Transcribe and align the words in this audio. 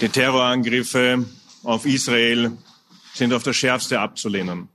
Die 0.00 0.08
Terrorangriffe 0.08 1.26
auf 1.64 1.84
Israel 1.84 2.52
sind 3.14 3.32
auf 3.32 3.42
das 3.42 3.56
Schärfste 3.56 3.98
abzulehnen. 3.98 4.68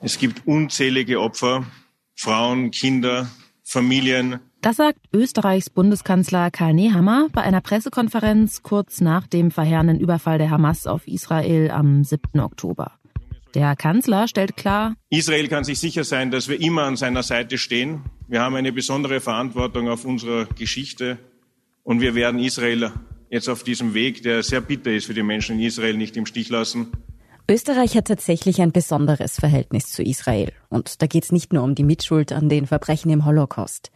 Es 0.00 0.18
gibt 0.18 0.46
unzählige 0.46 1.20
Opfer, 1.20 1.66
Frauen, 2.14 2.70
Kinder, 2.70 3.28
Familien. 3.64 4.38
Das 4.60 4.76
sagt 4.76 5.00
Österreichs 5.12 5.68
Bundeskanzler 5.68 6.52
Karl 6.52 6.74
Nehammer 6.74 7.26
bei 7.32 7.42
einer 7.42 7.60
Pressekonferenz 7.60 8.62
kurz 8.62 9.00
nach 9.00 9.26
dem 9.26 9.50
verheerenden 9.50 9.98
Überfall 9.98 10.38
der 10.38 10.50
Hamas 10.50 10.86
auf 10.86 11.08
Israel 11.08 11.72
am 11.72 12.04
7. 12.04 12.38
Oktober. 12.38 12.92
Der 13.56 13.74
Kanzler 13.74 14.28
stellt 14.28 14.56
klar, 14.56 14.94
Israel 15.10 15.48
kann 15.48 15.64
sich 15.64 15.80
sicher 15.80 16.04
sein, 16.04 16.30
dass 16.30 16.48
wir 16.48 16.60
immer 16.60 16.84
an 16.84 16.94
seiner 16.96 17.24
Seite 17.24 17.58
stehen. 17.58 18.04
Wir 18.28 18.42
haben 18.42 18.54
eine 18.54 18.72
besondere 18.72 19.20
Verantwortung 19.20 19.88
auf 19.88 20.04
unserer 20.04 20.46
Geschichte 20.46 21.18
und 21.82 22.00
wir 22.00 22.14
werden 22.14 22.38
Israel 22.38 22.92
jetzt 23.32 23.48
auf 23.48 23.64
diesem 23.64 23.94
Weg, 23.94 24.22
der 24.22 24.42
sehr 24.44 24.60
bitter 24.60 24.92
ist 24.92 25.06
für 25.06 25.14
die 25.14 25.22
Menschen 25.22 25.58
in 25.58 25.66
Israel, 25.66 25.96
nicht 25.96 26.16
im 26.16 26.26
Stich 26.26 26.50
lassen. 26.50 26.92
Österreich 27.50 27.96
hat 27.96 28.06
tatsächlich 28.06 28.60
ein 28.60 28.70
besonderes 28.70 29.40
Verhältnis 29.40 29.86
zu 29.86 30.02
Israel. 30.02 30.52
Und 30.68 31.02
da 31.02 31.06
geht 31.06 31.24
es 31.24 31.32
nicht 31.32 31.52
nur 31.52 31.64
um 31.64 31.74
die 31.74 31.82
Mitschuld 31.82 32.30
an 32.30 32.48
den 32.48 32.66
Verbrechen 32.66 33.10
im 33.10 33.24
Holocaust. 33.24 33.90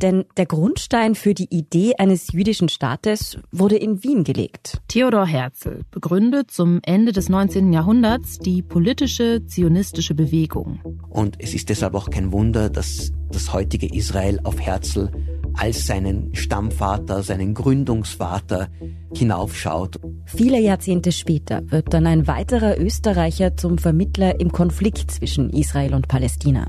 Denn 0.00 0.24
der 0.36 0.46
Grundstein 0.46 1.14
für 1.14 1.34
die 1.34 1.48
Idee 1.50 1.94
eines 1.98 2.32
jüdischen 2.32 2.68
Staates 2.68 3.38
wurde 3.50 3.76
in 3.76 4.02
Wien 4.04 4.22
gelegt. 4.22 4.80
Theodor 4.88 5.26
Herzl 5.26 5.82
begründet 5.90 6.50
zum 6.50 6.80
Ende 6.84 7.12
des 7.12 7.28
19. 7.28 7.72
Jahrhunderts 7.72 8.38
die 8.38 8.62
politische 8.62 9.44
zionistische 9.46 10.14
Bewegung. 10.14 10.80
Und 11.08 11.36
es 11.40 11.54
ist 11.54 11.68
deshalb 11.68 11.94
auch 11.94 12.10
kein 12.10 12.32
Wunder, 12.32 12.70
dass 12.70 13.12
das 13.30 13.52
heutige 13.52 13.92
Israel 13.92 14.40
auf 14.44 14.60
Herzl 14.60 15.10
als 15.54 15.86
seinen 15.86 16.34
Stammvater, 16.34 17.22
seinen 17.22 17.54
Gründungsvater 17.54 18.68
hinaufschaut. 19.14 19.98
Viele 20.26 20.60
Jahrzehnte 20.60 21.10
später 21.10 21.62
wird 21.70 21.92
dann 21.92 22.06
ein 22.06 22.26
weiterer 22.28 22.78
Österreicher 22.78 23.56
zum 23.56 23.78
Vermittler 23.78 24.38
im 24.38 24.52
Konflikt 24.52 25.10
zwischen 25.10 25.50
Israel 25.50 25.94
und 25.94 26.06
Palästina 26.06 26.68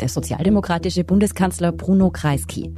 der 0.00 0.08
sozialdemokratische 0.08 1.04
Bundeskanzler 1.04 1.72
Bruno 1.72 2.10
Kreisky. 2.10 2.74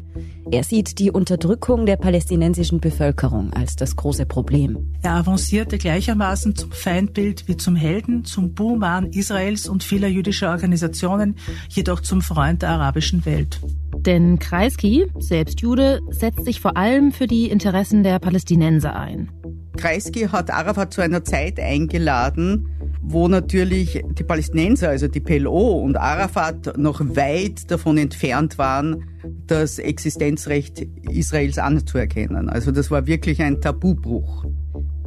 Er 0.51 0.65
sieht 0.65 0.99
die 0.99 1.11
Unterdrückung 1.11 1.87
der 1.87 1.97
palästinensischen 1.97 2.81
Bevölkerung 2.81 3.53
als 3.53 3.77
das 3.77 3.95
große 3.95 4.27
Problem. 4.27 4.95
Er 5.03 5.13
avancierte 5.13 5.79
gleichermaßen 5.79 6.57
zum 6.57 6.73
Feindbild 6.73 7.47
wie 7.47 7.57
zum 7.57 7.77
Helden, 7.77 8.25
zum 8.25 8.55
Buhmann 8.55 9.07
Israels 9.07 9.69
und 9.69 9.85
vieler 9.85 10.09
jüdischer 10.09 10.51
Organisationen, 10.51 11.37
jedoch 11.69 12.01
zum 12.01 12.21
Freund 12.21 12.63
der 12.63 12.71
arabischen 12.71 13.25
Welt. 13.25 13.61
Denn 13.97 14.39
Kreisky, 14.39 15.07
selbst 15.19 15.61
Jude, 15.61 16.01
setzt 16.11 16.45
sich 16.45 16.61
vor 16.61 16.77
allem 16.77 17.13
für 17.13 17.27
die 17.27 17.49
Interessen 17.49 18.03
der 18.03 18.19
Palästinenser 18.19 18.97
ein. 18.97 19.31
Kreisky 19.77 20.29
hat 20.29 20.51
Arafat 20.51 20.93
zu 20.93 21.01
einer 21.01 21.25
Zeit 21.25 21.61
eingeladen, 21.61 22.69
wo 23.03 23.29
natürlich 23.29 24.03
die 24.19 24.25
Palästinenser, 24.25 24.91
also 24.91 25.09
die 25.09 25.21
PLO 25.21 25.81
und 25.83 25.97
Arafat 25.97 26.77
noch 26.77 27.01
weit 27.01 27.71
davon 27.71 27.99
entfernt 27.99 28.59
waren, 28.59 29.05
das 29.47 29.79
Existenzrecht 29.79 30.87
Israels 31.11 31.59
anzuerkennen. 31.59 32.49
Also 32.49 32.71
das 32.73 32.91
war 32.91 33.07
wirklich 33.07 33.43
ein 33.43 33.61
Tabubruch. 33.61 34.45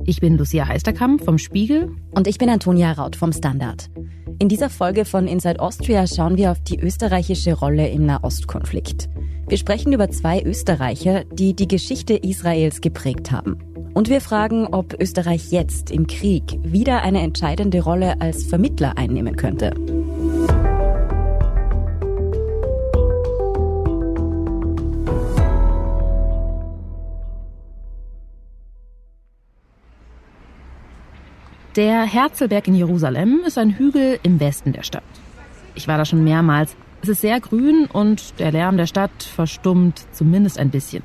Ich 0.05 0.19
bin 0.19 0.37
Lucia 0.37 0.67
Heisterkamp 0.67 1.23
vom 1.23 1.37
Spiegel. 1.37 1.95
Und 2.11 2.27
ich 2.27 2.37
bin 2.37 2.49
Antonia 2.49 2.91
Raut 2.91 3.15
vom 3.15 3.31
Standard. 3.31 3.89
In 4.39 4.49
dieser 4.49 4.69
Folge 4.69 5.05
von 5.05 5.27
Inside 5.27 5.59
Austria 5.59 6.07
schauen 6.07 6.35
wir 6.35 6.51
auf 6.51 6.61
die 6.61 6.79
österreichische 6.79 7.53
Rolle 7.53 7.87
im 7.89 8.05
Nahostkonflikt. 8.05 9.07
Wir 9.47 9.57
sprechen 9.57 9.93
über 9.93 10.09
zwei 10.09 10.41
Österreicher, 10.41 11.23
die 11.25 11.53
die 11.53 11.67
Geschichte 11.67 12.15
Israels 12.15 12.81
geprägt 12.81 13.31
haben. 13.31 13.72
Und 13.93 14.09
wir 14.09 14.21
fragen, 14.21 14.65
ob 14.67 14.99
Österreich 14.99 15.51
jetzt 15.51 15.91
im 15.91 16.07
Krieg 16.07 16.57
wieder 16.63 17.03
eine 17.03 17.21
entscheidende 17.21 17.81
Rolle 17.81 18.19
als 18.19 18.43
Vermittler 18.45 18.97
einnehmen 18.97 19.35
könnte. 19.35 19.71
Der 31.75 32.03
Herzlberg 32.03 32.67
in 32.67 32.75
Jerusalem 32.75 33.41
ist 33.45 33.57
ein 33.57 33.77
Hügel 33.77 34.19
im 34.21 34.39
Westen 34.39 34.73
der 34.73 34.83
Stadt. 34.83 35.03
Ich 35.73 35.87
war 35.87 35.97
da 35.97 36.05
schon 36.05 36.23
mehrmals. 36.23 36.75
Es 37.01 37.09
ist 37.09 37.21
sehr 37.21 37.39
grün 37.39 37.87
und 37.91 38.39
der 38.39 38.51
Lärm 38.51 38.77
der 38.77 38.85
Stadt 38.85 39.23
verstummt 39.23 40.05
zumindest 40.11 40.59
ein 40.59 40.69
bisschen. 40.69 41.03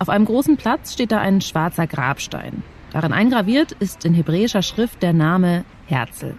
Auf 0.00 0.08
einem 0.08 0.24
großen 0.24 0.56
Platz 0.56 0.94
steht 0.94 1.12
da 1.12 1.18
ein 1.18 1.42
schwarzer 1.42 1.86
Grabstein. 1.86 2.62
Darin 2.90 3.12
eingraviert 3.12 3.72
ist 3.72 4.06
in 4.06 4.14
hebräischer 4.14 4.62
Schrift 4.62 5.02
der 5.02 5.12
Name 5.12 5.66
Herzl. 5.84 6.38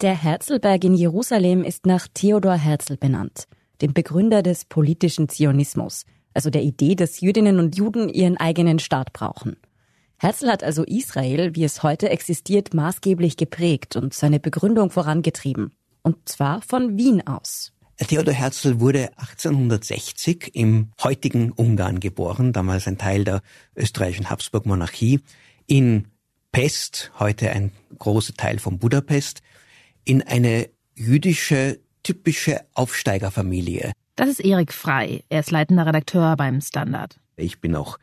Der 0.00 0.14
Herzlberg 0.14 0.82
in 0.82 0.94
Jerusalem 0.94 1.62
ist 1.62 1.84
nach 1.84 2.08
Theodor 2.14 2.54
Herzl 2.54 2.96
benannt, 2.96 3.48
dem 3.82 3.92
Begründer 3.92 4.42
des 4.42 4.64
politischen 4.64 5.28
Zionismus, 5.28 6.06
also 6.32 6.48
der 6.48 6.62
Idee, 6.62 6.94
dass 6.94 7.20
Jüdinnen 7.20 7.58
und 7.58 7.76
Juden 7.76 8.08
ihren 8.08 8.38
eigenen 8.38 8.78
Staat 8.78 9.12
brauchen. 9.12 9.58
Herzl 10.16 10.48
hat 10.48 10.64
also 10.64 10.82
Israel, 10.82 11.54
wie 11.54 11.64
es 11.64 11.82
heute 11.82 12.08
existiert, 12.08 12.72
maßgeblich 12.72 13.36
geprägt 13.36 13.94
und 13.94 14.14
seine 14.14 14.40
Begründung 14.40 14.88
vorangetrieben. 14.88 15.74
Und 16.02 16.30
zwar 16.30 16.62
von 16.62 16.96
Wien 16.96 17.26
aus. 17.26 17.71
Theodor 17.98 18.34
Herzl 18.34 18.80
wurde 18.80 19.10
1860 19.16 20.54
im 20.54 20.90
heutigen 21.02 21.52
Ungarn 21.52 22.00
geboren, 22.00 22.52
damals 22.52 22.88
ein 22.88 22.98
Teil 22.98 23.24
der 23.24 23.42
österreichischen 23.76 24.30
Habsburg-Monarchie, 24.30 25.20
in 25.66 26.08
Pest, 26.50 27.12
heute 27.18 27.50
ein 27.50 27.72
großer 27.98 28.34
Teil 28.34 28.58
von 28.58 28.78
Budapest, 28.78 29.42
in 30.04 30.22
eine 30.22 30.68
jüdische, 30.94 31.80
typische 32.02 32.60
Aufsteigerfamilie. 32.74 33.92
Das 34.16 34.28
ist 34.28 34.40
Erik 34.40 34.72
Frei. 34.72 35.24
Er 35.28 35.40
ist 35.40 35.50
leitender 35.50 35.86
Redakteur 35.86 36.36
beim 36.36 36.60
Standard. 36.60 37.20
Ich 37.36 37.60
bin 37.60 37.74
auch 37.76 37.98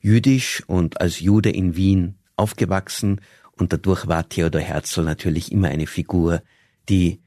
jüdisch 0.00 0.62
und 0.66 1.00
als 1.00 1.20
Jude 1.20 1.50
in 1.50 1.76
Wien 1.76 2.18
aufgewachsen 2.36 3.20
und 3.52 3.72
dadurch 3.72 4.06
war 4.06 4.28
Theodor 4.28 4.60
Herzl 4.60 5.02
natürlich 5.02 5.52
immer 5.52 5.68
eine 5.68 5.86
Figur, 5.86 6.42
die 6.88 7.22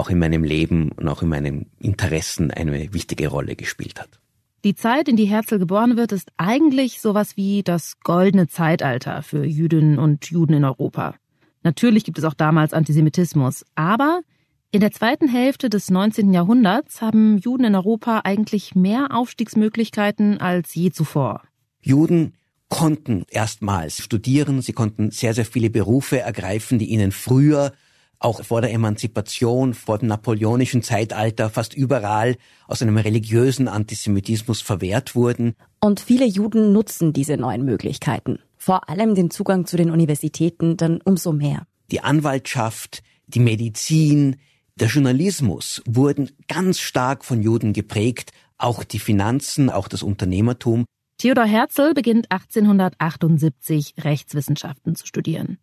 auch 0.00 0.10
in 0.10 0.18
meinem 0.18 0.42
Leben 0.42 0.90
und 0.92 1.06
auch 1.08 1.22
in 1.22 1.28
meinen 1.28 1.66
Interessen 1.78 2.50
eine 2.50 2.92
wichtige 2.92 3.28
Rolle 3.28 3.54
gespielt 3.54 4.00
hat. 4.00 4.18
Die 4.64 4.74
Zeit, 4.74 5.08
in 5.08 5.16
die 5.16 5.26
Herzl 5.26 5.58
geboren 5.58 5.96
wird, 5.96 6.12
ist 6.12 6.32
eigentlich 6.36 7.00
sowas 7.00 7.36
wie 7.36 7.62
das 7.62 8.00
goldene 8.00 8.48
Zeitalter 8.48 9.22
für 9.22 9.44
Jüdinnen 9.44 9.98
und 9.98 10.30
Juden 10.30 10.54
in 10.54 10.64
Europa. 10.64 11.14
Natürlich 11.62 12.04
gibt 12.04 12.18
es 12.18 12.24
auch 12.24 12.34
damals 12.34 12.72
Antisemitismus, 12.72 13.64
aber 13.74 14.20
in 14.70 14.80
der 14.80 14.92
zweiten 14.92 15.28
Hälfte 15.28 15.68
des 15.68 15.90
19. 15.90 16.32
Jahrhunderts 16.32 17.02
haben 17.02 17.38
Juden 17.38 17.64
in 17.64 17.74
Europa 17.74 18.20
eigentlich 18.24 18.74
mehr 18.74 19.08
Aufstiegsmöglichkeiten 19.10 20.40
als 20.40 20.74
je 20.74 20.90
zuvor. 20.90 21.42
Juden 21.80 22.34
konnten 22.68 23.24
erstmals 23.30 24.02
studieren, 24.02 24.62
sie 24.62 24.72
konnten 24.72 25.10
sehr, 25.10 25.34
sehr 25.34 25.44
viele 25.44 25.70
Berufe 25.70 26.20
ergreifen, 26.20 26.78
die 26.78 26.86
ihnen 26.86 27.12
früher 27.12 27.72
auch 28.20 28.44
vor 28.44 28.60
der 28.60 28.72
Emanzipation, 28.72 29.74
vor 29.74 29.98
dem 29.98 30.08
napoleonischen 30.08 30.82
Zeitalter 30.82 31.50
fast 31.50 31.74
überall 31.74 32.36
aus 32.68 32.82
einem 32.82 32.98
religiösen 32.98 33.66
Antisemitismus 33.66 34.60
verwehrt 34.60 35.16
wurden. 35.16 35.56
Und 35.80 36.00
viele 36.00 36.26
Juden 36.26 36.72
nutzen 36.72 37.12
diese 37.12 37.36
neuen 37.36 37.64
Möglichkeiten. 37.64 38.38
Vor 38.56 38.88
allem 38.90 39.14
den 39.14 39.30
Zugang 39.30 39.64
zu 39.66 39.78
den 39.78 39.90
Universitäten 39.90 40.76
dann 40.76 41.00
umso 41.02 41.32
mehr. 41.32 41.66
Die 41.90 42.02
Anwaltschaft, 42.02 43.02
die 43.26 43.40
Medizin, 43.40 44.36
der 44.76 44.88
Journalismus 44.88 45.82
wurden 45.86 46.30
ganz 46.46 46.78
stark 46.78 47.24
von 47.24 47.42
Juden 47.42 47.72
geprägt, 47.72 48.32
auch 48.58 48.84
die 48.84 48.98
Finanzen, 48.98 49.70
auch 49.70 49.88
das 49.88 50.02
Unternehmertum. 50.02 50.84
Theodor 51.16 51.44
Herzl 51.44 51.94
beginnt 51.94 52.30
1878 52.30 53.94
Rechtswissenschaften 53.98 54.94
zu 54.94 55.06
studieren. 55.06 55.58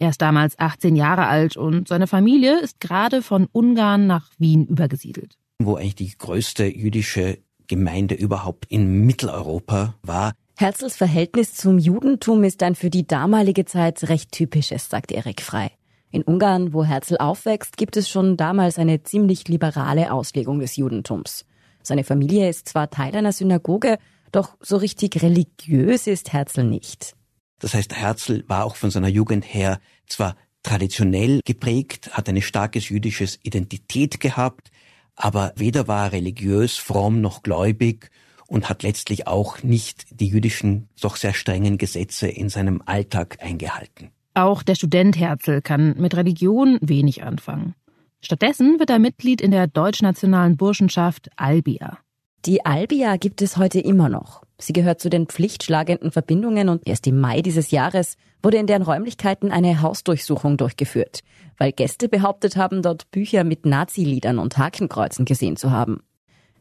Er 0.00 0.08
ist 0.08 0.22
damals 0.22 0.58
18 0.58 0.96
Jahre 0.96 1.26
alt 1.26 1.58
und 1.58 1.86
seine 1.86 2.06
Familie 2.06 2.58
ist 2.58 2.80
gerade 2.80 3.20
von 3.20 3.46
Ungarn 3.52 4.06
nach 4.06 4.30
Wien 4.38 4.66
übergesiedelt. 4.66 5.36
Wo 5.58 5.76
eigentlich 5.76 5.94
die 5.94 6.16
größte 6.16 6.64
jüdische 6.64 7.38
Gemeinde 7.68 8.14
überhaupt 8.14 8.64
in 8.70 9.04
Mitteleuropa 9.04 9.94
war. 10.02 10.32
Herzls 10.56 10.96
Verhältnis 10.96 11.54
zum 11.54 11.78
Judentum 11.78 12.44
ist 12.44 12.62
ein 12.62 12.76
für 12.76 12.88
die 12.88 13.06
damalige 13.06 13.66
Zeit 13.66 14.08
recht 14.08 14.32
typisches, 14.32 14.88
sagt 14.88 15.12
Erik 15.12 15.42
Frei. 15.42 15.70
In 16.10 16.22
Ungarn, 16.22 16.72
wo 16.72 16.82
Herzl 16.82 17.18
aufwächst, 17.18 17.76
gibt 17.76 17.98
es 17.98 18.08
schon 18.08 18.38
damals 18.38 18.78
eine 18.78 19.02
ziemlich 19.02 19.48
liberale 19.48 20.12
Auslegung 20.12 20.60
des 20.60 20.76
Judentums. 20.76 21.44
Seine 21.82 22.04
Familie 22.04 22.48
ist 22.48 22.70
zwar 22.70 22.88
Teil 22.88 23.14
einer 23.14 23.32
Synagoge, 23.32 23.98
doch 24.32 24.56
so 24.60 24.78
richtig 24.78 25.22
religiös 25.22 26.06
ist 26.06 26.32
Herzl 26.32 26.64
nicht. 26.64 27.14
Das 27.60 27.74
heißt, 27.74 27.94
Herzl 27.94 28.44
war 28.48 28.64
auch 28.64 28.74
von 28.74 28.90
seiner 28.90 29.08
Jugend 29.08 29.44
her 29.44 29.80
zwar 30.06 30.34
traditionell 30.62 31.40
geprägt, 31.44 32.10
hat 32.12 32.28
eine 32.28 32.42
starkes 32.42 32.88
jüdisches 32.88 33.38
Identität 33.42 34.18
gehabt, 34.18 34.70
aber 35.14 35.52
weder 35.56 35.86
war 35.86 36.06
er 36.06 36.12
religiös, 36.12 36.76
fromm 36.76 37.20
noch 37.20 37.42
gläubig 37.42 38.10
und 38.46 38.68
hat 38.68 38.82
letztlich 38.82 39.26
auch 39.26 39.62
nicht 39.62 40.06
die 40.10 40.26
jüdischen, 40.26 40.88
doch 41.00 41.16
sehr 41.16 41.34
strengen 41.34 41.78
Gesetze 41.78 42.28
in 42.28 42.48
seinem 42.48 42.82
Alltag 42.84 43.38
eingehalten. 43.40 44.10
Auch 44.34 44.62
der 44.62 44.74
Student 44.74 45.18
Herzl 45.18 45.60
kann 45.60 45.94
mit 45.98 46.16
Religion 46.16 46.78
wenig 46.80 47.22
anfangen. 47.22 47.74
Stattdessen 48.22 48.78
wird 48.78 48.90
er 48.90 48.98
Mitglied 48.98 49.40
in 49.40 49.50
der 49.50 49.66
deutschnationalen 49.66 50.56
Burschenschaft 50.56 51.30
Albia. 51.36 51.98
Die 52.44 52.64
Albia 52.64 53.16
gibt 53.16 53.42
es 53.42 53.56
heute 53.56 53.80
immer 53.80 54.08
noch. 54.08 54.42
Sie 54.60 54.72
gehört 54.74 55.00
zu 55.00 55.08
den 55.08 55.26
pflichtschlagenden 55.26 56.10
Verbindungen 56.10 56.68
und 56.68 56.86
erst 56.86 57.06
im 57.06 57.18
Mai 57.18 57.40
dieses 57.40 57.70
Jahres 57.70 58.16
wurde 58.42 58.58
in 58.58 58.66
deren 58.66 58.82
Räumlichkeiten 58.82 59.50
eine 59.50 59.80
Hausdurchsuchung 59.80 60.56
durchgeführt, 60.56 61.20
weil 61.56 61.72
Gäste 61.72 62.08
behauptet 62.08 62.56
haben, 62.56 62.82
dort 62.82 63.10
Bücher 63.10 63.42
mit 63.44 63.64
Nazi-Liedern 63.64 64.38
und 64.38 64.58
Hakenkreuzen 64.58 65.24
gesehen 65.24 65.56
zu 65.56 65.70
haben. 65.70 66.02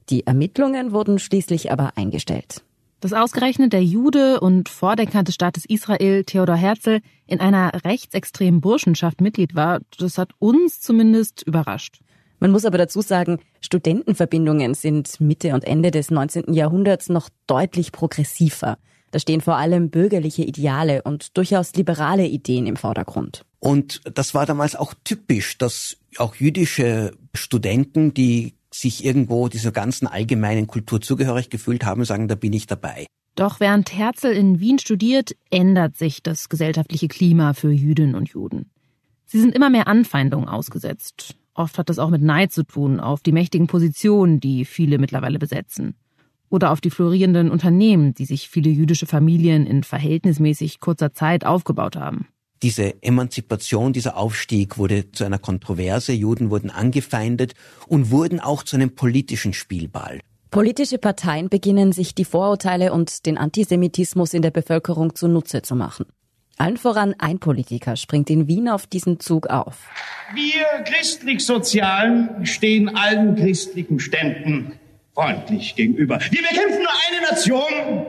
Die 0.10 0.26
Ermittlungen 0.26 0.92
wurden 0.92 1.20
schließlich 1.20 1.72
aber 1.72 1.98
eingestellt. 1.98 2.64
Dass 3.02 3.14
ausgerechnet 3.14 3.72
der 3.72 3.84
Jude 3.84 4.40
und 4.40 4.68
Vordenker 4.68 5.24
des 5.24 5.36
Staates 5.36 5.66
Israel, 5.66 6.24
Theodor 6.26 6.56
Herzl, 6.56 7.00
in 7.28 7.40
einer 7.40 7.72
rechtsextremen 7.86 8.60
Burschenschaft 8.60 9.22
Mitglied 9.22 9.56
war, 9.56 9.80
das 9.98 10.18
hat 10.18 10.32
uns 10.40 10.82
zumindest 10.82 11.44
überrascht. 11.44 12.00
Man 12.40 12.52
muss 12.52 12.66
aber 12.66 12.78
dazu 12.78 13.02
sagen, 13.02 13.40
Studentenverbindungen 13.60 14.74
sind 14.74 15.20
Mitte 15.20 15.54
und 15.54 15.66
Ende 15.66 15.92
des 15.92 16.10
19. 16.10 16.54
Jahrhunderts 16.54 17.10
noch 17.10 17.30
deutlich 17.48 17.92
progressiver. 17.92 18.78
Da 19.12 19.20
stehen 19.20 19.42
vor 19.42 19.58
allem 19.58 19.90
bürgerliche 19.90 20.44
Ideale 20.44 21.02
und 21.02 21.36
durchaus 21.38 21.74
liberale 21.74 22.28
Ideen 22.28 22.68
im 22.68 22.78
Vordergrund. 22.78 23.44
Und 23.60 24.02
das 24.14 24.34
war 24.34 24.46
damals 24.46 24.76
auch 24.76 24.94
typisch, 25.04 25.58
dass 25.58 25.98
auch 26.18 26.36
jüdische 26.36 27.12
Studenten, 27.34 28.14
die 28.14 28.54
sich 28.72 29.04
irgendwo 29.04 29.50
dieser 29.50 29.72
ganzen 29.72 30.08
allgemeinen 30.08 30.68
Kultur 30.68 31.02
zugehörig 31.02 31.50
gefühlt 31.50 31.84
haben, 31.86 32.06
sagen, 32.06 32.28
da 32.28 32.36
bin 32.36 32.54
ich 32.54 32.68
dabei. 32.68 33.08
Doch 33.36 33.60
während 33.60 33.94
Herzl 33.94 34.28
in 34.28 34.60
Wien 34.60 34.80
studiert, 34.80 35.36
ändert 35.50 35.98
sich 35.98 36.22
das 36.22 36.50
gesellschaftliche 36.50 37.08
Klima 37.08 37.54
für 37.54 37.72
Jüdinnen 37.72 38.16
und 38.16 38.30
Juden. 38.30 38.70
Sie 39.26 39.40
sind 39.40 39.56
immer 39.56 39.70
mehr 39.70 39.88
Anfeindungen 39.88 40.48
ausgesetzt. 40.48 41.36
Oft 41.60 41.78
hat 41.78 41.90
das 41.90 42.00
auch 42.00 42.10
mit 42.10 42.22
Neid 42.22 42.54
zu 42.54 42.64
tun 42.64 43.02
auf 43.02 43.20
die 43.20 43.34
mächtigen 43.34 43.68
Positionen, 43.68 44.40
die 44.40 44.64
viele 44.64 44.98
mittlerweile 44.98 45.40
besetzen. 45.40 45.94
Oder 46.50 46.72
auf 46.72 46.80
die 46.80 46.90
florierenden 46.90 47.52
Unternehmen, 47.52 48.14
die 48.14 48.24
sich 48.24 48.48
viele 48.48 48.70
jüdische 48.70 49.06
Familien 49.06 49.68
in 49.68 49.84
verhältnismäßig 49.84 50.80
kurzer 50.80 51.12
Zeit 51.12 51.46
aufgebaut 51.46 51.98
haben. 51.98 52.28
Diese 52.64 53.04
Emanzipation, 53.04 53.92
dieser 53.92 54.16
Aufstieg 54.16 54.78
wurde 54.78 55.12
zu 55.12 55.26
einer 55.26 55.38
Kontroverse, 55.38 56.14
Juden 56.14 56.50
wurden 56.50 56.70
angefeindet 56.70 57.56
und 57.90 58.10
wurden 58.10 58.40
auch 58.40 58.64
zu 58.64 58.78
einem 58.78 58.96
politischen 58.96 59.52
Spielball. 59.52 60.22
Politische 60.52 60.98
Parteien 60.98 61.50
beginnen 61.50 61.92
sich 61.92 62.16
die 62.16 62.26
Vorurteile 62.26 62.94
und 62.94 63.26
den 63.26 63.38
Antisemitismus 63.38 64.34
in 64.34 64.44
der 64.44 64.52
Bevölkerung 64.52 65.14
zunutze 65.14 65.62
zu 65.62 65.76
machen. 65.76 66.06
Allen 66.62 66.76
voran 66.76 67.16
ein 67.20 67.40
Politiker 67.40 67.96
springt 67.96 68.30
in 68.30 68.50
Wien 68.50 68.68
auf 68.68 68.86
diesen 68.86 69.22
Zug 69.22 69.48
auf. 69.48 69.78
Wir 70.34 70.66
christlich-sozialen 70.84 72.46
stehen 72.46 72.98
allen 72.98 73.38
christlichen 73.38 73.98
Ständen 74.02 74.74
freundlich 75.14 75.76
gegenüber. 75.78 76.20
Wir 76.20 76.42
bekämpfen 76.42 76.80
nur 76.80 76.92
eine 77.08 77.32
Nation, 77.32 78.06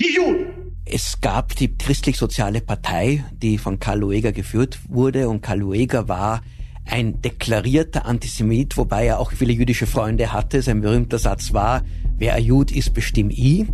die 0.00 0.16
Juden. 0.16 0.74
Es 0.84 1.20
gab 1.20 1.54
die 1.54 1.76
christlich-soziale 1.76 2.60
Partei, 2.60 3.24
die 3.34 3.56
von 3.56 3.78
Karl 3.78 4.00
Lueger 4.00 4.32
geführt 4.32 4.80
wurde 4.88 5.28
und 5.28 5.40
Karl 5.40 5.60
Lueger 5.60 6.08
war 6.08 6.42
ein 6.84 7.22
deklarierter 7.22 8.04
Antisemit, 8.04 8.76
wobei 8.76 9.06
er 9.06 9.20
auch 9.20 9.30
viele 9.30 9.52
jüdische 9.52 9.86
Freunde 9.86 10.32
hatte. 10.32 10.60
Sein 10.60 10.80
berühmter 10.80 11.20
Satz 11.20 11.52
war, 11.52 11.82
wer 12.18 12.34
ein 12.34 12.42
Jud 12.42 12.72
ist, 12.72 12.94
bestimm 12.94 13.30
ich 13.30 13.66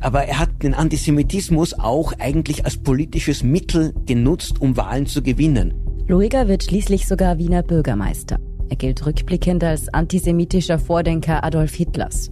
aber 0.00 0.24
er 0.24 0.38
hat 0.38 0.62
den 0.62 0.74
Antisemitismus 0.74 1.74
auch 1.74 2.12
eigentlich 2.18 2.64
als 2.64 2.76
politisches 2.76 3.42
Mittel 3.42 3.94
genutzt, 4.06 4.60
um 4.60 4.76
Wahlen 4.76 5.06
zu 5.06 5.22
gewinnen. 5.22 5.74
Lueger 6.08 6.48
wird 6.48 6.64
schließlich 6.64 7.06
sogar 7.06 7.38
Wiener 7.38 7.62
Bürgermeister. 7.62 8.38
Er 8.68 8.76
gilt 8.76 9.04
rückblickend 9.06 9.62
als 9.64 9.92
antisemitischer 9.92 10.78
Vordenker 10.78 11.44
Adolf 11.44 11.74
Hitlers. 11.74 12.30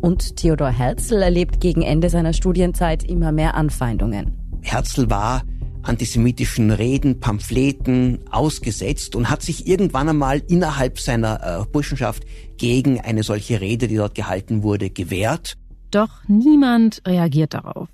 Und 0.00 0.36
Theodor 0.36 0.70
Herzl 0.70 1.22
erlebt 1.22 1.60
gegen 1.60 1.82
Ende 1.82 2.10
seiner 2.10 2.32
Studienzeit 2.32 3.02
immer 3.02 3.32
mehr 3.32 3.54
Anfeindungen. 3.54 4.32
Herzl 4.62 5.10
war 5.10 5.42
antisemitischen 5.82 6.70
Reden, 6.70 7.20
Pamphleten 7.20 8.20
ausgesetzt 8.30 9.14
und 9.14 9.30
hat 9.30 9.42
sich 9.42 9.66
irgendwann 9.66 10.08
einmal 10.08 10.42
innerhalb 10.48 10.98
seiner 10.98 11.60
äh, 11.62 11.64
Burschenschaft 11.70 12.24
gegen 12.56 13.00
eine 13.00 13.22
solche 13.22 13.60
Rede, 13.60 13.88
die 13.88 13.96
dort 13.96 14.14
gehalten 14.14 14.62
wurde, 14.62 14.90
gewehrt. 14.90 15.56
Doch 15.90 16.10
niemand 16.26 17.02
reagiert 17.06 17.54
darauf. 17.54 17.88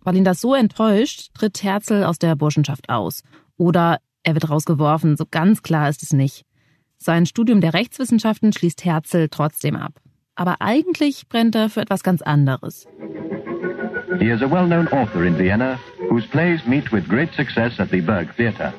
Weil 0.00 0.16
ihn 0.16 0.24
das 0.24 0.40
so 0.40 0.54
enttäuscht, 0.54 1.30
tritt 1.34 1.62
Herzl 1.62 2.04
aus 2.04 2.18
der 2.18 2.36
Burschenschaft 2.36 2.88
aus. 2.88 3.22
Oder 3.56 3.98
er 4.22 4.34
wird 4.34 4.48
rausgeworfen, 4.50 5.16
so 5.16 5.24
ganz 5.30 5.62
klar 5.62 5.88
ist 5.88 6.02
es 6.02 6.12
nicht. 6.12 6.44
Sein 6.96 7.26
Studium 7.26 7.60
der 7.60 7.74
Rechtswissenschaften 7.74 8.52
schließt 8.52 8.84
Herzl 8.84 9.28
trotzdem 9.30 9.76
ab. 9.76 10.00
Aber 10.34 10.60
eigentlich 10.60 11.28
brennt 11.28 11.54
er 11.54 11.68
für 11.68 11.80
etwas 11.80 12.02
ganz 12.02 12.22
anderes. 12.22 12.86
He 14.18 14.30
is 14.30 14.42
a 14.42 14.50
well-known 14.50 14.88
author 14.88 15.24
in 15.24 15.36
Vienna, 15.36 15.78
whose 16.08 16.26
plays 16.28 16.64
meet 16.66 16.90
with 16.92 17.06
great 17.08 17.32
success 17.34 17.78
at 17.78 17.90
the 17.90 18.00
Berg 18.00 18.34
Theatre. 18.36 18.72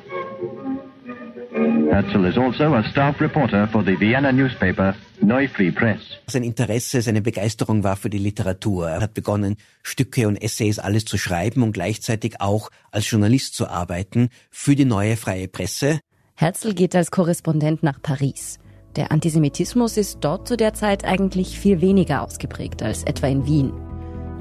Herzl 1.90 2.26
is 2.26 2.36
also 2.36 2.74
a 2.74 2.82
staff 2.90 3.18
reporter 3.20 3.66
for 3.72 3.82
the 3.82 3.98
Vienna 3.98 4.30
newspaper 4.30 4.94
Neue 5.22 5.48
Free 5.48 5.70
Press. 5.70 6.00
Sein 6.26 6.44
Interesse, 6.44 7.00
seine 7.00 7.22
Begeisterung 7.22 7.82
war 7.82 7.96
für 7.96 8.10
die 8.10 8.18
Literatur. 8.18 8.90
Er 8.90 9.00
hat 9.00 9.14
begonnen, 9.14 9.56
Stücke 9.82 10.28
und 10.28 10.36
Essays 10.36 10.78
alles 10.78 11.06
zu 11.06 11.16
schreiben 11.16 11.62
und 11.62 11.72
gleichzeitig 11.72 12.40
auch 12.40 12.70
als 12.90 13.10
Journalist 13.10 13.54
zu 13.54 13.68
arbeiten 13.68 14.28
für 14.50 14.76
die 14.76 14.84
Neue 14.84 15.16
Freie 15.16 15.48
Presse. 15.48 16.00
Herzl 16.34 16.74
geht 16.74 16.94
als 16.94 17.10
Korrespondent 17.10 17.82
nach 17.82 18.00
Paris. 18.02 18.58
Der 18.96 19.10
Antisemitismus 19.10 19.96
ist 19.96 20.18
dort 20.20 20.46
zu 20.46 20.56
der 20.56 20.74
Zeit 20.74 21.04
eigentlich 21.04 21.58
viel 21.58 21.80
weniger 21.80 22.22
ausgeprägt 22.22 22.82
als 22.82 23.02
etwa 23.04 23.28
in 23.28 23.46
Wien. 23.46 23.72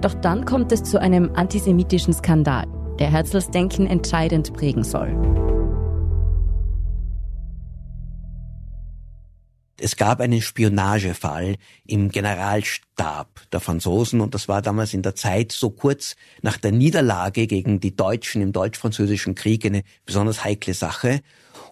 Doch 0.01 0.13
dann 0.15 0.45
kommt 0.45 0.71
es 0.73 0.83
zu 0.83 0.99
einem 0.99 1.31
antisemitischen 1.33 2.13
Skandal, 2.13 2.65
der 2.99 3.09
Herzls 3.09 3.49
Denken 3.49 3.87
entscheidend 3.87 4.53
prägen 4.53 4.83
soll. 4.83 5.56
Es 9.79 9.95
gab 9.95 10.21
einen 10.21 10.41
Spionagefall 10.41 11.57
im 11.85 12.09
Generalstab 12.09 13.41
der 13.51 13.59
Franzosen 13.59 14.21
und 14.21 14.33
das 14.33 14.47
war 14.47 14.63
damals 14.63 14.95
in 14.95 15.03
der 15.03 15.13
Zeit 15.13 15.51
so 15.51 15.69
kurz 15.69 16.15
nach 16.41 16.57
der 16.57 16.71
Niederlage 16.71 17.45
gegen 17.45 17.79
die 17.79 17.95
Deutschen 17.95 18.41
im 18.41 18.53
deutsch-französischen 18.53 19.35
Krieg 19.35 19.65
eine 19.65 19.83
besonders 20.03 20.43
heikle 20.43 20.73
Sache. 20.73 21.21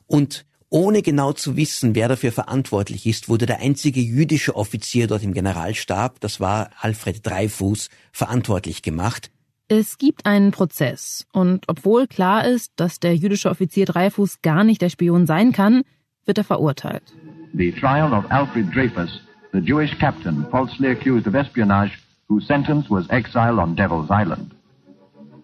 Und 0.06 0.46
ohne 0.70 1.01
genau 1.01 1.34
zu 1.34 1.56
wissen, 1.56 1.96
wer 1.96 2.08
dafür 2.08 2.32
verantwortlich 2.32 3.08
ist, 3.08 3.27
wurde 3.27 3.48
der 3.48 3.60
einzige 3.60 4.01
jüdische 4.01 4.56
Offizier 4.56 5.08
dort 5.08 5.24
im 5.24 5.34
Generalstab, 5.34 6.20
das 6.20 6.39
war 6.39 6.70
Alfred 6.79 7.25
Dreyfus, 7.25 7.89
verantwortlich 8.12 8.84
gemacht. 8.84 9.32
Es 9.68 9.98
gibt 9.98 10.27
einen 10.27 10.51
Prozess 10.51 11.25
und 11.32 11.65
obwohl 11.68 12.06
klar 12.06 12.48
ist, 12.48 12.72
dass 12.75 13.00
der 13.00 13.15
jüdische 13.15 13.50
Offizier 13.50 13.88
Dreyfus 13.88 14.44
gar 14.44 14.63
nicht 14.63 14.84
der 14.84 14.89
Spion 14.89 15.25
sein 15.25 15.53
kann, 15.53 15.82
wird 16.25 16.38
er 16.38 16.44
verurteilt 16.44 17.15
the 17.55 17.71
trial 17.71 18.13
of 18.13 18.25
Alfred 18.31 18.69
Dreyfus, 18.71 19.21
the 19.53 19.62
Jewish 19.62 19.97
captain 19.97 20.45
falsely 20.51 20.89
accused 20.91 21.25
of 21.25 21.35
espionage, 21.35 21.91
whose 22.27 22.45
sentence 22.47 22.89
was 22.89 23.07
exile 23.09 23.59
on 23.59 23.75
Devil's 23.75 24.09
Island. 24.12 24.53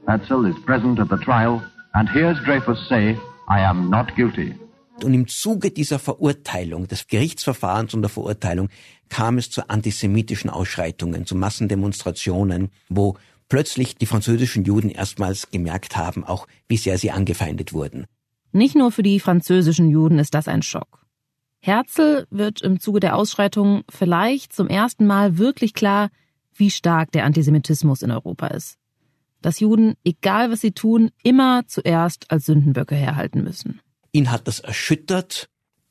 Hatzel 0.08 0.46
is 0.46 0.56
present 0.66 1.00
at 1.00 1.10
the 1.10 1.18
trial 1.18 1.64
and 1.94 2.10
hears 2.10 2.38
Dreyfus 2.44 2.90
say, 2.90 3.18
I 3.48 3.62
am 3.62 3.90
not 3.90 4.16
guilty. 4.16 4.56
Und 5.04 5.14
im 5.14 5.28
Zuge 5.28 5.72
dieser 5.72 6.00
Verurteilung, 6.00 6.88
des 6.88 7.08
Gerichtsverfahrens 7.08 7.94
und 7.94 8.02
der 8.02 8.10
Verurteilung, 8.10 8.70
kam 9.10 9.38
es 9.38 9.50
zu 9.50 9.68
antisemitischen 9.70 10.50
Ausschreitungen, 10.50 11.26
zu 11.26 11.36
Massendemonstrationen, 11.36 12.70
wo 12.90 13.18
plötzlich 13.50 13.96
die 13.96 14.06
französischen 14.06 14.64
Juden 14.64 14.90
erstmals 14.90 15.50
gemerkt 15.50 15.96
haben, 15.96 16.24
auch 16.24 16.46
wie 16.68 16.78
sehr 16.78 16.98
sie 16.98 17.10
angefeindet 17.10 17.74
wurden. 17.74 18.06
Nicht 18.52 18.76
nur 18.76 18.92
für 18.92 19.02
die 19.02 19.20
französischen 19.20 19.90
Juden 19.90 20.20
ist 20.20 20.34
das 20.34 20.48
ein 20.48 20.62
Schock. 20.62 21.01
Herzl 21.64 22.26
wird 22.32 22.64
im 22.64 22.80
Zuge 22.80 23.00
der 23.00 23.16
Ausschreitungen 23.16 23.84
vielleicht 23.88 24.52
zum 24.52 24.68
ersten 24.68 25.06
Mal 25.06 25.38
wirklich 25.38 25.76
klar, 25.76 26.10
wie 26.56 26.72
stark 26.72 27.12
der 27.12 27.24
Antisemitismus 27.24 28.02
in 28.02 28.10
Europa 28.10 28.48
ist. 28.48 28.80
Dass 29.44 29.60
Juden, 29.60 29.94
egal 30.04 30.52
was 30.52 30.62
sie 30.62 30.72
tun, 30.72 31.12
immer 31.24 31.62
zuerst 31.68 32.32
als 32.32 32.48
Sündenböcke 32.48 32.96
herhalten 32.96 33.44
müssen. 33.44 33.80
Ihn 34.12 34.32
hat 34.32 34.48
das 34.48 34.60
erschüttert 34.60 35.50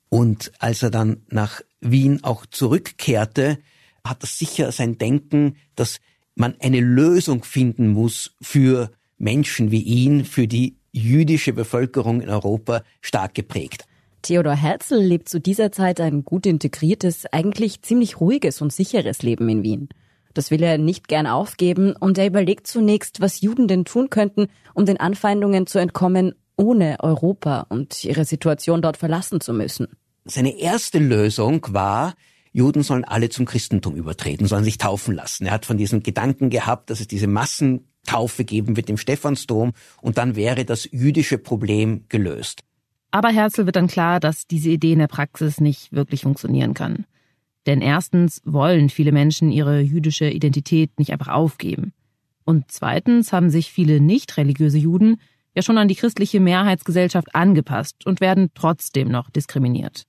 und 0.08 0.50
als 0.58 0.82
er 0.82 0.90
dann 0.90 1.22
nach 1.28 1.60
Wien 1.80 2.24
auch 2.24 2.46
zurückkehrte, 2.46 3.58
hat 4.04 4.24
das 4.24 4.38
sicher 4.38 4.72
sein 4.72 4.98
Denken, 4.98 5.56
dass 5.76 6.00
man 6.34 6.56
eine 6.58 6.80
Lösung 6.80 7.44
finden 7.44 7.88
muss 7.90 8.34
für 8.42 8.90
Menschen 9.18 9.70
wie 9.70 9.82
ihn, 9.82 10.24
für 10.24 10.48
die 10.48 10.78
jüdische 10.90 11.52
Bevölkerung 11.52 12.22
in 12.22 12.28
Europa 12.28 12.82
stark 13.00 13.34
geprägt. 13.34 13.84
Theodor 14.22 14.54
Herzl 14.54 14.96
lebt 14.96 15.28
zu 15.28 15.40
dieser 15.40 15.72
Zeit 15.72 16.00
ein 16.00 16.24
gut 16.24 16.46
integriertes, 16.46 17.26
eigentlich 17.32 17.82
ziemlich 17.82 18.20
ruhiges 18.20 18.60
und 18.60 18.72
sicheres 18.72 19.22
Leben 19.22 19.48
in 19.48 19.62
Wien. 19.62 19.88
Das 20.34 20.50
will 20.50 20.62
er 20.62 20.78
nicht 20.78 21.08
gern 21.08 21.26
aufgeben 21.26 21.94
und 21.98 22.18
er 22.18 22.26
überlegt 22.26 22.66
zunächst, 22.66 23.20
was 23.20 23.40
Juden 23.40 23.66
denn 23.66 23.84
tun 23.84 24.10
könnten, 24.10 24.46
um 24.74 24.86
den 24.86 25.00
Anfeindungen 25.00 25.66
zu 25.66 25.78
entkommen, 25.78 26.34
ohne 26.56 26.98
Europa 27.00 27.66
und 27.68 28.04
ihre 28.04 28.24
Situation 28.24 28.82
dort 28.82 28.96
verlassen 28.96 29.40
zu 29.40 29.52
müssen. 29.52 29.88
Seine 30.24 30.58
erste 30.58 30.98
Lösung 30.98 31.66
war, 31.70 32.14
Juden 32.52 32.82
sollen 32.82 33.04
alle 33.04 33.28
zum 33.28 33.46
Christentum 33.46 33.96
übertreten, 33.96 34.46
sollen 34.46 34.64
sich 34.64 34.78
taufen 34.78 35.14
lassen. 35.14 35.46
Er 35.46 35.52
hat 35.52 35.66
von 35.66 35.78
diesem 35.78 36.02
Gedanken 36.02 36.50
gehabt, 36.50 36.90
dass 36.90 37.00
es 37.00 37.08
diese 37.08 37.26
Massentaufe 37.26 38.44
geben 38.44 38.76
wird 38.76 38.90
im 38.90 38.98
Stephansdom 38.98 39.72
und 40.02 40.18
dann 40.18 40.36
wäre 40.36 40.64
das 40.64 40.88
jüdische 40.90 41.38
Problem 41.38 42.04
gelöst. 42.08 42.62
Aber 43.10 43.28
Herzl 43.30 43.66
wird 43.66 43.76
dann 43.76 43.88
klar, 43.88 44.20
dass 44.20 44.46
diese 44.46 44.70
Idee 44.70 44.92
in 44.92 45.00
der 45.00 45.08
Praxis 45.08 45.60
nicht 45.60 45.92
wirklich 45.92 46.22
funktionieren 46.22 46.74
kann. 46.74 47.06
Denn 47.66 47.82
erstens 47.82 48.40
wollen 48.44 48.88
viele 48.88 49.12
Menschen 49.12 49.50
ihre 49.50 49.80
jüdische 49.80 50.30
Identität 50.30 50.98
nicht 50.98 51.12
einfach 51.12 51.28
aufgeben. 51.28 51.92
Und 52.44 52.70
zweitens 52.70 53.32
haben 53.32 53.50
sich 53.50 53.70
viele 53.70 54.00
nicht 54.00 54.36
religiöse 54.36 54.78
Juden 54.78 55.20
ja 55.54 55.62
schon 55.62 55.78
an 55.78 55.88
die 55.88 55.96
christliche 55.96 56.40
Mehrheitsgesellschaft 56.40 57.34
angepasst 57.34 58.06
und 58.06 58.20
werden 58.20 58.50
trotzdem 58.54 59.08
noch 59.08 59.30
diskriminiert. 59.30 60.04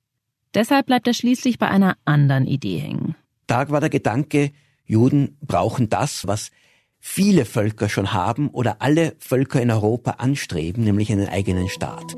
Deshalb 0.53 0.85
bleibt 0.85 1.07
er 1.07 1.13
schließlich 1.13 1.57
bei 1.57 1.67
einer 1.67 1.95
anderen 2.05 2.45
Idee 2.45 2.77
hängen. 2.77 3.15
Da 3.47 3.69
war 3.69 3.79
der 3.79 3.89
Gedanke, 3.89 4.51
Juden 4.85 5.37
brauchen 5.41 5.89
das, 5.89 6.27
was 6.27 6.51
viele 6.99 7.45
Völker 7.45 7.89
schon 7.89 8.13
haben 8.13 8.49
oder 8.49 8.81
alle 8.81 9.15
Völker 9.19 9.61
in 9.61 9.71
Europa 9.71 10.11
anstreben, 10.11 10.83
nämlich 10.83 11.11
einen 11.11 11.27
eigenen 11.27 11.67
Staat. 11.69 12.15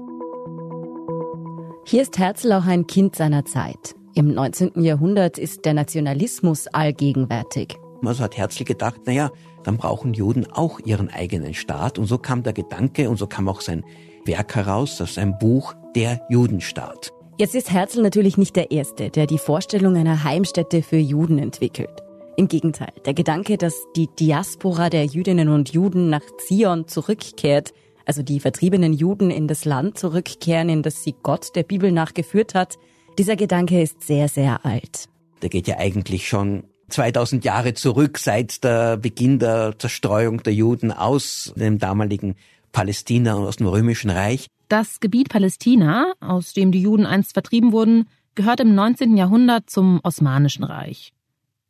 Hier 1.85 2.01
ist 2.01 2.17
Herzl 2.17 2.53
auch 2.53 2.65
ein 2.65 2.87
Kind 2.87 3.15
seiner 3.15 3.43
Zeit. 3.43 3.95
Im 4.15 4.33
19. 4.33 4.81
Jahrhundert 4.81 5.37
ist 5.37 5.65
der 5.65 5.73
Nationalismus 5.73 6.67
allgegenwärtig. 6.67 7.75
Also 8.05 8.23
hat 8.23 8.37
Herzl 8.37 8.63
gedacht, 8.63 9.01
naja, 9.05 9.31
dann 9.63 9.75
brauchen 9.75 10.13
Juden 10.13 10.49
auch 10.49 10.79
ihren 10.79 11.09
eigenen 11.09 11.53
Staat. 11.53 11.99
Und 11.99 12.05
so 12.05 12.17
kam 12.17 12.41
der 12.41 12.53
Gedanke 12.53 13.09
und 13.09 13.17
so 13.17 13.27
kam 13.27 13.49
auch 13.49 13.59
sein 13.59 13.83
Werk 14.25 14.55
heraus, 14.55 14.97
das 14.97 15.11
ist 15.11 15.19
ein 15.19 15.37
Buch, 15.37 15.73
der 15.93 16.21
Judenstaat. 16.29 17.11
Jetzt 17.37 17.53
ist 17.53 17.71
Herzl 17.71 18.01
natürlich 18.01 18.37
nicht 18.37 18.55
der 18.55 18.71
Erste, 18.71 19.09
der 19.09 19.27
die 19.27 19.37
Vorstellung 19.37 19.97
einer 19.97 20.23
Heimstätte 20.23 20.83
für 20.83 20.97
Juden 20.97 21.37
entwickelt. 21.37 22.01
Im 22.37 22.47
Gegenteil, 22.47 22.93
der 23.05 23.13
Gedanke, 23.13 23.57
dass 23.57 23.75
die 23.97 24.07
Diaspora 24.07 24.89
der 24.89 25.05
Jüdinnen 25.05 25.49
und 25.49 25.73
Juden 25.73 26.09
nach 26.09 26.23
Zion 26.37 26.87
zurückkehrt, 26.87 27.73
also 28.05 28.23
die 28.23 28.39
vertriebenen 28.39 28.93
Juden 28.93 29.29
in 29.31 29.47
das 29.47 29.65
Land 29.65 29.97
zurückkehren, 29.97 30.69
in 30.69 30.83
das 30.83 31.03
sie 31.03 31.15
Gott 31.23 31.55
der 31.55 31.63
Bibel 31.63 31.91
nachgeführt 31.91 32.55
hat, 32.55 32.77
dieser 33.17 33.35
Gedanke 33.35 33.81
ist 33.81 34.01
sehr, 34.01 34.27
sehr 34.27 34.65
alt. 34.65 35.07
Der 35.41 35.49
geht 35.49 35.67
ja 35.67 35.77
eigentlich 35.77 36.27
schon 36.27 36.63
2000 36.89 37.45
Jahre 37.45 37.73
zurück, 37.73 38.17
seit 38.17 38.63
der 38.63 38.97
Beginn 38.97 39.39
der 39.39 39.77
Zerstreuung 39.77 40.43
der 40.43 40.53
Juden 40.53 40.91
aus 40.91 41.53
dem 41.55 41.79
damaligen 41.79 42.35
Palästina 42.71 43.35
und 43.35 43.45
aus 43.45 43.57
dem 43.57 43.67
Römischen 43.67 44.09
Reich. 44.09 44.47
Das 44.67 44.99
Gebiet 44.99 45.29
Palästina, 45.29 46.13
aus 46.19 46.53
dem 46.53 46.71
die 46.71 46.81
Juden 46.81 47.05
einst 47.05 47.33
vertrieben 47.33 47.71
wurden, 47.71 48.07
gehört 48.35 48.59
im 48.59 48.73
19. 48.73 49.17
Jahrhundert 49.17 49.69
zum 49.69 49.99
Osmanischen 50.03 50.63
Reich. 50.63 51.13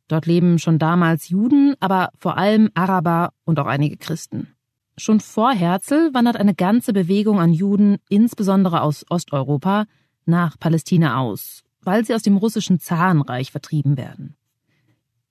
Dort 0.08 0.26
leben 0.26 0.58
schon 0.58 0.78
damals 0.78 1.28
Juden, 1.28 1.74
aber 1.80 2.10
vor 2.18 2.36
allem 2.36 2.70
Araber 2.74 3.32
und 3.44 3.58
auch 3.58 3.66
einige 3.66 3.96
Christen. 3.96 4.54
Schon 4.96 5.20
vor 5.20 5.52
Herzl 5.52 6.10
wandert 6.12 6.36
eine 6.36 6.54
ganze 6.54 6.92
Bewegung 6.92 7.40
an 7.40 7.52
Juden, 7.52 7.98
insbesondere 8.08 8.82
aus 8.82 9.04
Osteuropa, 9.10 9.86
nach 10.24 10.58
Palästina 10.58 11.18
aus, 11.18 11.62
weil 11.82 12.04
sie 12.04 12.14
aus 12.14 12.22
dem 12.22 12.36
russischen 12.36 12.78
Zarenreich 12.78 13.50
vertrieben 13.50 13.96
werden. 13.96 14.36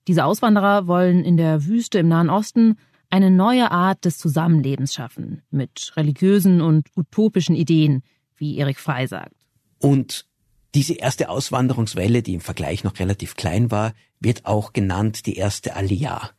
Diese 0.06 0.24
Auswanderer 0.24 0.86
wollen 0.86 1.24
in 1.24 1.36
der 1.36 1.64
Wüste 1.64 1.98
im 1.98 2.08
Nahen 2.08 2.28
Osten 2.28 2.76
eine 3.08 3.30
neue 3.30 3.70
Art 3.70 4.04
des 4.04 4.18
Zusammenlebens 4.18 4.92
schaffen, 4.92 5.42
mit 5.50 5.92
religiösen 5.96 6.60
und 6.60 6.88
utopischen 6.96 7.56
Ideen, 7.56 8.02
wie 8.36 8.58
Erik 8.58 8.78
Frey 8.78 9.06
sagt. 9.06 9.34
Und 9.78 10.26
diese 10.74 10.94
erste 10.94 11.28
Auswanderungswelle, 11.28 12.22
die 12.22 12.34
im 12.34 12.40
Vergleich 12.40 12.84
noch 12.84 12.98
relativ 12.98 13.36
klein 13.36 13.70
war, 13.70 13.94
wird 14.20 14.44
auch 14.44 14.72
genannt 14.72 15.26
die 15.26 15.36
erste 15.36 15.76
Aliyah. 15.76 16.30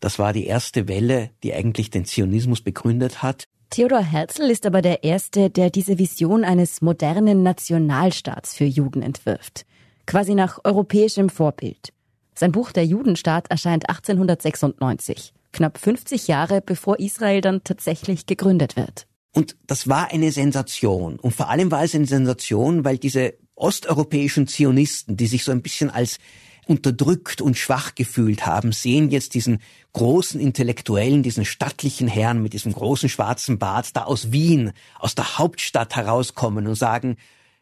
Das 0.00 0.18
war 0.18 0.32
die 0.32 0.46
erste 0.46 0.88
Welle, 0.88 1.30
die 1.42 1.54
eigentlich 1.54 1.90
den 1.90 2.04
Zionismus 2.04 2.60
begründet 2.60 3.22
hat. 3.22 3.44
Theodor 3.70 4.02
Herzl 4.02 4.50
ist 4.50 4.66
aber 4.66 4.82
der 4.82 5.02
Erste, 5.02 5.50
der 5.50 5.70
diese 5.70 5.98
Vision 5.98 6.44
eines 6.44 6.80
modernen 6.82 7.42
Nationalstaats 7.42 8.54
für 8.54 8.64
Juden 8.64 9.02
entwirft. 9.02 9.64
Quasi 10.06 10.34
nach 10.34 10.60
europäischem 10.64 11.30
Vorbild. 11.30 11.92
Sein 12.34 12.52
Buch 12.52 12.72
Der 12.72 12.84
Judenstaat 12.84 13.50
erscheint 13.50 13.88
1896 13.88 15.32
knapp 15.54 15.78
50 15.78 16.28
Jahre 16.28 16.60
bevor 16.60 16.98
Israel 16.98 17.40
dann 17.40 17.64
tatsächlich 17.64 18.26
gegründet 18.26 18.76
wird. 18.76 19.06
Und 19.32 19.56
das 19.66 19.88
war 19.88 20.12
eine 20.12 20.30
Sensation. 20.30 21.18
Und 21.18 21.34
vor 21.34 21.48
allem 21.48 21.70
war 21.70 21.82
es 21.82 21.94
eine 21.94 22.06
Sensation, 22.06 22.84
weil 22.84 22.98
diese 22.98 23.34
osteuropäischen 23.56 24.46
Zionisten, 24.46 25.16
die 25.16 25.26
sich 25.26 25.44
so 25.44 25.52
ein 25.52 25.62
bisschen 25.62 25.90
als 25.90 26.18
unterdrückt 26.66 27.40
und 27.40 27.56
schwach 27.56 27.94
gefühlt 27.94 28.46
haben, 28.46 28.72
sehen 28.72 29.10
jetzt 29.10 29.34
diesen 29.34 29.60
großen 29.92 30.40
Intellektuellen, 30.40 31.22
diesen 31.22 31.44
stattlichen 31.44 32.08
Herrn 32.08 32.42
mit 32.42 32.52
diesem 32.52 32.72
großen 32.72 33.08
schwarzen 33.08 33.58
Bart 33.58 33.96
da 33.96 34.04
aus 34.04 34.32
Wien, 34.32 34.72
aus 34.98 35.14
der 35.14 35.38
Hauptstadt 35.38 35.96
herauskommen 35.96 36.66
und 36.66 36.74
sagen, 36.74 37.16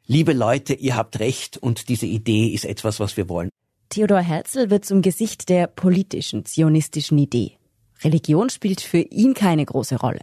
liebe 0.06 0.32
Leute, 0.32 0.74
ihr 0.74 0.96
habt 0.96 1.18
recht 1.20 1.58
und 1.58 1.88
diese 1.88 2.06
Idee 2.06 2.48
ist 2.48 2.64
etwas, 2.64 3.00
was 3.00 3.16
wir 3.16 3.28
wollen. 3.28 3.50
Theodor 3.88 4.20
Herzl 4.20 4.70
wird 4.70 4.84
zum 4.84 5.02
Gesicht 5.02 5.48
der 5.48 5.66
politischen 5.66 6.46
zionistischen 6.46 7.18
Idee. 7.18 7.58
Religion 8.02 8.48
spielt 8.48 8.80
für 8.80 9.00
ihn 9.00 9.34
keine 9.34 9.64
große 9.64 9.96
Rolle. 9.96 10.20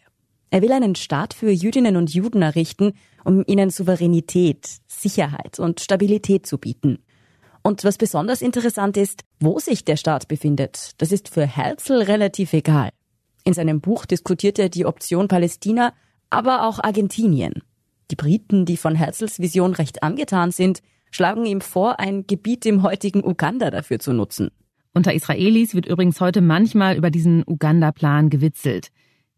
Er 0.49 0.61
will 0.61 0.71
einen 0.71 0.95
Staat 0.95 1.33
für 1.33 1.51
Jüdinnen 1.51 1.95
und 1.95 2.11
Juden 2.11 2.41
errichten, 2.41 2.93
um 3.23 3.43
ihnen 3.45 3.69
Souveränität, 3.69 4.67
Sicherheit 4.87 5.59
und 5.59 5.79
Stabilität 5.79 6.47
zu 6.47 6.57
bieten. 6.57 7.03
Und 7.61 7.83
was 7.83 7.97
besonders 7.97 8.41
interessant 8.41 8.97
ist, 8.97 9.23
wo 9.39 9.59
sich 9.59 9.83
der 9.85 9.97
Staat 9.97 10.27
befindet, 10.27 10.91
das 10.97 11.11
ist 11.11 11.29
für 11.29 11.45
Herzl 11.45 12.01
relativ 12.01 12.53
egal. 12.53 12.89
In 13.43 13.53
seinem 13.53 13.81
Buch 13.81 14.05
diskutiert 14.05 14.59
er 14.59 14.69
die 14.69 14.85
Option 14.85 15.27
Palästina, 15.27 15.93
aber 16.29 16.67
auch 16.67 16.83
Argentinien. 16.83 17.63
Die 18.11 18.15
Briten, 18.15 18.65
die 18.65 18.77
von 18.77 18.95
Herzls 18.95 19.39
Vision 19.39 19.73
recht 19.73 20.03
angetan 20.03 20.51
sind, 20.51 20.81
schlagen 21.11 21.45
ihm 21.45 21.61
vor, 21.61 21.99
ein 21.99 22.25
Gebiet 22.27 22.65
im 22.65 22.83
heutigen 22.83 23.23
Uganda 23.23 23.71
dafür 23.71 23.99
zu 23.99 24.13
nutzen. 24.13 24.49
Unter 24.93 25.13
Israelis 25.13 25.75
wird 25.75 25.85
übrigens 25.85 26.19
heute 26.19 26.41
manchmal 26.41 26.97
über 26.97 27.11
diesen 27.11 27.43
Uganda-Plan 27.45 28.29
gewitzelt. 28.29 28.89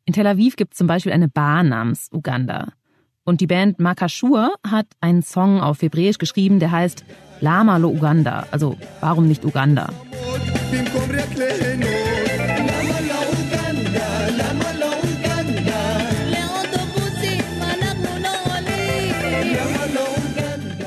In 0.06 0.14
Tel 0.14 0.28
Aviv 0.28 0.56
gibt 0.56 0.74
es 0.74 0.78
zum 0.78 0.88
Beispiel 0.88 1.12
eine 1.12 1.28
Bar 1.28 1.64
namens 1.64 2.10
Uganda. 2.12 2.74
Und 3.24 3.42
die 3.42 3.48
Band 3.48 3.80
Makashur 3.80 4.54
hat 4.66 4.88
einen 5.00 5.22
Song 5.22 5.62
auf 5.62 5.82
Hebräisch 5.82 6.18
geschrieben, 6.18 6.60
der 6.60 6.72
heißt 6.72 7.06
Lama 7.42 7.78
lo 7.78 7.90
Uganda, 7.90 8.46
also 8.52 8.78
warum 9.00 9.28
nicht 9.28 9.44
Uganda? 9.44 9.90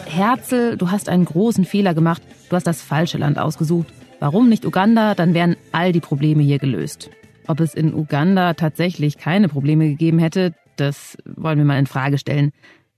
Herzl, 0.06 0.76
du 0.76 0.92
hast 0.92 1.08
einen 1.08 1.24
großen 1.24 1.64
Fehler 1.64 1.92
gemacht, 1.92 2.22
du 2.48 2.54
hast 2.54 2.68
das 2.68 2.82
falsche 2.82 3.18
Land 3.18 3.40
ausgesucht. 3.40 3.88
Warum 4.20 4.48
nicht 4.48 4.64
Uganda? 4.64 5.16
Dann 5.16 5.34
wären 5.34 5.56
all 5.72 5.90
die 5.90 6.00
Probleme 6.00 6.44
hier 6.44 6.60
gelöst. 6.60 7.10
Ob 7.48 7.58
es 7.58 7.74
in 7.74 7.92
Uganda 7.92 8.54
tatsächlich 8.54 9.18
keine 9.18 9.48
Probleme 9.48 9.88
gegeben 9.88 10.20
hätte, 10.20 10.54
das 10.76 11.18
wollen 11.26 11.58
wir 11.58 11.64
mal 11.64 11.80
in 11.80 11.86
Frage 11.86 12.16
stellen. 12.16 12.52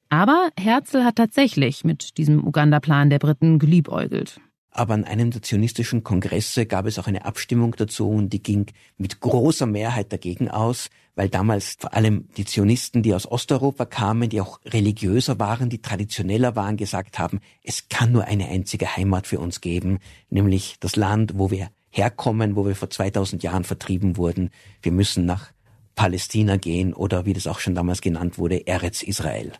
Aber 0.08 0.50
Herzl 0.58 1.04
hat 1.04 1.16
tatsächlich 1.16 1.84
mit 1.84 2.16
diesem 2.18 2.46
Uganda-Plan 2.46 3.10
der 3.10 3.18
Briten 3.18 3.58
geliebäugelt. 3.58 4.40
Aber 4.70 4.92
an 4.92 5.04
einem 5.04 5.30
der 5.30 5.40
zionistischen 5.40 6.04
Kongresse 6.04 6.66
gab 6.66 6.84
es 6.84 6.98
auch 6.98 7.06
eine 7.06 7.25
Abstimmung 7.25 7.75
dazu 7.76 8.10
und 8.10 8.28
die 8.28 8.42
ging 8.42 8.66
mit 8.98 9.20
großer 9.20 9.64
Mehrheit 9.64 10.12
dagegen 10.12 10.50
aus, 10.50 10.90
weil 11.14 11.30
damals 11.30 11.76
vor 11.78 11.94
allem 11.94 12.28
die 12.36 12.44
Zionisten, 12.44 13.02
die 13.02 13.14
aus 13.14 13.26
Osteuropa 13.26 13.86
kamen, 13.86 14.28
die 14.28 14.42
auch 14.42 14.60
religiöser 14.66 15.38
waren, 15.38 15.70
die 15.70 15.80
traditioneller 15.80 16.56
waren, 16.56 16.76
gesagt 16.76 17.18
haben, 17.18 17.40
es 17.62 17.88
kann 17.88 18.12
nur 18.12 18.25
eine 18.25 18.48
einzige 18.48 18.98
Heimat 18.98 19.26
für 19.26 19.38
uns 19.40 19.62
geben, 19.62 19.98
nämlich 20.28 20.76
das 20.78 20.94
Land, 20.94 21.32
wo 21.36 21.50
wir 21.50 21.70
herkommen, 21.88 22.54
wo 22.54 22.66
wir 22.66 22.76
vor 22.76 22.90
2000 22.90 23.42
Jahren 23.42 23.64
vertrieben 23.64 24.18
wurden. 24.18 24.50
Wir 24.82 24.92
müssen 24.92 25.25
nach 25.25 25.52
Palästina 25.94 26.58
gehen 26.58 26.92
oder 26.92 27.25
wie 27.25 27.32
das 27.32 27.46
auch 27.46 27.60
schon 27.60 27.75
damals 27.75 28.02
genannt 28.02 28.36
wurde, 28.36 28.66
Eretz 28.66 29.02
Israel. 29.02 29.52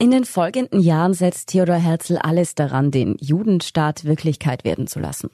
In 0.00 0.12
den 0.12 0.24
folgenden 0.24 0.78
Jahren 0.78 1.12
setzt 1.12 1.48
Theodor 1.48 1.74
Herzl 1.74 2.18
alles 2.18 2.54
daran, 2.54 2.92
den 2.92 3.16
Judenstaat 3.20 4.04
Wirklichkeit 4.04 4.62
werden 4.62 4.86
zu 4.86 5.00
lassen. 5.00 5.28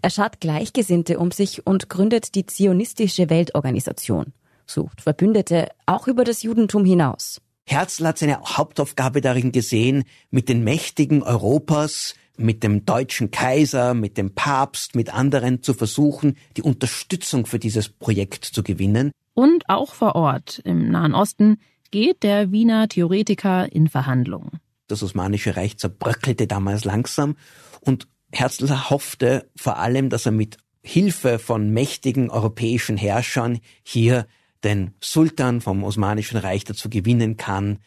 Er 0.00 0.08
schart 0.08 0.40
Gleichgesinnte 0.40 1.18
um 1.18 1.32
sich 1.32 1.66
und 1.66 1.90
gründet 1.90 2.34
die 2.34 2.46
Zionistische 2.46 3.28
Weltorganisation, 3.28 4.32
sucht 4.64 5.02
Verbündete 5.02 5.68
auch 5.84 6.08
über 6.08 6.24
das 6.24 6.42
Judentum 6.42 6.86
hinaus. 6.86 7.42
Herzl 7.66 8.06
hat 8.06 8.16
seine 8.16 8.40
Hauptaufgabe 8.40 9.20
darin 9.20 9.52
gesehen, 9.52 10.04
mit 10.30 10.48
den 10.48 10.64
Mächtigen 10.64 11.22
Europas 11.22 12.14
mit 12.38 12.62
dem 12.62 12.84
deutschen 12.84 13.30
Kaiser, 13.30 13.94
mit 13.94 14.18
dem 14.18 14.34
Papst, 14.34 14.94
mit 14.94 15.12
anderen 15.12 15.62
zu 15.62 15.74
versuchen, 15.74 16.36
die 16.56 16.62
Unterstützung 16.62 17.46
für 17.46 17.58
dieses 17.58 17.88
Projekt 17.88 18.44
zu 18.44 18.62
gewinnen. 18.62 19.10
Und 19.34 19.68
auch 19.68 19.94
vor 19.94 20.14
Ort 20.14 20.60
im 20.64 20.90
Nahen 20.90 21.14
Osten 21.14 21.58
geht 21.90 22.22
der 22.22 22.52
Wiener 22.52 22.88
Theoretiker 22.88 23.72
in 23.72 23.88
Verhandlungen. 23.88 24.60
Das 24.88 25.02
Osmanische 25.02 25.56
Reich 25.56 25.78
zerbröckelte 25.78 26.46
damals 26.46 26.84
langsam 26.84 27.36
und 27.80 28.06
Herzl 28.32 28.68
hoffte 28.90 29.48
vor 29.56 29.78
allem, 29.78 30.10
dass 30.10 30.26
er 30.26 30.32
mit 30.32 30.58
Hilfe 30.82 31.38
von 31.38 31.70
mächtigen 31.70 32.30
europäischen 32.30 32.96
Herrschern 32.96 33.58
hier 33.82 34.26
den 34.62 34.92
Sultan 35.00 35.60
vom 35.60 35.84
Osmanischen 35.84 36.36
Reich 36.36 36.64
dazu 36.64 36.88
gewinnen 36.88 37.36
kann, 37.36 37.78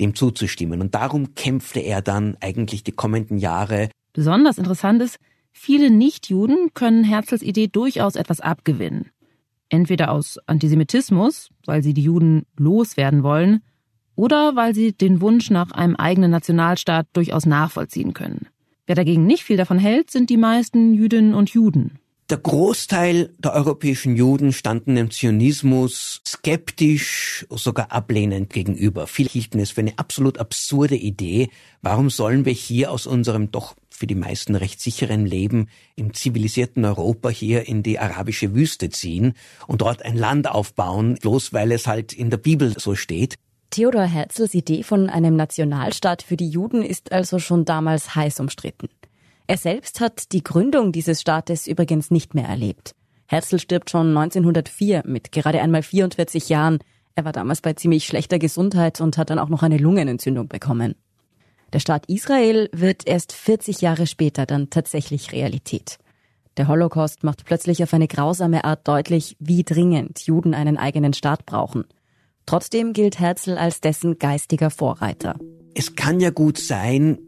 dem 0.00 0.14
zuzustimmen. 0.14 0.80
Und 0.80 0.94
darum 0.94 1.34
kämpfte 1.34 1.80
er 1.80 2.02
dann 2.02 2.36
eigentlich 2.40 2.84
die 2.84 2.92
kommenden 2.92 3.38
Jahre. 3.38 3.88
Besonders 4.12 4.58
interessant 4.58 5.02
ist, 5.02 5.18
viele 5.52 5.90
Nichtjuden 5.90 6.70
können 6.74 7.04
Herzls 7.04 7.42
Idee 7.42 7.68
durchaus 7.68 8.16
etwas 8.16 8.40
abgewinnen. 8.40 9.10
Entweder 9.68 10.10
aus 10.10 10.38
Antisemitismus, 10.46 11.50
weil 11.64 11.82
sie 11.82 11.94
die 11.94 12.02
Juden 12.02 12.46
loswerden 12.56 13.22
wollen, 13.22 13.62
oder 14.16 14.54
weil 14.54 14.74
sie 14.74 14.92
den 14.92 15.20
Wunsch 15.20 15.50
nach 15.50 15.72
einem 15.72 15.96
eigenen 15.96 16.30
Nationalstaat 16.30 17.08
durchaus 17.12 17.46
nachvollziehen 17.46 18.14
können. 18.14 18.46
Wer 18.86 18.94
dagegen 18.94 19.26
nicht 19.26 19.44
viel 19.44 19.56
davon 19.56 19.78
hält, 19.78 20.10
sind 20.10 20.30
die 20.30 20.36
meisten 20.36 20.94
Jüdinnen 20.94 21.34
und 21.34 21.50
Juden. 21.50 21.98
Der 22.30 22.38
Großteil 22.38 23.34
der 23.36 23.52
europäischen 23.52 24.16
Juden 24.16 24.54
standen 24.54 24.94
dem 24.94 25.10
Zionismus 25.10 26.22
skeptisch, 26.26 27.44
sogar 27.50 27.92
ablehnend 27.92 28.50
gegenüber. 28.50 29.06
Viele 29.06 29.28
hielten 29.28 29.58
es 29.58 29.72
für 29.72 29.82
eine 29.82 29.98
absolut 29.98 30.38
absurde 30.38 30.96
Idee. 30.96 31.50
Warum 31.82 32.08
sollen 32.08 32.46
wir 32.46 32.54
hier 32.54 32.92
aus 32.92 33.06
unserem 33.06 33.50
doch 33.50 33.74
für 33.90 34.06
die 34.06 34.14
meisten 34.14 34.54
recht 34.54 34.80
sicheren 34.80 35.26
Leben 35.26 35.68
im 35.96 36.14
zivilisierten 36.14 36.86
Europa 36.86 37.28
hier 37.28 37.68
in 37.68 37.82
die 37.82 37.98
arabische 37.98 38.54
Wüste 38.54 38.88
ziehen 38.88 39.34
und 39.66 39.82
dort 39.82 40.02
ein 40.02 40.16
Land 40.16 40.48
aufbauen, 40.48 41.18
bloß 41.20 41.52
weil 41.52 41.72
es 41.72 41.86
halt 41.86 42.14
in 42.14 42.30
der 42.30 42.38
Bibel 42.38 42.74
so 42.78 42.94
steht? 42.94 43.34
Theodor 43.68 44.04
Herzls 44.04 44.54
Idee 44.54 44.82
von 44.82 45.10
einem 45.10 45.36
Nationalstaat 45.36 46.22
für 46.22 46.38
die 46.38 46.48
Juden 46.48 46.82
ist 46.82 47.12
also 47.12 47.38
schon 47.38 47.66
damals 47.66 48.14
heiß 48.14 48.40
umstritten. 48.40 48.88
Er 49.46 49.58
selbst 49.58 50.00
hat 50.00 50.32
die 50.32 50.42
Gründung 50.42 50.90
dieses 50.90 51.20
Staates 51.20 51.66
übrigens 51.66 52.10
nicht 52.10 52.34
mehr 52.34 52.48
erlebt. 52.48 52.94
Herzl 53.26 53.58
stirbt 53.58 53.90
schon 53.90 54.16
1904 54.16 55.02
mit 55.04 55.32
gerade 55.32 55.60
einmal 55.60 55.82
44 55.82 56.48
Jahren. 56.48 56.78
Er 57.14 57.26
war 57.26 57.32
damals 57.32 57.60
bei 57.60 57.74
ziemlich 57.74 58.06
schlechter 58.06 58.38
Gesundheit 58.38 59.00
und 59.02 59.18
hat 59.18 59.28
dann 59.28 59.38
auch 59.38 59.50
noch 59.50 59.62
eine 59.62 59.76
Lungenentzündung 59.76 60.48
bekommen. 60.48 60.94
Der 61.74 61.80
Staat 61.80 62.06
Israel 62.06 62.70
wird 62.72 63.06
erst 63.06 63.32
40 63.32 63.82
Jahre 63.82 64.06
später 64.06 64.46
dann 64.46 64.70
tatsächlich 64.70 65.32
Realität. 65.32 65.98
Der 66.56 66.68
Holocaust 66.68 67.24
macht 67.24 67.44
plötzlich 67.44 67.82
auf 67.82 67.92
eine 67.92 68.08
grausame 68.08 68.64
Art 68.64 68.86
deutlich, 68.88 69.36
wie 69.40 69.64
dringend 69.64 70.20
Juden 70.20 70.54
einen 70.54 70.78
eigenen 70.78 71.12
Staat 71.12 71.44
brauchen. 71.44 71.84
Trotzdem 72.46 72.92
gilt 72.92 73.18
Herzl 73.18 73.58
als 73.58 73.80
dessen 73.80 74.18
geistiger 74.18 74.70
Vorreiter. 74.70 75.36
Es 75.74 75.96
kann 75.96 76.20
ja 76.20 76.30
gut 76.30 76.58
sein, 76.58 77.18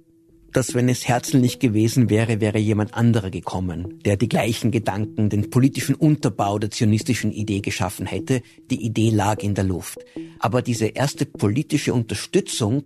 dass 0.56 0.72
wenn 0.72 0.88
es 0.88 1.06
Herzl 1.06 1.36
nicht 1.36 1.60
gewesen 1.60 2.08
wäre, 2.08 2.40
wäre 2.40 2.56
jemand 2.56 2.94
anderer 2.94 3.28
gekommen, 3.28 4.00
der 4.06 4.16
die 4.16 4.28
gleichen 4.28 4.70
Gedanken, 4.70 5.28
den 5.28 5.50
politischen 5.50 5.94
Unterbau 5.94 6.58
der 6.58 6.70
zionistischen 6.70 7.30
Idee 7.30 7.60
geschaffen 7.60 8.06
hätte. 8.06 8.40
Die 8.70 8.82
Idee 8.82 9.10
lag 9.10 9.42
in 9.42 9.54
der 9.54 9.64
Luft. 9.64 9.98
Aber 10.38 10.62
diese 10.62 10.86
erste 10.86 11.26
politische 11.26 11.92
Unterstützung 11.92 12.84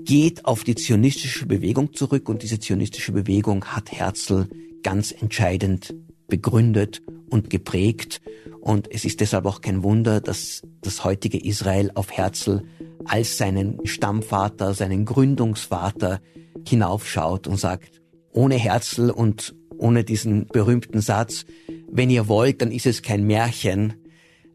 geht 0.00 0.44
auf 0.44 0.64
die 0.64 0.74
zionistische 0.74 1.46
Bewegung 1.46 1.92
zurück 1.92 2.28
und 2.28 2.42
diese 2.42 2.58
zionistische 2.58 3.12
Bewegung 3.12 3.64
hat 3.66 3.92
Herzl 3.92 4.48
ganz 4.82 5.12
entscheidend 5.12 5.94
begründet 6.26 7.00
und 7.30 7.48
geprägt. 7.48 8.20
Und 8.60 8.92
es 8.92 9.04
ist 9.04 9.20
deshalb 9.20 9.46
auch 9.46 9.60
kein 9.60 9.84
Wunder, 9.84 10.20
dass 10.20 10.62
das 10.80 11.04
heutige 11.04 11.38
Israel 11.38 11.92
auf 11.94 12.10
Herzl 12.10 12.64
als 13.04 13.38
seinen 13.38 13.86
Stammvater, 13.86 14.74
seinen 14.74 15.04
Gründungsvater 15.04 16.20
hinaufschaut 16.68 17.46
und 17.46 17.58
sagt, 17.58 18.00
ohne 18.32 18.56
Herzl 18.56 19.10
und 19.10 19.54
ohne 19.78 20.04
diesen 20.04 20.46
berühmten 20.46 21.00
Satz, 21.00 21.44
wenn 21.90 22.10
ihr 22.10 22.28
wollt, 22.28 22.62
dann 22.62 22.70
ist 22.70 22.86
es 22.86 23.02
kein 23.02 23.24
Märchen. 23.24 23.94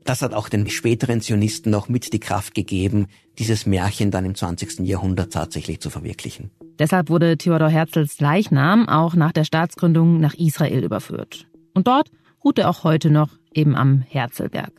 Das 0.04 0.22
hat 0.22 0.34
auch 0.34 0.48
den 0.48 0.70
späteren 0.70 1.22
Zionisten 1.22 1.70
noch 1.72 1.89
mit 1.89 2.13
die 2.13 2.20
Kraft 2.20 2.56
gegeben, 2.56 3.08
dieses 3.38 3.65
Märchen 3.65 4.10
dann 4.10 4.26
im 4.26 4.36
20. 4.36 4.88
Jahrhundert 4.88 5.34
tatsächlich 5.34 5.82
zu 5.82 5.89
verwirklichen. 5.89 6.50
Deshalb 6.80 7.10
wurde 7.10 7.38
Theodor 7.38 7.70
Herzls 7.70 8.20
Leichnam 8.20 8.88
auch 8.88 9.15
nach 9.15 9.32
der 9.32 9.43
Staatsgründung 9.43 10.20
nach 10.20 10.34
Israel 10.34 10.84
überführt. 10.84 11.48
Und 11.74 11.88
dort 11.88 12.10
ruht 12.43 12.58
er 12.58 12.70
auch 12.70 12.84
heute 12.84 13.10
noch 13.10 13.30
eben 13.54 13.76
am 13.76 14.02
Herzlberg. 14.02 14.72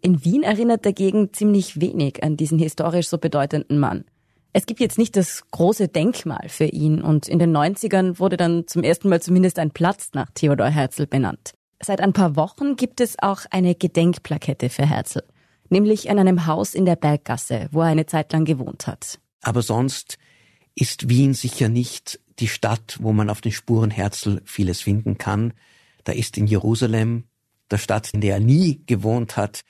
In 0.00 0.24
Wien 0.24 0.42
erinnert 0.42 0.86
dagegen 0.86 1.32
ziemlich 1.32 1.80
wenig 1.80 2.24
an 2.24 2.36
diesen 2.36 2.58
historisch 2.58 3.08
so 3.08 3.18
bedeutenden 3.18 3.78
Mann. 3.78 4.04
Es 4.52 4.66
gibt 4.66 4.80
jetzt 4.80 4.98
nicht 4.98 5.16
das 5.16 5.44
große 5.52 5.88
Denkmal 5.88 6.48
für 6.48 6.64
ihn 6.64 7.02
und 7.02 7.28
in 7.28 7.38
den 7.38 7.56
90ern 7.56 8.18
wurde 8.18 8.36
dann 8.36 8.66
zum 8.66 8.82
ersten 8.82 9.08
Mal 9.08 9.22
zumindest 9.22 9.60
ein 9.60 9.70
Platz 9.70 10.10
nach 10.14 10.28
Theodor 10.34 10.68
Herzl 10.68 11.06
benannt. 11.06 11.52
Seit 11.80 12.00
ein 12.00 12.12
paar 12.12 12.34
Wochen 12.34 12.74
gibt 12.74 13.00
es 13.00 13.16
auch 13.20 13.42
eine 13.50 13.76
Gedenkplakette 13.76 14.68
für 14.68 14.84
Herzl, 14.84 15.22
nämlich 15.68 16.08
in 16.08 16.18
einem 16.18 16.46
Haus 16.46 16.74
in 16.74 16.84
der 16.84 16.96
Berggasse, 16.96 17.68
wo 17.70 17.80
er 17.80 17.86
eine 17.86 18.06
Zeit 18.06 18.32
lang 18.32 18.44
gewohnt 18.44 18.88
hat. 18.88 19.20
Aber 19.40 19.62
sonst 19.62 20.18
ist 20.74 21.08
Wien 21.08 21.32
sicher 21.32 21.68
nicht 21.68 22.20
die 22.40 22.48
Stadt, 22.48 22.98
wo 23.00 23.12
man 23.12 23.30
auf 23.30 23.40
den 23.40 23.52
Spuren 23.52 23.90
Herzl 23.90 24.42
vieles 24.44 24.80
finden 24.80 25.16
kann. 25.16 25.52
Da 26.04 26.12
ist 26.12 26.36
in 26.36 26.46
Jerusalem, 26.46 27.24
der 27.70 27.78
Stadt, 27.78 28.12
in 28.12 28.20
der 28.20 28.34
er 28.34 28.40
nie 28.40 28.82
gewohnt 28.86 29.36
hat, 29.36 29.60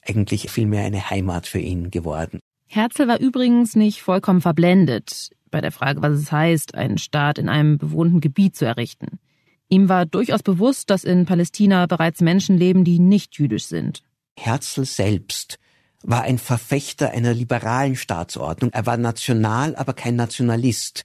eigentlich 0.00 0.50
vielmehr 0.50 0.84
eine 0.84 1.10
Heimat 1.10 1.46
für 1.46 1.58
ihn 1.58 1.90
geworden. 1.90 2.38
Herzl 2.68 3.08
war 3.08 3.18
übrigens 3.18 3.76
nicht 3.76 4.02
vollkommen 4.02 4.42
verblendet 4.42 5.30
bei 5.50 5.62
der 5.62 5.72
Frage, 5.72 6.02
was 6.02 6.12
es 6.12 6.30
heißt, 6.30 6.74
einen 6.74 6.98
Staat 6.98 7.38
in 7.38 7.48
einem 7.48 7.78
bewohnten 7.78 8.20
Gebiet 8.20 8.56
zu 8.56 8.66
errichten. 8.66 9.18
Ihm 9.70 9.88
war 9.88 10.04
durchaus 10.04 10.42
bewusst, 10.42 10.90
dass 10.90 11.04
in 11.04 11.24
Palästina 11.24 11.86
bereits 11.86 12.20
Menschen 12.20 12.58
leben, 12.58 12.84
die 12.84 12.98
nicht 12.98 13.38
jüdisch 13.38 13.64
sind. 13.64 14.02
Herzl 14.36 14.84
selbst 14.84 15.58
war 16.02 16.22
ein 16.22 16.38
Verfechter 16.38 17.10
einer 17.10 17.34
liberalen 17.34 17.96
Staatsordnung. 17.96 18.70
Er 18.72 18.86
war 18.86 18.98
national, 18.98 19.74
aber 19.76 19.94
kein 19.94 20.16
Nationalist. 20.16 21.04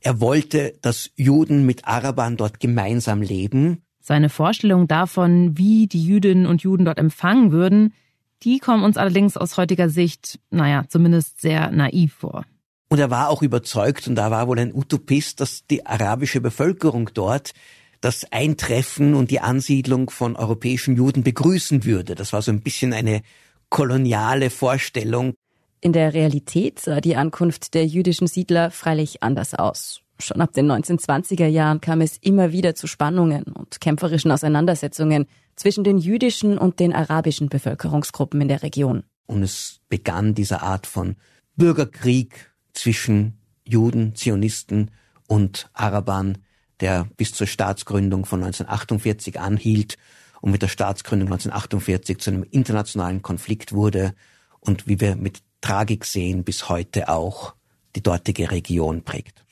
Er 0.00 0.20
wollte, 0.20 0.74
dass 0.82 1.10
Juden 1.16 1.64
mit 1.64 1.86
Arabern 1.86 2.36
dort 2.36 2.60
gemeinsam 2.60 3.22
leben. 3.22 3.82
Seine 4.00 4.28
Vorstellung 4.28 4.88
davon, 4.88 5.56
wie 5.56 5.86
die 5.86 6.04
Jüdinnen 6.04 6.46
und 6.46 6.62
Juden 6.62 6.84
dort 6.84 6.98
empfangen 6.98 7.52
würden, 7.52 7.94
die 8.42 8.58
kommen 8.58 8.84
uns 8.84 8.96
allerdings 8.96 9.36
aus 9.36 9.56
heutiger 9.56 9.88
Sicht, 9.88 10.38
naja, 10.50 10.84
zumindest 10.88 11.40
sehr 11.40 11.70
naiv 11.70 12.14
vor. 12.14 12.44
Und 12.88 12.98
er 12.98 13.10
war 13.10 13.28
auch 13.28 13.42
überzeugt, 13.42 14.08
und 14.08 14.14
da 14.14 14.30
war 14.30 14.48
wohl 14.48 14.58
ein 14.58 14.74
Utopist, 14.74 15.40
dass 15.40 15.66
die 15.66 15.84
arabische 15.84 16.40
Bevölkerung 16.40 17.10
dort 17.12 17.52
das 18.00 18.30
Eintreffen 18.32 19.14
und 19.14 19.30
die 19.30 19.40
Ansiedlung 19.40 20.08
von 20.10 20.36
europäischen 20.36 20.96
Juden 20.96 21.22
begrüßen 21.22 21.84
würde. 21.84 22.14
Das 22.14 22.32
war 22.32 22.42
so 22.42 22.52
ein 22.52 22.62
bisschen 22.62 22.92
eine 22.92 23.22
koloniale 23.70 24.50
Vorstellung. 24.50 25.34
In 25.80 25.92
der 25.92 26.14
Realität 26.14 26.78
sah 26.78 27.00
die 27.00 27.16
Ankunft 27.16 27.74
der 27.74 27.86
jüdischen 27.86 28.26
Siedler 28.26 28.70
freilich 28.70 29.22
anders 29.22 29.54
aus. 29.54 30.00
Schon 30.20 30.40
ab 30.40 30.52
den 30.52 30.70
1920er 30.70 31.46
Jahren 31.46 31.80
kam 31.80 32.00
es 32.00 32.16
immer 32.18 32.50
wieder 32.52 32.74
zu 32.74 32.86
Spannungen 32.86 33.44
und 33.44 33.80
kämpferischen 33.80 34.32
Auseinandersetzungen 34.32 35.26
zwischen 35.58 35.84
den 35.84 35.98
jüdischen 35.98 36.56
und 36.56 36.80
den 36.80 36.94
arabischen 36.94 37.48
Bevölkerungsgruppen 37.48 38.40
in 38.40 38.48
der 38.48 38.62
Region. 38.62 39.02
Und 39.26 39.42
es 39.42 39.80
begann 39.88 40.34
diese 40.34 40.62
Art 40.62 40.86
von 40.86 41.16
Bürgerkrieg 41.56 42.52
zwischen 42.72 43.38
Juden, 43.64 44.14
Zionisten 44.14 44.90
und 45.26 45.68
Arabern, 45.74 46.38
der 46.80 47.08
bis 47.16 47.32
zur 47.32 47.46
Staatsgründung 47.46 48.24
von 48.24 48.40
1948 48.42 49.40
anhielt 49.40 49.96
und 50.40 50.52
mit 50.52 50.62
der 50.62 50.68
Staatsgründung 50.68 51.28
1948 51.28 52.18
zu 52.18 52.30
einem 52.30 52.44
internationalen 52.44 53.22
Konflikt 53.22 53.72
wurde 53.72 54.14
und 54.60 54.86
wie 54.86 55.00
wir 55.00 55.16
mit 55.16 55.42
Tragik 55.60 56.04
sehen, 56.04 56.44
bis 56.44 56.68
heute 56.68 57.08
auch 57.08 57.54
die 57.96 58.02
dortige 58.02 58.50
Region 58.52 59.02
prägt. 59.02 59.44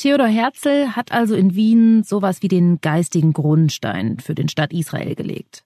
Theodor 0.00 0.28
Herzl 0.28 0.96
hat 0.96 1.12
also 1.12 1.34
in 1.34 1.54
Wien 1.54 2.04
sowas 2.04 2.40
wie 2.40 2.48
den 2.48 2.80
geistigen 2.80 3.34
Grundstein 3.34 4.18
für 4.18 4.34
den 4.34 4.48
Staat 4.48 4.72
Israel 4.72 5.14
gelegt. 5.14 5.62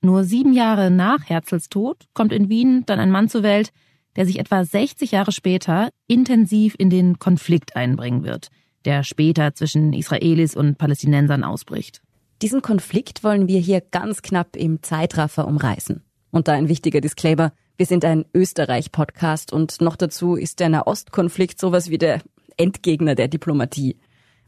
Nur 0.00 0.24
sieben 0.24 0.52
Jahre 0.52 0.90
nach 0.90 1.28
Herzls 1.28 1.68
Tod 1.68 2.06
kommt 2.12 2.32
in 2.32 2.48
Wien 2.48 2.82
dann 2.86 2.98
ein 2.98 3.12
Mann 3.12 3.28
zur 3.28 3.44
Welt, 3.44 3.70
der 4.16 4.26
sich 4.26 4.40
etwa 4.40 4.64
60 4.64 5.12
Jahre 5.12 5.30
später 5.30 5.90
intensiv 6.08 6.74
in 6.76 6.90
den 6.90 7.20
Konflikt 7.20 7.76
einbringen 7.76 8.24
wird, 8.24 8.48
der 8.84 9.04
später 9.04 9.54
zwischen 9.54 9.92
Israelis 9.92 10.56
und 10.56 10.76
Palästinensern 10.76 11.44
ausbricht. 11.44 12.02
Diesen 12.42 12.62
Konflikt 12.62 13.22
wollen 13.22 13.46
wir 13.46 13.60
hier 13.60 13.80
ganz 13.80 14.22
knapp 14.22 14.56
im 14.56 14.82
Zeitraffer 14.82 15.46
umreißen. 15.46 16.02
Und 16.32 16.48
da 16.48 16.54
ein 16.54 16.68
wichtiger 16.68 17.00
Disclaimer, 17.00 17.52
Wir 17.76 17.86
sind 17.86 18.04
ein 18.04 18.24
Österreich-Podcast 18.34 19.52
und 19.52 19.80
noch 19.80 19.94
dazu 19.94 20.34
ist 20.34 20.58
der 20.58 20.68
Nahostkonflikt 20.68 21.60
sowas 21.60 21.90
wie 21.90 21.98
der 21.98 22.22
Endgegner 22.58 23.14
der 23.14 23.28
Diplomatie. 23.28 23.96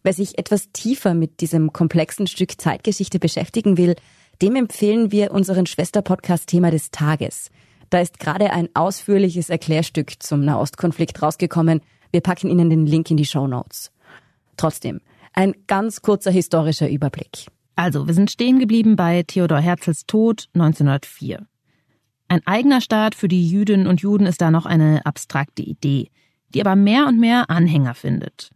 Wer 0.03 0.13
sich 0.13 0.39
etwas 0.39 0.71
tiefer 0.73 1.15
mit 1.15 1.41
diesem 1.41 1.73
komplexen 1.73 2.27
Stück 2.27 2.61
Zeitgeschichte 2.61 3.19
beschäftigen 3.19 3.77
will, 3.77 3.97
dem 4.43 4.57
empfehlen 4.57 5.13
wir 5.13 5.33
unseren 5.33 5.67
Schwester-Podcast 5.67 6.49
Thema 6.49 6.71
des 6.71 6.91
Tages. 6.91 7.51
Da 7.91 8.01
ist 8.01 8.19
gerade 8.19 8.53
ein 8.53 8.69
ausführliches 8.75 9.51
Erklärstück 9.51 10.23
zum 10.23 10.45
Nahostkonflikt 10.45 11.21
rausgekommen. 11.23 11.81
Wir 12.13 12.21
packen 12.21 12.49
Ihnen 12.49 12.71
den 12.71 12.87
Link 12.87 13.11
in 13.11 13.17
die 13.17 13.27
Show 13.27 13.47
Notes. 13.47 13.91
Trotzdem, 14.57 15.01
ein 15.33 15.55
ganz 15.67 16.03
kurzer 16.03 16.31
historischer 16.31 16.89
Überblick. 16.89 17.47
Also, 17.77 18.07
wir 18.07 18.15
sind 18.15 18.31
stehen 18.31 18.59
geblieben 18.59 18.97
bei 18.97 19.23
Theodor 19.23 19.61
Herzls 19.61 20.07
Tod 20.07 20.49
1904. 20.55 21.47
Ein 22.29 22.47
eigener 22.47 22.81
Staat 22.81 23.15
für 23.15 23.27
die 23.27 23.49
Jüdinnen 23.49 23.87
und 23.87 24.03
Juden 24.03 24.27
ist 24.27 24.41
da 24.41 24.51
noch 24.51 24.67
eine 24.67 25.05
abstrakte 25.05 25.63
Idee, 25.63 26.11
die 26.55 26.61
aber 26.61 26.77
mehr 26.77 27.07
und 27.07 27.19
mehr 27.19 27.49
Anhänger 27.49 27.95
findet. 27.95 28.51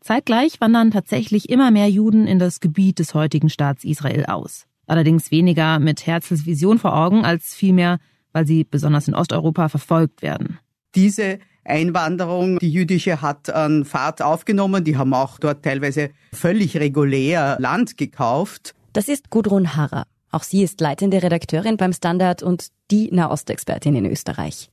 Zeitgleich 0.00 0.60
wandern 0.60 0.90
tatsächlich 0.90 1.48
immer 1.48 1.70
mehr 1.70 1.88
Juden 1.88 2.26
in 2.26 2.38
das 2.38 2.60
Gebiet 2.60 2.98
des 2.98 3.14
heutigen 3.14 3.48
Staats 3.48 3.84
Israel 3.84 4.26
aus. 4.26 4.66
Allerdings 4.86 5.30
weniger 5.30 5.78
mit 5.78 6.06
Herzls 6.06 6.44
Vision 6.44 6.78
vor 6.78 6.94
Augen, 6.94 7.24
als 7.24 7.54
vielmehr, 7.54 7.98
weil 8.32 8.46
sie 8.46 8.64
besonders 8.64 9.08
in 9.08 9.14
Osteuropa 9.14 9.68
verfolgt 9.70 10.20
werden. 10.20 10.58
Diese 10.94 11.38
Einwanderung, 11.64 12.58
die 12.58 12.70
jüdische, 12.70 13.22
hat 13.22 13.48
an 13.48 13.84
Fahrt 13.84 14.20
aufgenommen. 14.20 14.84
Die 14.84 14.96
haben 14.96 15.14
auch 15.14 15.38
dort 15.38 15.62
teilweise 15.62 16.10
völlig 16.32 16.76
regulär 16.76 17.56
Land 17.58 17.96
gekauft. 17.96 18.74
Das 18.92 19.08
ist 19.08 19.30
Gudrun 19.30 19.74
Harrer. 19.74 20.04
Auch 20.30 20.42
sie 20.42 20.62
ist 20.62 20.80
leitende 20.80 21.22
Redakteurin 21.22 21.76
beim 21.76 21.92
Standard 21.92 22.42
und 22.42 22.68
die 22.90 23.10
Nahostexpertin 23.10 23.94
in 23.96 24.04
Österreich. 24.04 24.70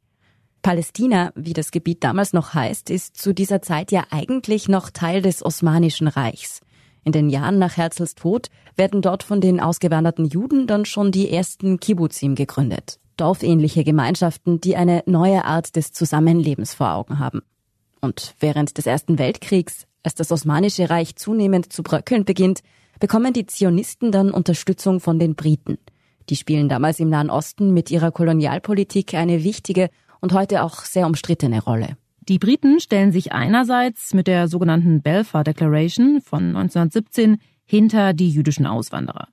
Palästina, 0.61 1.31
wie 1.35 1.53
das 1.53 1.71
Gebiet 1.71 2.03
damals 2.03 2.33
noch 2.33 2.53
heißt, 2.53 2.89
ist 2.89 3.17
zu 3.17 3.33
dieser 3.33 3.61
Zeit 3.61 3.91
ja 3.91 4.03
eigentlich 4.11 4.69
noch 4.69 4.89
Teil 4.89 5.21
des 5.21 5.43
Osmanischen 5.43 6.07
Reichs. 6.07 6.61
In 7.03 7.11
den 7.11 7.29
Jahren 7.29 7.57
nach 7.57 7.77
Herzls 7.77 8.13
Tod 8.13 8.49
werden 8.75 9.01
dort 9.01 9.23
von 9.23 9.41
den 9.41 9.59
ausgewanderten 9.59 10.25
Juden 10.25 10.67
dann 10.67 10.85
schon 10.85 11.11
die 11.11 11.31
ersten 11.31 11.79
Kibbuzim 11.79 12.35
gegründet. 12.35 12.99
Dorfähnliche 13.17 13.83
Gemeinschaften, 13.83 14.61
die 14.61 14.75
eine 14.75 15.03
neue 15.07 15.45
Art 15.45 15.75
des 15.75 15.93
Zusammenlebens 15.93 16.73
vor 16.75 16.93
Augen 16.93 17.19
haben. 17.19 17.41
Und 18.01 18.35
während 18.39 18.77
des 18.77 18.85
Ersten 18.85 19.17
Weltkriegs, 19.17 19.85
als 20.03 20.15
das 20.15 20.31
Osmanische 20.31 20.89
Reich 20.89 21.15
zunehmend 21.15 21.73
zu 21.73 21.83
bröckeln 21.83 22.25
beginnt, 22.25 22.61
bekommen 22.99 23.33
die 23.33 23.47
Zionisten 23.47 24.11
dann 24.11 24.31
Unterstützung 24.31 24.99
von 24.99 25.17
den 25.17 25.35
Briten. 25.35 25.79
Die 26.29 26.35
spielen 26.35 26.69
damals 26.69 26.99
im 26.99 27.09
Nahen 27.09 27.29
Osten 27.29 27.73
mit 27.73 27.91
ihrer 27.91 28.11
Kolonialpolitik 28.11 29.15
eine 29.15 29.43
wichtige 29.43 29.89
und 30.21 30.33
heute 30.33 30.63
auch 30.63 30.85
sehr 30.85 31.05
umstrittene 31.05 31.61
Rolle. 31.61 31.97
Die 32.21 32.39
Briten 32.39 32.79
stellen 32.79 33.11
sich 33.11 33.33
einerseits 33.33 34.13
mit 34.13 34.27
der 34.27 34.47
sogenannten 34.47 35.01
Balfour 35.01 35.43
Declaration 35.43 36.21
von 36.21 36.55
1917 36.55 37.37
hinter 37.65 38.13
die 38.13 38.29
jüdischen 38.29 38.67
Auswanderer. 38.67 39.27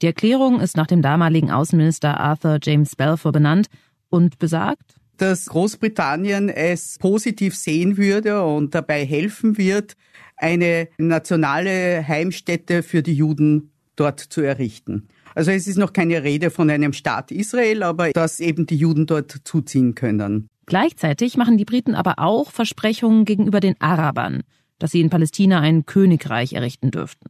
Die 0.00 0.06
Erklärung 0.06 0.60
ist 0.60 0.76
nach 0.76 0.86
dem 0.86 1.02
damaligen 1.02 1.50
Außenminister 1.50 2.18
Arthur 2.18 2.58
James 2.62 2.96
Balfour 2.96 3.32
benannt 3.32 3.66
und 4.08 4.38
besagt, 4.38 4.94
dass 5.18 5.46
Großbritannien 5.46 6.48
es 6.48 6.96
positiv 6.98 7.54
sehen 7.54 7.98
würde 7.98 8.42
und 8.42 8.74
dabei 8.74 9.04
helfen 9.04 9.58
wird, 9.58 9.96
eine 10.36 10.88
nationale 10.96 12.06
Heimstätte 12.06 12.82
für 12.82 13.02
die 13.02 13.12
Juden 13.12 13.72
dort 13.96 14.20
zu 14.20 14.40
errichten. 14.40 15.08
Also 15.34 15.50
es 15.50 15.66
ist 15.66 15.78
noch 15.78 15.92
keine 15.92 16.22
Rede 16.22 16.50
von 16.50 16.70
einem 16.70 16.92
Staat 16.92 17.30
Israel, 17.30 17.82
aber 17.82 18.10
dass 18.10 18.40
eben 18.40 18.66
die 18.66 18.76
Juden 18.76 19.06
dort 19.06 19.40
zuziehen 19.44 19.94
können. 19.94 20.48
Gleichzeitig 20.66 21.36
machen 21.36 21.56
die 21.56 21.64
Briten 21.64 21.94
aber 21.94 22.18
auch 22.18 22.50
Versprechungen 22.50 23.24
gegenüber 23.24 23.60
den 23.60 23.80
Arabern, 23.80 24.42
dass 24.78 24.92
sie 24.92 25.00
in 25.00 25.10
Palästina 25.10 25.60
ein 25.60 25.86
Königreich 25.86 26.52
errichten 26.52 26.90
dürften. 26.90 27.28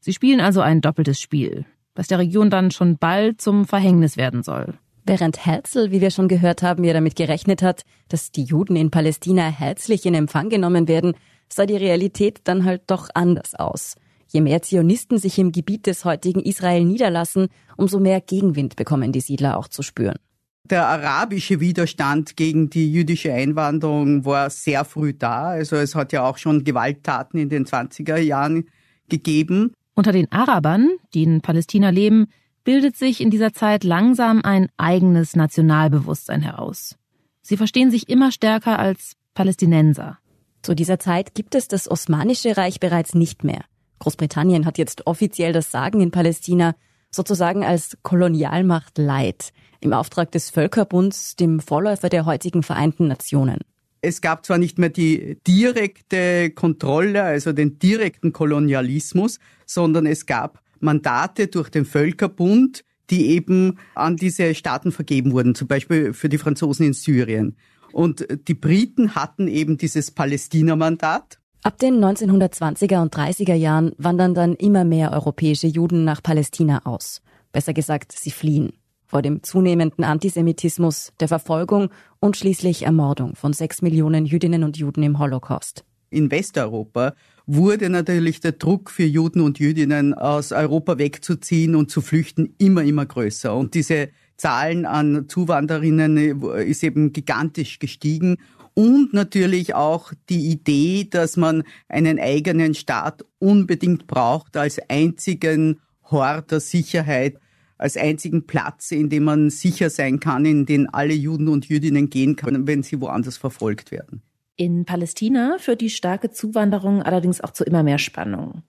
Sie 0.00 0.12
spielen 0.12 0.40
also 0.40 0.60
ein 0.60 0.80
doppeltes 0.80 1.20
Spiel, 1.20 1.64
das 1.94 2.08
der 2.08 2.18
Region 2.18 2.50
dann 2.50 2.70
schon 2.70 2.98
bald 2.98 3.40
zum 3.40 3.66
Verhängnis 3.66 4.16
werden 4.16 4.42
soll. 4.42 4.74
Während 5.04 5.44
Herzl, 5.44 5.90
wie 5.90 6.00
wir 6.00 6.10
schon 6.10 6.28
gehört 6.28 6.62
haben, 6.62 6.84
ja 6.84 6.92
damit 6.92 7.16
gerechnet 7.16 7.62
hat, 7.62 7.82
dass 8.08 8.30
die 8.30 8.44
Juden 8.44 8.76
in 8.76 8.90
Palästina 8.90 9.48
herzlich 9.48 10.06
in 10.06 10.14
Empfang 10.14 10.48
genommen 10.48 10.86
werden, 10.86 11.14
sah 11.48 11.66
die 11.66 11.76
Realität 11.76 12.40
dann 12.44 12.64
halt 12.64 12.82
doch 12.86 13.08
anders 13.14 13.54
aus. 13.54 13.96
Je 14.32 14.40
mehr 14.40 14.62
Zionisten 14.62 15.18
sich 15.18 15.38
im 15.38 15.52
Gebiet 15.52 15.86
des 15.86 16.06
heutigen 16.06 16.40
Israel 16.40 16.84
niederlassen, 16.84 17.48
umso 17.76 18.00
mehr 18.00 18.22
Gegenwind 18.22 18.76
bekommen 18.76 19.12
die 19.12 19.20
Siedler 19.20 19.58
auch 19.58 19.68
zu 19.68 19.82
spüren. 19.82 20.16
Der 20.64 20.86
arabische 20.86 21.60
Widerstand 21.60 22.36
gegen 22.36 22.70
die 22.70 22.90
jüdische 22.90 23.32
Einwanderung 23.32 24.24
war 24.24 24.48
sehr 24.48 24.86
früh 24.86 25.12
da. 25.12 25.48
Also 25.48 25.76
es 25.76 25.94
hat 25.94 26.12
ja 26.12 26.24
auch 26.24 26.38
schon 26.38 26.64
Gewalttaten 26.64 27.38
in 27.38 27.50
den 27.50 27.66
20er 27.66 28.16
Jahren 28.16 28.70
gegeben. 29.08 29.74
Unter 29.94 30.12
den 30.12 30.32
Arabern, 30.32 30.88
die 31.12 31.24
in 31.24 31.42
Palästina 31.42 31.90
leben, 31.90 32.28
bildet 32.64 32.96
sich 32.96 33.20
in 33.20 33.28
dieser 33.28 33.52
Zeit 33.52 33.84
langsam 33.84 34.40
ein 34.44 34.68
eigenes 34.78 35.36
Nationalbewusstsein 35.36 36.40
heraus. 36.40 36.96
Sie 37.42 37.58
verstehen 37.58 37.90
sich 37.90 38.08
immer 38.08 38.32
stärker 38.32 38.78
als 38.78 39.14
Palästinenser. 39.34 40.18
Zu 40.62 40.74
dieser 40.74 40.98
Zeit 40.98 41.34
gibt 41.34 41.54
es 41.54 41.68
das 41.68 41.90
Osmanische 41.90 42.56
Reich 42.56 42.80
bereits 42.80 43.14
nicht 43.14 43.44
mehr. 43.44 43.64
Großbritannien 44.02 44.66
hat 44.66 44.78
jetzt 44.78 45.06
offiziell 45.06 45.52
das 45.52 45.70
Sagen 45.70 46.00
in 46.00 46.10
Palästina, 46.10 46.74
sozusagen 47.10 47.64
als 47.64 47.96
Kolonialmacht 48.02 48.98
Leid, 48.98 49.52
im 49.80 49.92
Auftrag 49.92 50.32
des 50.32 50.50
Völkerbunds, 50.50 51.36
dem 51.36 51.60
Vorläufer 51.60 52.08
der 52.08 52.26
heutigen 52.26 52.64
Vereinten 52.64 53.06
Nationen. 53.06 53.58
Es 54.00 54.20
gab 54.20 54.44
zwar 54.44 54.58
nicht 54.58 54.76
mehr 54.76 54.88
die 54.88 55.38
direkte 55.46 56.50
Kontrolle, 56.50 57.22
also 57.22 57.52
den 57.52 57.78
direkten 57.78 58.32
Kolonialismus, 58.32 59.38
sondern 59.66 60.06
es 60.06 60.26
gab 60.26 60.60
Mandate 60.80 61.46
durch 61.46 61.68
den 61.68 61.84
Völkerbund, 61.84 62.82
die 63.08 63.28
eben 63.28 63.78
an 63.94 64.16
diese 64.16 64.56
Staaten 64.56 64.90
vergeben 64.90 65.30
wurden, 65.30 65.54
zum 65.54 65.68
Beispiel 65.68 66.12
für 66.12 66.28
die 66.28 66.38
Franzosen 66.38 66.86
in 66.86 66.92
Syrien. 66.92 67.56
Und 67.92 68.26
die 68.48 68.54
Briten 68.54 69.14
hatten 69.14 69.46
eben 69.46 69.76
dieses 69.76 70.10
Palästina-Mandat 70.10 71.38
Ab 71.64 71.78
den 71.78 72.04
1920er 72.04 73.00
und 73.02 73.14
30er 73.14 73.54
Jahren 73.54 73.92
wandern 73.96 74.34
dann 74.34 74.54
immer 74.54 74.82
mehr 74.82 75.12
europäische 75.12 75.68
Juden 75.68 76.02
nach 76.02 76.20
Palästina 76.20 76.84
aus. 76.84 77.22
Besser 77.52 77.72
gesagt, 77.72 78.10
sie 78.10 78.32
fliehen 78.32 78.72
vor 79.06 79.22
dem 79.22 79.44
zunehmenden 79.44 80.02
Antisemitismus, 80.02 81.12
der 81.20 81.28
Verfolgung 81.28 81.90
und 82.18 82.36
schließlich 82.36 82.82
Ermordung 82.82 83.36
von 83.36 83.52
sechs 83.52 83.80
Millionen 83.80 84.26
Jüdinnen 84.26 84.64
und 84.64 84.76
Juden 84.76 85.04
im 85.04 85.20
Holocaust. 85.20 85.84
In 86.10 86.32
Westeuropa 86.32 87.14
wurde 87.46 87.90
natürlich 87.90 88.40
der 88.40 88.52
Druck 88.52 88.90
für 88.90 89.04
Juden 89.04 89.40
und 89.40 89.60
Jüdinnen 89.60 90.14
aus 90.14 90.50
Europa 90.50 90.98
wegzuziehen 90.98 91.76
und 91.76 91.92
zu 91.92 92.00
flüchten 92.00 92.54
immer, 92.58 92.82
immer 92.82 93.06
größer. 93.06 93.54
Und 93.54 93.74
diese 93.74 94.08
Zahlen 94.36 94.84
an 94.84 95.28
Zuwanderinnen 95.28 96.42
ist 96.56 96.82
eben 96.82 97.12
gigantisch 97.12 97.78
gestiegen 97.78 98.38
und 98.74 99.12
natürlich 99.12 99.74
auch 99.74 100.12
die 100.28 100.50
Idee, 100.50 101.06
dass 101.10 101.36
man 101.36 101.62
einen 101.88 102.18
eigenen 102.18 102.74
Staat 102.74 103.24
unbedingt 103.38 104.06
braucht 104.06 104.56
als 104.56 104.78
einzigen 104.88 105.80
Hort 106.04 106.50
der 106.50 106.60
Sicherheit, 106.60 107.38
als 107.78 107.96
einzigen 107.96 108.46
Platz, 108.46 108.92
in 108.92 109.10
dem 109.10 109.24
man 109.24 109.50
sicher 109.50 109.90
sein 109.90 110.20
kann, 110.20 110.44
in 110.44 110.66
den 110.66 110.88
alle 110.88 111.14
Juden 111.14 111.48
und 111.48 111.66
Jüdinnen 111.66 112.10
gehen 112.10 112.36
können, 112.36 112.66
wenn 112.66 112.82
sie 112.82 113.00
woanders 113.00 113.36
verfolgt 113.36 113.90
werden. 113.90 114.22
In 114.56 114.84
Palästina 114.84 115.56
führt 115.58 115.80
die 115.80 115.90
starke 115.90 116.30
Zuwanderung 116.30 117.02
allerdings 117.02 117.40
auch 117.40 117.50
zu 117.50 117.64
immer 117.64 117.82
mehr 117.82 117.98
Spannungen. 117.98 118.62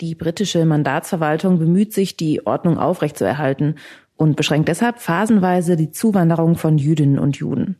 Die 0.00 0.14
britische 0.14 0.64
Mandatsverwaltung 0.64 1.58
bemüht 1.58 1.92
sich, 1.92 2.16
die 2.16 2.46
Ordnung 2.46 2.78
aufrechtzuerhalten 2.78 3.76
und 4.16 4.36
beschränkt 4.36 4.68
deshalb 4.68 5.00
phasenweise 5.00 5.76
die 5.76 5.90
Zuwanderung 5.90 6.56
von 6.56 6.78
Jüdinnen 6.78 7.18
und 7.18 7.36
Juden. 7.36 7.76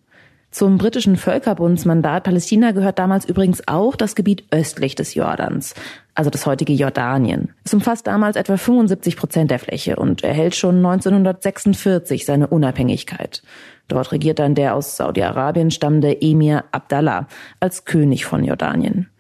Zum 0.50 0.78
britischen 0.78 1.16
Völkerbundsmandat 1.16 2.24
Palästina 2.24 2.70
gehört 2.70 2.98
damals 2.98 3.26
übrigens 3.26 3.68
auch 3.68 3.96
das 3.96 4.14
Gebiet 4.14 4.44
östlich 4.50 4.94
des 4.94 5.14
Jordans, 5.14 5.74
also 6.14 6.30
das 6.30 6.46
heutige 6.46 6.72
Jordanien. 6.72 7.50
Es 7.64 7.74
umfasst 7.74 8.06
damals 8.06 8.36
etwa 8.36 8.56
75 8.56 9.16
Prozent 9.16 9.50
der 9.50 9.58
Fläche 9.58 9.96
und 9.96 10.24
erhält 10.24 10.54
schon 10.54 10.76
1946 10.76 12.24
seine 12.24 12.46
Unabhängigkeit. 12.46 13.42
Dort 13.88 14.10
regiert 14.10 14.38
dann 14.38 14.54
der 14.54 14.74
aus 14.74 14.96
Saudi-Arabien 14.96 15.70
stammende 15.70 16.22
Emir 16.22 16.64
Abdallah 16.72 17.28
als 17.60 17.84
König 17.84 18.24
von 18.24 18.42
Jordanien. 18.42 19.10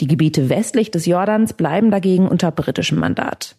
Die 0.00 0.06
Gebiete 0.06 0.48
westlich 0.48 0.90
des 0.90 1.04
Jordans 1.04 1.52
bleiben 1.52 1.90
dagegen 1.90 2.26
unter 2.26 2.50
britischem 2.50 2.98
Mandat. 2.98 3.56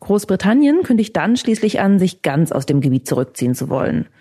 Großbritannien 0.00 0.82
kündigt 0.82 1.16
dann 1.16 1.36
schließlich 1.36 1.78
an, 1.78 2.00
sich 2.00 2.22
ganz 2.22 2.50
aus 2.50 2.66
dem 2.66 2.80
Gebiet 2.80 3.06
zurückziehen 3.06 3.54
zu 3.54 3.68
wollen– 3.68 4.06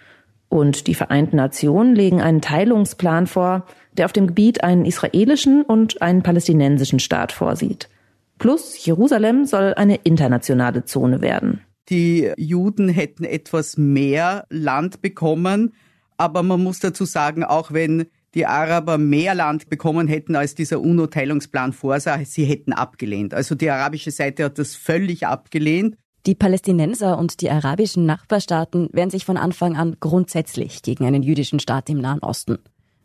und 0.51 0.87
die 0.87 0.95
Vereinten 0.95 1.37
Nationen 1.37 1.95
legen 1.95 2.21
einen 2.21 2.41
Teilungsplan 2.41 3.25
vor, 3.25 3.65
der 3.93 4.05
auf 4.05 4.13
dem 4.13 4.27
Gebiet 4.27 4.63
einen 4.63 4.85
israelischen 4.85 5.63
und 5.63 6.01
einen 6.01 6.21
palästinensischen 6.21 6.99
Staat 6.99 7.31
vorsieht. 7.31 7.89
Plus 8.37 8.85
Jerusalem 8.85 9.45
soll 9.45 9.73
eine 9.73 9.95
internationale 9.95 10.85
Zone 10.85 11.21
werden. 11.21 11.61
Die 11.89 12.31
Juden 12.37 12.89
hätten 12.89 13.23
etwas 13.23 13.77
mehr 13.77 14.45
Land 14.49 15.01
bekommen, 15.01 15.73
Aber 16.21 16.43
man 16.43 16.61
muss 16.61 16.77
dazu 16.77 17.05
sagen, 17.05 17.43
auch 17.43 17.71
wenn 17.73 18.05
die 18.35 18.45
Araber 18.45 18.99
mehr 18.99 19.33
Land 19.33 19.69
bekommen 19.69 20.07
hätten, 20.07 20.35
als 20.35 20.53
dieser 20.53 20.79
UNO-Teilungsplan 20.79 21.73
vorsah, 21.73 22.19
sie 22.23 22.45
hätten 22.45 22.73
abgelehnt. 22.73 23.33
Also 23.33 23.55
die 23.55 23.71
arabische 23.71 24.11
Seite 24.11 24.43
hat 24.43 24.59
das 24.59 24.75
völlig 24.75 25.25
abgelehnt. 25.25 25.95
Die 26.27 26.35
Palästinenser 26.35 27.17
und 27.17 27.41
die 27.41 27.49
arabischen 27.49 28.05
Nachbarstaaten 28.05 28.89
wehren 28.93 29.09
sich 29.09 29.25
von 29.25 29.37
Anfang 29.37 29.75
an 29.75 29.97
grundsätzlich 29.99 30.83
gegen 30.83 31.05
einen 31.05 31.23
jüdischen 31.23 31.59
Staat 31.59 31.89
im 31.89 31.97
Nahen 31.97 32.19
Osten. 32.19 32.59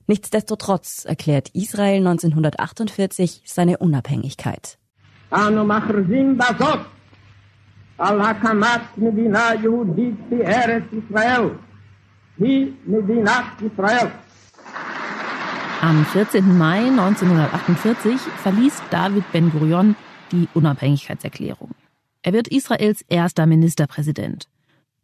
Nichtsdestotrotz 0.07 1.07
erklärt 1.07 1.48
Israel 1.55 2.07
1948 2.07 3.42
seine 3.46 3.79
Unabhängigkeit. 3.79 4.79
Am 15.81 16.05
14. 16.05 16.59
Mai 16.59 16.81
1948 16.81 18.20
verließ 18.42 18.83
David 18.90 19.24
Ben-Gurion 19.33 19.96
die 20.33 20.48
Unabhängigkeitserklärung. 20.52 21.70
Er 22.27 22.33
wird 22.33 22.49
Israels 22.49 23.05
erster 23.09 23.47
Ministerpräsident. 23.47 24.49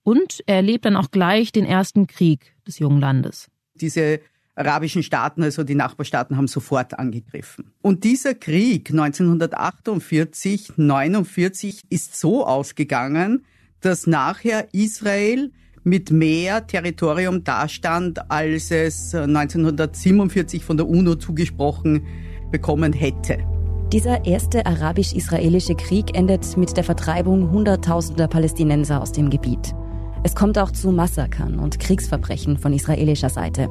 Und 0.02 0.42
er 0.46 0.56
erlebt 0.56 0.86
dann 0.86 0.96
auch 0.96 1.12
gleich 1.12 1.52
den 1.52 1.64
ersten 1.64 2.08
Krieg 2.08 2.56
des 2.66 2.80
jungen 2.80 2.98
Landes. 2.98 3.48
Diese 3.74 4.18
arabischen 4.56 5.04
Staaten, 5.04 5.44
also 5.44 5.62
die 5.62 5.76
Nachbarstaaten, 5.76 6.36
haben 6.36 6.48
sofort 6.48 6.98
angegriffen. 6.98 7.70
Und 7.80 8.02
dieser 8.02 8.34
Krieg 8.34 8.90
1948, 8.90 10.72
49 10.76 11.82
ist 11.90 12.18
so 12.18 12.44
ausgegangen, 12.44 13.44
dass 13.78 14.08
nachher 14.08 14.66
Israel 14.72 15.52
mit 15.84 16.10
mehr 16.10 16.66
Territorium 16.66 17.44
dastand, 17.44 18.32
als 18.32 18.72
es 18.72 19.14
1947 19.14 20.64
von 20.64 20.76
der 20.76 20.88
UNO 20.88 21.14
zugesprochen 21.14 22.04
bekommen 22.50 22.92
hätte. 22.92 23.51
Dieser 23.92 24.24
erste 24.24 24.64
arabisch-israelische 24.64 25.74
Krieg 25.74 26.16
endet 26.16 26.56
mit 26.56 26.74
der 26.78 26.82
Vertreibung 26.82 27.50
Hunderttausender 27.50 28.26
Palästinenser 28.26 29.02
aus 29.02 29.12
dem 29.12 29.28
Gebiet. 29.28 29.74
Es 30.22 30.34
kommt 30.34 30.58
auch 30.58 30.70
zu 30.70 30.92
Massakern 30.92 31.58
und 31.58 31.78
Kriegsverbrechen 31.78 32.56
von 32.56 32.72
israelischer 32.72 33.28
Seite. 33.28 33.68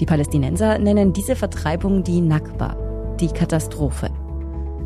Die 0.00 0.06
Palästinenser 0.06 0.80
nennen 0.80 1.12
diese 1.12 1.36
Vertreibung 1.36 2.02
die 2.02 2.20
Nakba, 2.20 2.76
die 3.20 3.28
Katastrophe. 3.28 4.10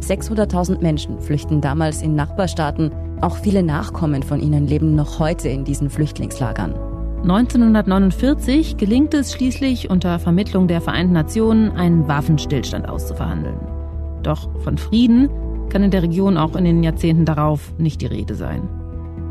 600.000 0.01 0.83
Menschen 0.83 1.19
flüchten 1.19 1.63
damals 1.63 2.03
in 2.03 2.15
Nachbarstaaten, 2.15 2.93
auch 3.23 3.39
viele 3.39 3.63
Nachkommen 3.63 4.23
von 4.23 4.39
ihnen 4.39 4.67
leben 4.67 4.95
noch 4.95 5.19
heute 5.19 5.49
in 5.49 5.65
diesen 5.65 5.89
Flüchtlingslagern. 5.89 6.75
1949 7.23 8.77
gelingt 8.77 9.15
es 9.15 9.33
schließlich 9.33 9.89
unter 9.89 10.19
Vermittlung 10.19 10.69
der 10.69 10.83
Vereinten 10.83 11.15
Nationen, 11.15 11.73
einen 11.73 12.07
Waffenstillstand 12.07 12.87
auszuverhandeln. 12.87 13.78
Doch 14.23 14.49
von 14.61 14.79
Frieden 14.79 15.29
kann 15.69 15.83
in 15.83 15.91
der 15.91 16.03
Region 16.03 16.37
auch 16.37 16.57
in 16.57 16.65
den 16.65 16.83
Jahrzehnten 16.83 17.25
darauf 17.25 17.73
nicht 17.79 18.01
die 18.01 18.07
Rede 18.07 18.35
sein. 18.35 18.69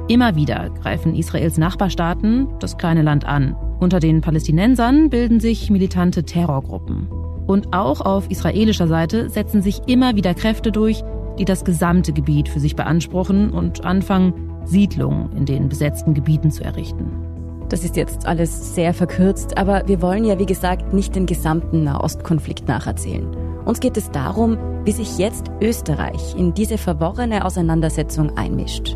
Immer 0.08 0.36
wieder 0.36 0.70
greifen 0.70 1.16
Israels 1.16 1.58
Nachbarstaaten 1.58 2.48
das 2.60 2.78
kleine 2.78 3.02
Land 3.02 3.26
an. 3.26 3.56
Unter 3.80 4.00
den 4.00 4.22
Palästinensern 4.22 5.10
bilden 5.10 5.40
sich 5.40 5.70
militante 5.70 6.24
Terrorgruppen. 6.24 7.08
Und 7.46 7.74
auch 7.74 8.02
auf 8.02 8.30
israelischer 8.30 8.88
Seite 8.88 9.30
setzen 9.30 9.62
sich 9.62 9.82
immer 9.88 10.16
wieder 10.16 10.34
Kräfte 10.34 10.72
durch, 10.72 11.04
die 11.38 11.46
das 11.46 11.66
gesamte 11.66 12.14
Gebiet 12.14 12.50
für 12.50 12.60
sich 12.60 12.76
beanspruchen 12.76 13.52
und 13.52 13.86
anfangen, 13.86 14.34
Siedlungen 14.66 15.32
in 15.34 15.46
den 15.46 15.70
besetzten 15.70 16.14
Gebieten 16.14 16.52
zu 16.52 16.64
errichten. 16.64 17.27
Das 17.70 17.84
ist 17.84 17.98
jetzt 17.98 18.26
alles 18.26 18.76
sehr 18.76 18.94
verkürzt, 18.94 19.58
aber 19.58 19.86
wir 19.88 20.02
wollen 20.02 20.24
ja, 20.24 20.40
wie 20.40 20.46
gesagt, 20.46 20.94
nicht 20.94 21.16
den 21.16 21.26
gesamten 21.26 21.84
Nahostkonflikt 21.84 22.66
nacherzählen. 22.66 23.28
Uns 23.66 23.82
geht 23.82 23.98
es 23.98 24.10
darum, 24.10 24.58
wie 24.86 24.94
sich 24.94 25.18
jetzt 25.18 25.52
Österreich 25.60 26.34
in 26.38 26.54
diese 26.54 26.78
verworrene 26.78 27.44
Auseinandersetzung 27.44 28.38
einmischt. 28.38 28.96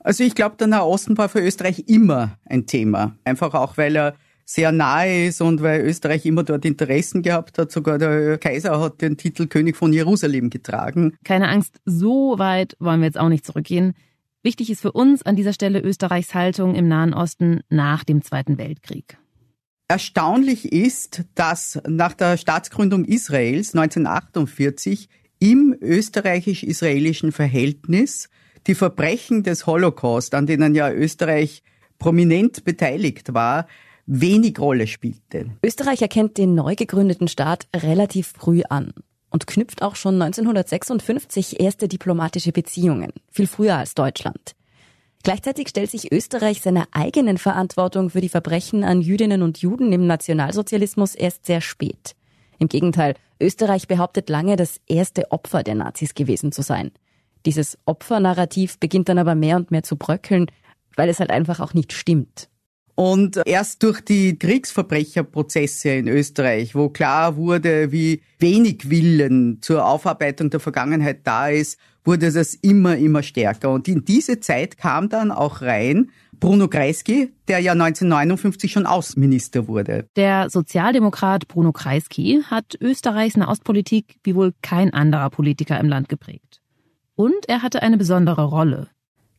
Also 0.00 0.24
ich 0.24 0.34
glaube, 0.34 0.56
der 0.56 0.66
Nahosten 0.66 1.16
war 1.16 1.28
für 1.28 1.40
Österreich 1.40 1.84
immer 1.86 2.38
ein 2.44 2.66
Thema. 2.66 3.14
Einfach 3.22 3.54
auch, 3.54 3.76
weil 3.76 3.94
er 3.94 4.14
sehr 4.52 4.72
nahe 4.72 5.26
ist 5.26 5.40
und 5.40 5.62
weil 5.62 5.82
Österreich 5.82 6.26
immer 6.26 6.42
dort 6.42 6.64
Interessen 6.64 7.22
gehabt 7.22 7.56
hat. 7.56 7.70
Sogar 7.70 7.98
der 7.98 8.36
Kaiser 8.38 8.80
hat 8.80 9.00
den 9.00 9.16
Titel 9.16 9.46
König 9.46 9.76
von 9.76 9.92
Jerusalem 9.92 10.50
getragen. 10.50 11.16
Keine 11.24 11.48
Angst, 11.48 11.80
so 11.84 12.34
weit 12.38 12.76
wollen 12.80 13.00
wir 13.00 13.06
jetzt 13.06 13.18
auch 13.18 13.28
nicht 13.28 13.46
zurückgehen. 13.46 13.94
Wichtig 14.42 14.70
ist 14.70 14.80
für 14.80 14.90
uns 14.90 15.22
an 15.22 15.36
dieser 15.36 15.52
Stelle 15.52 15.80
Österreichs 15.80 16.34
Haltung 16.34 16.74
im 16.74 16.88
Nahen 16.88 17.14
Osten 17.14 17.60
nach 17.68 18.02
dem 18.02 18.22
Zweiten 18.22 18.58
Weltkrieg. 18.58 19.18
Erstaunlich 19.86 20.72
ist, 20.72 21.24
dass 21.34 21.80
nach 21.86 22.14
der 22.14 22.36
Staatsgründung 22.36 23.04
Israels 23.04 23.74
1948 23.74 25.08
im 25.38 25.76
österreichisch-israelischen 25.80 27.30
Verhältnis 27.30 28.28
die 28.66 28.74
Verbrechen 28.74 29.44
des 29.44 29.66
Holocaust, 29.66 30.34
an 30.34 30.46
denen 30.46 30.74
ja 30.74 30.90
Österreich 30.92 31.62
prominent 31.98 32.64
beteiligt 32.64 33.32
war, 33.32 33.66
wenig 34.10 34.58
Rolle 34.58 34.88
spielte. 34.88 35.50
Österreich 35.64 36.02
erkennt 36.02 36.36
den 36.36 36.56
neu 36.56 36.74
gegründeten 36.74 37.28
Staat 37.28 37.68
relativ 37.74 38.32
früh 38.36 38.62
an 38.68 38.92
und 39.30 39.46
knüpft 39.46 39.82
auch 39.82 39.94
schon 39.94 40.20
1956 40.20 41.60
erste 41.60 41.86
diplomatische 41.86 42.50
Beziehungen, 42.50 43.12
viel 43.30 43.46
früher 43.46 43.76
als 43.76 43.94
Deutschland. 43.94 44.56
Gleichzeitig 45.22 45.68
stellt 45.68 45.90
sich 45.90 46.10
Österreich 46.10 46.60
seiner 46.60 46.88
eigenen 46.90 47.38
Verantwortung 47.38 48.10
für 48.10 48.20
die 48.20 48.28
Verbrechen 48.28 48.82
an 48.82 49.00
Jüdinnen 49.00 49.42
und 49.42 49.58
Juden 49.58 49.92
im 49.92 50.06
Nationalsozialismus 50.06 51.14
erst 51.14 51.46
sehr 51.46 51.60
spät. 51.60 52.16
Im 52.58 52.68
Gegenteil, 52.68 53.14
Österreich 53.40 53.86
behauptet 53.86 54.28
lange, 54.28 54.56
das 54.56 54.80
erste 54.88 55.30
Opfer 55.30 55.62
der 55.62 55.76
Nazis 55.76 56.14
gewesen 56.14 56.50
zu 56.50 56.62
sein. 56.62 56.90
Dieses 57.46 57.78
Opfernarrativ 57.86 58.78
beginnt 58.78 59.08
dann 59.08 59.18
aber 59.18 59.34
mehr 59.34 59.56
und 59.56 59.70
mehr 59.70 59.82
zu 59.82 59.96
bröckeln, 59.96 60.46
weil 60.96 61.08
es 61.08 61.20
halt 61.20 61.30
einfach 61.30 61.60
auch 61.60 61.74
nicht 61.74 61.92
stimmt. 61.92 62.48
Und 63.00 63.40
erst 63.46 63.82
durch 63.82 64.02
die 64.02 64.38
Kriegsverbrecherprozesse 64.38 65.88
in 65.88 66.06
Österreich, 66.06 66.74
wo 66.74 66.90
klar 66.90 67.36
wurde, 67.36 67.92
wie 67.92 68.20
wenig 68.38 68.90
Willen 68.90 69.62
zur 69.62 69.86
Aufarbeitung 69.86 70.50
der 70.50 70.60
Vergangenheit 70.60 71.20
da 71.24 71.48
ist, 71.48 71.80
wurde 72.04 72.30
das 72.30 72.52
immer, 72.52 72.98
immer 72.98 73.22
stärker. 73.22 73.70
Und 73.70 73.88
in 73.88 74.04
diese 74.04 74.40
Zeit 74.40 74.76
kam 74.76 75.08
dann 75.08 75.30
auch 75.30 75.62
rein 75.62 76.10
Bruno 76.40 76.68
Kreisky, 76.68 77.32
der 77.48 77.60
ja 77.60 77.72
1959 77.72 78.70
schon 78.70 78.84
Außenminister 78.84 79.66
wurde. 79.66 80.04
Der 80.16 80.50
Sozialdemokrat 80.50 81.48
Bruno 81.48 81.72
Kreisky 81.72 82.42
hat 82.50 82.76
Österreichs 82.82 83.38
Nahostpolitik 83.38 84.16
wie 84.24 84.34
wohl 84.34 84.52
kein 84.60 84.92
anderer 84.92 85.30
Politiker 85.30 85.80
im 85.80 85.88
Land 85.88 86.10
geprägt. 86.10 86.60
Und 87.14 87.48
er 87.48 87.62
hatte 87.62 87.80
eine 87.80 87.96
besondere 87.96 88.44
Rolle. 88.44 88.88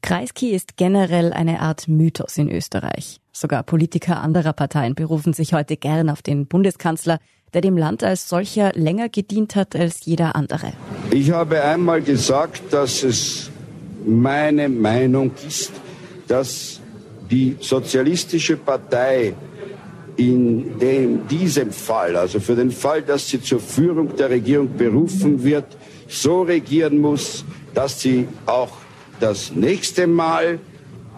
Kreisky 0.02 0.50
ist 0.50 0.78
generell 0.78 1.32
eine 1.32 1.60
Art 1.60 1.88
Mythos 1.88 2.38
in 2.38 2.50
Österreich. 2.50 3.20
Sogar 3.32 3.64
Politiker 3.64 4.22
anderer 4.22 4.54
Parteien 4.54 4.96
berufen 4.96 5.34
sich 5.34 5.54
heute 5.54 5.78
gern 5.78 6.10
auf 6.10 6.22
den 6.22 6.48
Bundeskanzler, 6.48 7.20
der 7.54 7.62
dem 7.62 7.78
Land 7.78 8.04
als 8.04 8.28
solcher 8.28 8.72
länger 8.74 9.10
gedient 9.10 9.56
hat 9.56 9.76
als 9.76 10.06
jeder 10.06 10.36
andere. 10.36 10.74
Ich 11.12 11.32
habe 11.32 11.64
einmal 11.64 12.02
gesagt, 12.02 12.74
dass 12.74 13.04
es 13.04 13.52
meine 14.06 14.70
Meinung 14.70 15.32
ist, 15.48 15.72
dass 16.28 16.82
die 17.30 17.58
Sozialistische 17.60 18.58
Partei 18.58 19.34
in 20.18 20.78
dem, 20.80 21.28
diesem 21.28 21.72
Fall, 21.72 22.16
also 22.16 22.40
für 22.40 22.56
den 22.56 22.72
Fall, 22.72 23.02
dass 23.02 23.30
sie 23.30 23.42
zur 23.42 23.60
Führung 23.60 24.16
der 24.16 24.30
Regierung 24.30 24.76
berufen 24.76 25.44
wird, 25.44 25.66
so 26.08 26.42
regieren 26.42 27.00
muss, 27.00 27.46
dass 27.74 28.02
sie 28.02 28.28
auch 28.46 28.81
das 29.22 29.54
nächste 29.56 30.08
Mal 30.08 30.60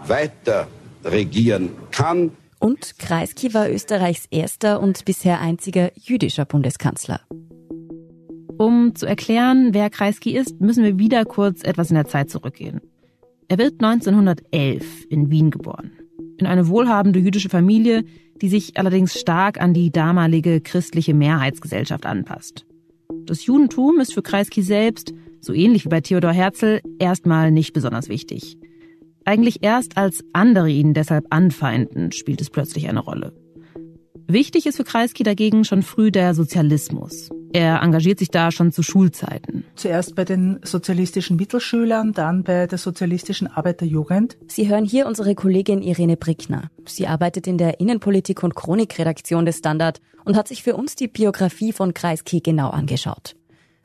weiter 0.06 0.68
regieren 1.04 1.70
kann. 1.90 2.30
Und 2.58 2.98
Kreisky 2.98 3.52
war 3.52 3.70
Österreichs 3.70 4.26
erster 4.30 4.80
und 4.80 5.04
bisher 5.04 5.40
einziger 5.40 5.90
jüdischer 5.96 6.44
Bundeskanzler. 6.44 7.20
Um 8.56 8.94
zu 8.94 9.06
erklären, 9.06 9.70
wer 9.72 9.90
Kreisky 9.90 10.36
ist, 10.36 10.60
müssen 10.60 10.84
wir 10.84 10.98
wieder 10.98 11.24
kurz 11.24 11.64
etwas 11.64 11.90
in 11.90 11.96
der 11.96 12.06
Zeit 12.06 12.30
zurückgehen. 12.30 12.80
Er 13.48 13.58
wird 13.58 13.82
1911 13.82 15.06
in 15.10 15.30
Wien 15.30 15.50
geboren. 15.50 15.92
In 16.38 16.46
eine 16.46 16.68
wohlhabende 16.68 17.18
jüdische 17.18 17.48
Familie, 17.48 18.04
die 18.40 18.48
sich 18.48 18.76
allerdings 18.76 19.18
stark 19.18 19.60
an 19.60 19.74
die 19.74 19.90
damalige 19.90 20.60
christliche 20.60 21.14
Mehrheitsgesellschaft 21.14 22.06
anpasst. 22.06 22.64
Das 23.26 23.44
Judentum 23.46 24.00
ist 24.00 24.14
für 24.14 24.22
Kreisky 24.22 24.62
selbst 24.62 25.12
so 25.44 25.52
ähnlich 25.52 25.84
wie 25.84 25.90
bei 25.90 26.00
Theodor 26.00 26.32
Herzl, 26.32 26.80
erstmal 26.98 27.50
nicht 27.50 27.72
besonders 27.72 28.08
wichtig. 28.08 28.58
Eigentlich 29.24 29.62
erst 29.62 29.96
als 29.96 30.22
andere 30.32 30.70
ihn 30.70 30.94
deshalb 30.94 31.26
anfeinden, 31.30 32.12
spielt 32.12 32.40
es 32.40 32.50
plötzlich 32.50 32.88
eine 32.88 33.00
Rolle. 33.00 33.32
Wichtig 34.26 34.66
ist 34.66 34.76
für 34.76 34.84
Kreisky 34.84 35.22
dagegen 35.22 35.64
schon 35.64 35.82
früh 35.82 36.10
der 36.10 36.34
Sozialismus. 36.34 37.28
Er 37.52 37.82
engagiert 37.82 38.18
sich 38.18 38.30
da 38.30 38.50
schon 38.50 38.72
zu 38.72 38.82
Schulzeiten. 38.82 39.64
Zuerst 39.76 40.16
bei 40.16 40.24
den 40.24 40.58
sozialistischen 40.64 41.36
Mittelschülern, 41.36 42.12
dann 42.12 42.42
bei 42.42 42.66
der 42.66 42.78
sozialistischen 42.78 43.46
Arbeiterjugend. 43.46 44.36
Sie 44.48 44.68
hören 44.68 44.84
hier 44.84 45.06
unsere 45.06 45.34
Kollegin 45.34 45.82
Irene 45.82 46.16
Brickner. 46.16 46.70
Sie 46.86 47.06
arbeitet 47.06 47.46
in 47.46 47.58
der 47.58 47.80
Innenpolitik- 47.80 48.42
und 48.42 48.56
Chronikredaktion 48.56 49.46
des 49.46 49.58
Standard 49.58 50.00
und 50.24 50.36
hat 50.36 50.48
sich 50.48 50.62
für 50.62 50.74
uns 50.74 50.96
die 50.96 51.06
Biografie 51.06 51.72
von 51.72 51.94
Kreisky 51.94 52.40
genau 52.40 52.70
angeschaut. 52.70 53.36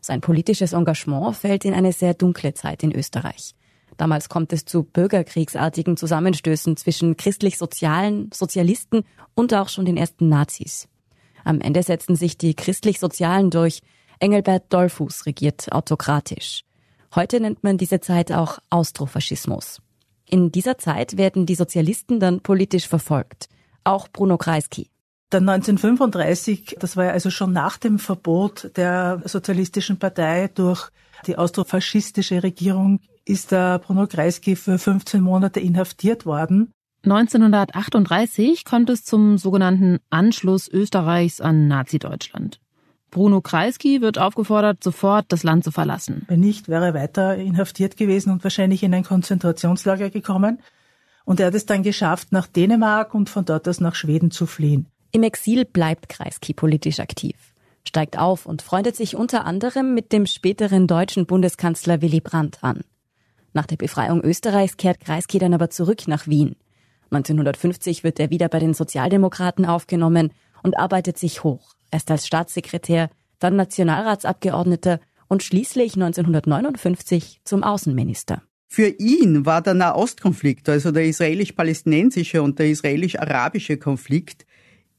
Sein 0.10 0.22
politisches 0.22 0.74
Engagement 0.74 1.36
fällt 1.36 1.66
in 1.66 1.76
eine 1.76 1.94
sehr 1.94 2.16
dunkle 2.16 2.56
Zeit 2.56 2.82
in 2.82 2.92
Österreich. 2.92 3.54
Damals 3.96 4.28
kommt 4.28 4.52
es 4.54 4.66
zu 4.66 4.82
bürgerkriegsartigen 4.82 5.98
Zusammenstößen 5.98 6.78
zwischen 6.78 7.16
christlich-sozialen, 7.16 8.32
Sozialisten 8.34 9.04
und 9.36 9.54
auch 9.54 9.70
schon 9.70 9.86
den 9.86 9.98
ersten 9.98 10.28
Nazis. 10.28 10.88
Am 11.44 11.62
Ende 11.62 11.84
setzen 11.84 12.16
sich 12.16 12.40
die 12.40 12.56
christlich-sozialen 12.56 13.52
durch. 13.52 13.82
Engelbert 14.20 14.74
Dollfuß 14.74 15.28
regiert 15.28 15.72
autokratisch. 15.72 16.64
Heute 17.14 17.40
nennt 17.40 17.64
man 17.64 17.78
diese 17.78 18.00
Zeit 18.00 18.32
auch 18.32 18.58
Austrofaschismus. 18.72 19.80
In 20.26 20.52
dieser 20.52 20.80
Zeit 20.80 21.18
werden 21.18 21.46
die 21.46 21.54
Sozialisten 21.54 22.20
dann 22.20 22.42
politisch 22.42 22.88
verfolgt. 22.88 23.48
Auch 23.84 24.08
Bruno 24.08 24.40
Kreisky. 24.40 24.90
Dann 25.30 25.48
1935, 25.48 26.78
das 26.80 26.98
war 26.98 27.06
ja 27.06 27.12
also 27.12 27.30
schon 27.30 27.54
nach 27.54 27.78
dem 27.78 28.00
Verbot 28.00 28.72
der 28.76 29.22
Sozialistischen 29.26 30.00
Partei 30.00 30.50
durch 30.54 30.90
die 31.28 31.38
austrofaschistische 31.38 32.42
Regierung, 32.42 33.00
ist 33.26 33.52
der 33.52 33.78
Bruno 33.78 34.08
Kreisky 34.08 34.56
für 34.56 34.80
15 34.80 35.22
Monate 35.22 35.60
inhaftiert 35.60 36.26
worden. 36.26 36.72
1938 37.04 38.66
kommt 38.66 38.90
es 38.90 39.04
zum 39.04 39.38
sogenannten 39.38 40.00
Anschluss 40.10 40.68
Österreichs 40.68 41.40
an 41.40 41.68
Nazi-Deutschland. 41.68 42.60
Bruno 43.12 43.42
Kreisky 43.42 44.02
wird 44.02 44.18
aufgefordert, 44.18 44.84
sofort 44.84 45.26
das 45.30 45.44
Land 45.44 45.64
zu 45.64 45.72
verlassen. 45.72 46.26
Wenn 46.28 46.42
nicht, 46.42 46.68
wäre 46.68 46.88
er 46.88 46.94
weiter 46.94 47.36
inhaftiert 47.36 47.98
gewesen 47.98 48.32
und 48.32 48.44
wahrscheinlich 48.44 48.84
in 48.84 48.94
ein 48.94 49.04
Konzentrationslager 49.04 50.10
gekommen. 50.10 50.60
Und 51.24 51.40
er 51.40 51.48
hat 51.48 51.56
es 51.56 51.66
dann 51.66 51.84
geschafft, 51.84 52.32
nach 52.32 52.48
Dänemark 52.48 53.14
und 53.14 53.30
von 53.30 53.46
dort 53.46 53.68
aus 53.68 53.80
nach 53.80 53.96
Schweden 53.96 54.32
zu 54.32 54.46
fliehen. 54.46 54.88
Im 55.12 55.24
Exil 55.24 55.66
bleibt 55.66 56.08
Kreisky 56.08 56.54
politisch 56.54 57.00
aktiv, 57.00 57.36
steigt 57.88 58.20
auf 58.20 58.46
und 58.46 58.62
freundet 58.62 58.96
sich 58.96 59.16
unter 59.16 59.44
anderem 59.46 59.96
mit 59.96 60.12
dem 60.12 60.28
späteren 60.28 60.86
deutschen 60.86 61.26
Bundeskanzler 61.26 62.02
Willy 62.02 62.20
Brandt 62.20 62.64
an. 62.64 62.82
Nach 63.54 63.66
der 63.66 63.78
Befreiung 63.78 64.24
Österreichs 64.24 64.78
kehrt 64.78 65.00
Kreisky 65.00 65.40
dann 65.40 65.56
aber 65.56 65.72
zurück 65.72 66.08
nach 66.08 66.28
Wien. 66.28 66.56
1950 67.10 68.04
wird 68.04 68.20
er 68.20 68.30
wieder 68.30 68.50
bei 68.50 68.60
den 68.60 68.76
Sozialdemokraten 68.76 69.66
aufgenommen 69.66 70.32
und 70.62 70.78
arbeitet 70.78 71.18
sich 71.18 71.44
hoch. 71.44 71.74
Erst 71.90 72.12
als 72.12 72.28
Staatssekretär, 72.28 73.10
dann 73.40 73.56
Nationalratsabgeordneter 73.56 75.00
und 75.28 75.42
schließlich 75.42 75.96
1959 75.96 77.42
zum 77.44 77.64
Außenminister. 77.64 78.44
Für 78.68 78.88
ihn 78.88 79.48
war 79.48 79.64
der 79.64 79.74
Nahostkonflikt, 79.74 80.70
also 80.70 80.92
der 80.92 81.06
israelisch-palästinensische 81.06 82.44
und 82.44 82.60
der 82.60 82.68
israelisch-arabische 82.68 83.78
Konflikt, 83.78 84.46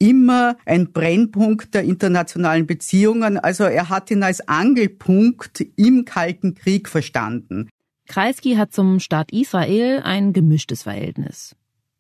immer 0.01 0.57
ein 0.67 0.93
Brennpunkt 0.93 1.75
der 1.75 1.85
internationalen 1.85 2.67
Beziehungen. 2.67 3.39
Also 3.39 3.65
er 3.65 3.89
hat 3.89 4.11
ihn 4.11 4.25
als 4.25 4.49
Angelpunkt 4.49 5.61
im 5.77 6.05
Kalten 6.05 6.55
Krieg 6.55 6.89
verstanden. 6.89 7.69
Kreisky 8.09 8.57
hat 8.57 8.73
zum 8.73 8.99
Staat 8.99 9.31
Israel 9.31 10.01
ein 10.03 10.33
gemischtes 10.33 10.83
Verhältnis. 10.83 11.55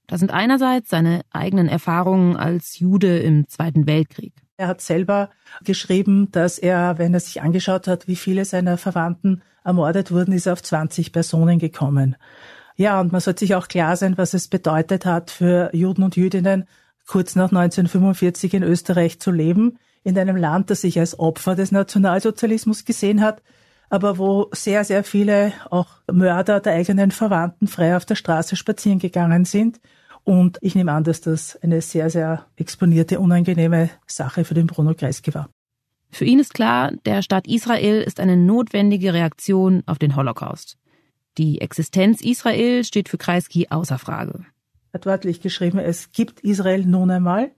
Da 0.09 0.19
sind 0.19 0.33
einerseits 0.33 0.91
seine 0.91 1.21
eigenen 1.31 1.69
Erfahrungen 1.69 2.37
als 2.37 2.81
Jude 2.81 3.21
im 3.21 3.47
Zweiten 3.47 3.87
Weltkrieg. 3.87 4.33
Er 4.57 4.67
hat 4.67 4.81
selber 4.81 5.31
geschrieben, 5.63 6.33
dass 6.33 6.59
er, 6.59 6.99
wenn 6.99 7.15
er 7.15 7.21
sich 7.21 7.41
angeschaut 7.43 7.87
hat, 7.87 8.09
wie 8.09 8.17
viele 8.17 8.45
seiner 8.45 8.77
Verwandten 8.77 9.43
ermordet 9.63 10.11
wurden, 10.11 10.33
ist 10.33 10.47
er 10.47 10.55
auf 10.55 10.63
20 10.63 11.13
Personen 11.13 11.59
gekommen. 11.61 12.17
Ja, 12.77 13.01
und 13.01 13.13
man 13.13 13.21
sollte 13.21 13.41
sich 13.41 13.55
auch 13.55 13.69
klar 13.69 13.95
sein, 13.97 14.19
was 14.19 14.35
es 14.35 14.49
bedeutet 14.49 15.07
hat 15.07 15.31
für 15.31 15.71
Juden 15.75 16.03
und 16.03 16.17
Jüdinnen, 16.17 16.65
kurz 17.11 17.35
nach 17.35 17.51
1945 17.51 18.55
in 18.55 18.63
Österreich 18.63 19.19
zu 19.19 19.33
leben, 19.33 19.79
in 20.05 20.17
einem 20.17 20.37
Land, 20.37 20.71
das 20.71 20.83
sich 20.83 20.97
als 21.01 21.19
Opfer 21.19 21.57
des 21.57 21.73
Nationalsozialismus 21.73 22.85
gesehen 22.85 23.21
hat, 23.21 23.43
aber 23.89 24.17
wo 24.17 24.49
sehr, 24.53 24.85
sehr 24.85 25.03
viele 25.03 25.53
auch 25.71 25.89
Mörder 26.11 26.61
der 26.61 26.75
eigenen 26.75 27.11
Verwandten 27.11 27.67
frei 27.67 27.97
auf 27.97 28.05
der 28.05 28.15
Straße 28.15 28.55
spazieren 28.55 29.01
gegangen 29.01 29.45
sind. 29.45 29.81
Und 30.23 30.59
ich 30.61 30.77
nehme 30.77 30.93
an, 30.93 31.03
dass 31.03 31.21
das 31.21 31.59
eine 31.61 31.81
sehr, 31.83 32.11
sehr 32.11 32.47
exponierte, 32.55 33.19
unangenehme 33.19 33.91
Sache 34.07 34.45
für 34.45 34.55
den 34.55 34.69
Bruno 34.69 34.95
Kreisky 34.95 35.35
war. 35.35 35.51
Für 36.13 36.25
ihn 36.25 36.39
ist 36.39 36.55
klar, 36.55 36.93
der 37.07 37.23
Staat 37.23 37.49
Israel 37.49 38.03
ist 38.03 38.21
eine 38.21 38.37
notwendige 38.37 39.15
Reaktion 39.15 39.83
auf 39.87 39.99
den 39.99 40.15
Holocaust. 40.15 40.79
Die 41.39 41.61
Existenz 41.61 42.21
Israel 42.21 42.85
steht 42.85 43.09
für 43.09 43.19
Kreisky 43.19 43.67
außer 43.69 43.99
Frage 43.99 44.45
hat 44.93 45.07
wörtlich 45.07 45.41
geschrieben, 45.41 45.79
es 45.79 46.13
gibt 46.13 46.41
Israel 46.41 46.85
nun 46.85 47.11
einmal. 47.11 47.51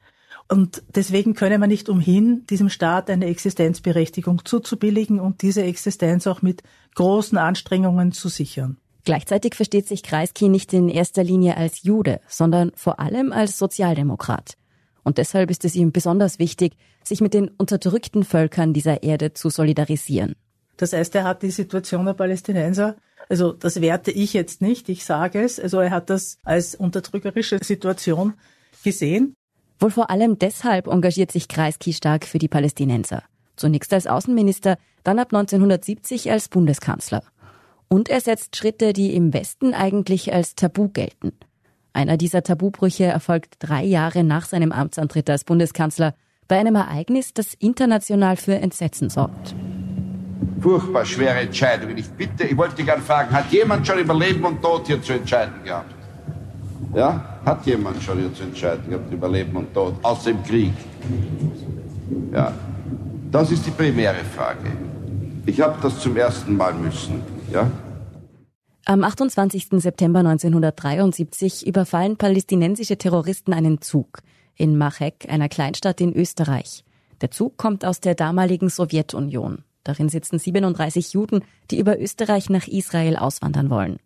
Und 0.49 0.83
deswegen 0.95 1.35
könne 1.35 1.59
man 1.59 1.69
nicht 1.69 1.89
umhin, 1.89 2.45
diesem 2.49 2.69
Staat 2.69 3.09
eine 3.09 3.27
Existenzberechtigung 3.27 4.45
zuzubilligen 4.45 5.21
und 5.21 5.43
diese 5.43 5.63
Existenz 5.63 6.27
auch 6.27 6.43
mit 6.43 6.63
großen 6.95 7.39
Anstrengungen 7.39 8.13
zu 8.13 8.29
sichern. 8.29 8.77
Gleichzeitig 9.05 9.55
versteht 9.55 9.89
sich 9.89 10.03
Kreisky 10.03 10.49
nicht 10.49 10.73
in 10.73 10.89
erster 10.89 11.25
Linie 11.25 11.57
als 11.57 11.83
Jude, 11.83 12.21
sondern 12.29 12.71
vor 12.75 13.01
allem 13.01 13.33
als 13.33 13.59
Sozialdemokrat. 13.59 14.57
Und 15.03 15.19
deshalb 15.19 15.51
ist 15.51 15.65
es 15.65 15.75
ihm 15.75 15.91
besonders 15.91 16.39
wichtig, 16.39 16.77
sich 17.03 17.21
mit 17.21 17.35
den 17.35 17.49
unterdrückten 17.49 18.25
Völkern 18.25 18.73
dieser 18.73 19.03
Erde 19.03 19.33
zu 19.33 19.51
solidarisieren. 19.51 20.37
Das 20.77 20.93
heißt, 20.93 21.15
er 21.15 21.25
hat 21.25 21.43
die 21.43 21.51
Situation 21.51 22.07
der 22.07 22.15
Palästinenser 22.15 22.97
also 23.29 23.53
das 23.53 23.81
werte 23.81 24.11
ich 24.11 24.35
jetzt 24.35 24.61
nicht, 24.61 24.91
ich 24.91 25.07
sage 25.07 25.43
es. 25.43 25.59
Also 25.59 25.81
er 25.81 25.91
hat 25.91 26.11
das 26.11 26.39
als 26.45 26.75
unterdrückerische 26.75 27.59
Situation 27.63 28.35
gesehen. 28.85 29.35
Wohl 29.79 29.91
vor 29.91 30.11
allem 30.11 30.39
deshalb 30.39 30.87
engagiert 30.87 31.33
sich 31.33 31.49
Kreisky 31.49 31.95
stark 31.95 32.27
für 32.27 32.39
die 32.39 32.49
Palästinenser. 32.49 33.23
Zunächst 33.57 33.93
als 33.93 34.07
Außenminister, 34.07 34.77
dann 35.03 35.19
ab 35.19 35.29
1970 35.33 36.31
als 36.31 36.49
Bundeskanzler. 36.49 37.23
Und 37.89 38.11
er 38.11 38.21
setzt 38.21 38.57
Schritte, 38.57 38.93
die 38.93 39.15
im 39.15 39.33
Westen 39.33 39.73
eigentlich 39.73 40.33
als 40.33 40.55
Tabu 40.55 40.89
gelten. 40.89 41.33
Einer 41.95 42.19
dieser 42.19 42.43
Tabubrüche 42.43 43.05
erfolgt 43.05 43.57
drei 43.59 43.83
Jahre 43.83 44.25
nach 44.25 44.47
seinem 44.47 44.73
Amtsantritt 44.73 45.29
als 45.29 45.45
Bundeskanzler 45.45 46.15
bei 46.49 46.59
einem 46.59 46.75
Ereignis, 46.75 47.33
das 47.33 47.55
international 47.55 48.37
für 48.37 48.55
Entsetzen 48.55 49.09
sorgt 49.09 49.55
furchtbar 50.61 51.05
schwere 51.05 51.41
Entscheidungen. 51.41 51.97
Ich 51.99 52.09
bitte, 52.11 52.45
ich 52.45 52.57
wollte 52.57 52.83
gerne 52.85 53.03
fragen, 53.03 53.31
hat 53.33 53.51
jemand 53.51 53.87
schon 53.87 53.99
über 53.99 54.15
Leben 54.15 54.45
und 54.45 54.63
Tod 54.63 54.87
hier 54.87 55.03
zu 55.03 55.13
entscheiden 55.15 55.65
gehabt? 55.65 55.95
Ja? 56.95 57.39
Hat 57.45 57.67
jemand 57.67 58.03
schon 58.03 58.19
hier 58.19 58.33
zu 58.35 58.45
entscheiden 58.45 58.89
gehabt 58.89 59.13
über 59.13 59.29
Leben 59.29 59.57
und 59.57 59.73
Tod, 59.75 59.95
aus 60.03 60.25
dem 60.25 60.43
Krieg? 60.43 60.73
Ja. 62.33 62.53
Das 63.31 63.51
ist 63.51 63.67
die 63.67 63.71
primäre 63.71 64.25
Frage. 64.37 64.71
Ich 65.47 65.61
habe 65.61 65.77
das 65.83 65.99
zum 65.99 66.17
ersten 66.17 66.57
Mal 66.57 66.75
müssen. 66.75 67.23
Ja? 67.53 67.71
Am 68.85 69.05
28. 69.05 69.69
September 69.77 70.21
1973 70.21 71.67
überfallen 71.67 72.17
palästinensische 72.17 72.99
Terroristen 72.99 73.53
einen 73.53 73.81
Zug 73.81 74.19
in 74.57 74.77
Machek, 74.77 75.27
einer 75.29 75.49
Kleinstadt 75.49 76.01
in 76.01 76.13
Österreich. 76.13 76.85
Der 77.21 77.31
Zug 77.31 77.57
kommt 77.57 77.85
aus 77.85 78.01
der 78.01 78.15
damaligen 78.15 78.69
Sowjetunion. 78.69 79.65
Darin 79.85 80.09
sitzen 80.09 80.39
37 80.39 81.13
Juden, 81.13 81.45
die 81.71 81.79
über 81.79 81.99
Österreich 81.99 82.51
nach 82.51 82.67
Israel 82.67 83.17
auswandern 83.17 83.71
wollen. 83.71 83.99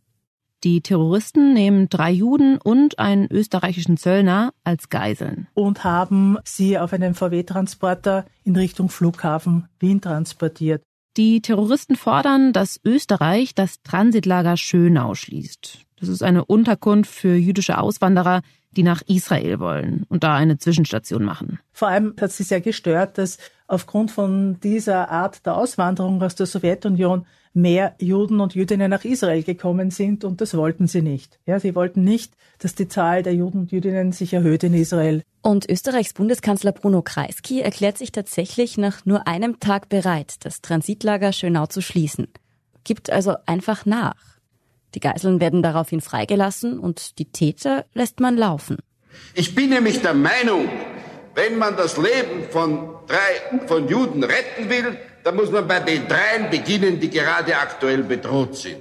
Die 0.65 0.81
Terroristen 0.81 1.53
nehmen 1.53 1.89
drei 1.89 2.11
Juden 2.11 2.59
und 2.59 2.99
einen 2.99 3.31
österreichischen 3.31 3.99
Zöllner 3.99 4.53
als 4.65 4.89
Geiseln. 4.89 5.49
Und 5.55 5.85
haben 5.85 6.39
sie 6.45 6.79
auf 6.79 6.93
einem 6.93 7.15
VW-Transporter 7.15 8.25
in 8.43 8.57
Richtung 8.57 8.89
Flughafen 8.89 9.69
Wien 9.79 10.01
transportiert. 10.01 10.83
Die 11.17 11.41
Terroristen 11.41 11.97
fordern, 11.97 12.53
dass 12.53 12.81
Österreich 12.85 13.55
das 13.55 13.83
Transitlager 13.83 14.57
Schönau 14.57 15.15
schließt. 15.15 15.79
Das 15.99 16.09
ist 16.09 16.23
eine 16.23 16.45
Unterkunft 16.45 17.11
für 17.11 17.35
jüdische 17.35 17.79
Auswanderer, 17.79 18.43
die 18.73 18.83
nach 18.83 19.03
Israel 19.07 19.61
wollen 19.61 20.05
und 20.09 20.25
da 20.25 20.35
eine 20.35 20.59
Zwischenstation 20.59 21.25
machen. 21.25 21.59
Vor 21.73 21.89
allem 21.89 22.15
hat 22.21 22.33
sie 22.33 22.43
sehr 22.43 22.61
gestört, 22.61 23.17
dass 23.19 23.39
aufgrund 23.67 24.11
von 24.11 24.61
dieser 24.61 25.11
Art 25.11 25.45
der 25.47 25.57
Auswanderung 25.57 26.23
aus 26.23 26.35
der 26.35 26.47
Sowjetunion 26.47 27.27
mehr 27.53 27.95
Juden 27.99 28.41
und 28.41 28.55
Jüdinnen 28.55 28.91
nach 28.91 29.05
Israel 29.05 29.43
gekommen 29.43 29.91
sind 29.91 30.25
und 30.25 30.41
das 30.41 30.55
wollten 30.57 30.87
sie 30.87 31.03
nicht. 31.03 31.39
Ja, 31.47 31.59
sie 31.59 31.75
wollten 31.75 32.05
nicht, 32.05 32.35
dass 32.59 32.75
die 32.75 32.87
Zahl 32.87 33.23
der 33.23 33.35
Juden 33.35 33.61
und 33.61 33.73
Jüdinnen 33.73 34.13
sich 34.13 34.35
erhöht 34.35 34.63
in 34.63 34.75
Israel. 34.75 35.23
Und 35.43 35.69
Österreichs 35.69 36.13
Bundeskanzler 36.13 36.73
Bruno 36.73 37.03
Kreisky 37.03 37.61
erklärt 37.61 37.99
sich 37.99 38.13
tatsächlich 38.13 38.77
nach 38.77 39.07
nur 39.07 39.27
einem 39.27 39.59
Tag 39.59 39.89
bereit, 39.89 40.35
das 40.41 40.61
Transitlager 40.61 41.33
Schönau 41.33 41.67
zu 41.67 41.81
schließen. 41.81 42.29
Gibt 42.85 43.11
also 43.11 43.37
einfach 43.47 43.87
nach. 43.87 44.37
Die 44.95 45.01
Geiseln 45.01 45.41
werden 45.41 45.63
daraufhin 45.63 46.01
freigelassen 46.01 46.79
und 46.79 47.19
die 47.19 47.27
Täter 47.27 47.87
lässt 47.95 48.21
man 48.21 48.37
laufen. 48.37 48.77
Ich 49.35 49.55
bin 49.55 49.71
nämlich 49.71 50.03
der 50.03 50.15
Meinung, 50.15 50.69
wenn 51.37 51.59
man 51.59 51.77
das 51.77 51.97
Leben 51.97 52.51
von 52.51 52.89
drei, 53.07 53.67
von 53.69 53.87
Juden 53.89 54.25
retten 54.25 54.69
will, 54.69 54.99
Da 55.27 55.33
muss 55.33 55.51
man 55.51 55.67
bei 55.67 55.81
den 55.81 56.07
dreien 56.07 56.51
beginnen, 56.53 57.01
die 57.01 57.11
gerade 57.11 57.57
aktuell 57.57 58.05
bedroht 58.05 58.55
sind. 58.55 58.77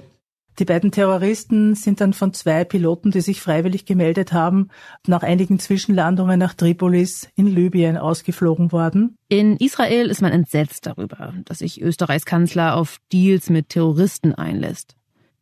Die 0.60 0.64
beiden 0.64 0.92
Terroristen 0.92 1.74
sind 1.74 2.00
dann 2.00 2.12
von 2.12 2.32
zwei 2.34 2.62
Piloten, 2.62 3.10
die 3.10 3.20
sich 3.20 3.42
freiwillig 3.42 3.84
gemeldet 3.84 4.32
haben, 4.32 4.68
nach 5.08 5.24
einigen 5.24 5.58
Zwischenlandungen 5.58 6.38
nach 6.38 6.54
Tripolis 6.54 7.28
in 7.34 7.48
Libyen 7.48 7.96
ausgeflogen 7.96 8.70
worden. 8.70 9.16
In 9.28 9.56
Israel 9.56 10.08
ist 10.08 10.22
man 10.22 10.30
entsetzt 10.30 10.86
darüber, 10.86 11.34
dass 11.46 11.58
sich 11.58 11.82
Österreichs 11.82 12.26
Kanzler 12.26 12.76
auf 12.76 12.98
Deals 13.12 13.50
mit 13.50 13.70
Terroristen 13.70 14.32
einlässt. 14.32 14.94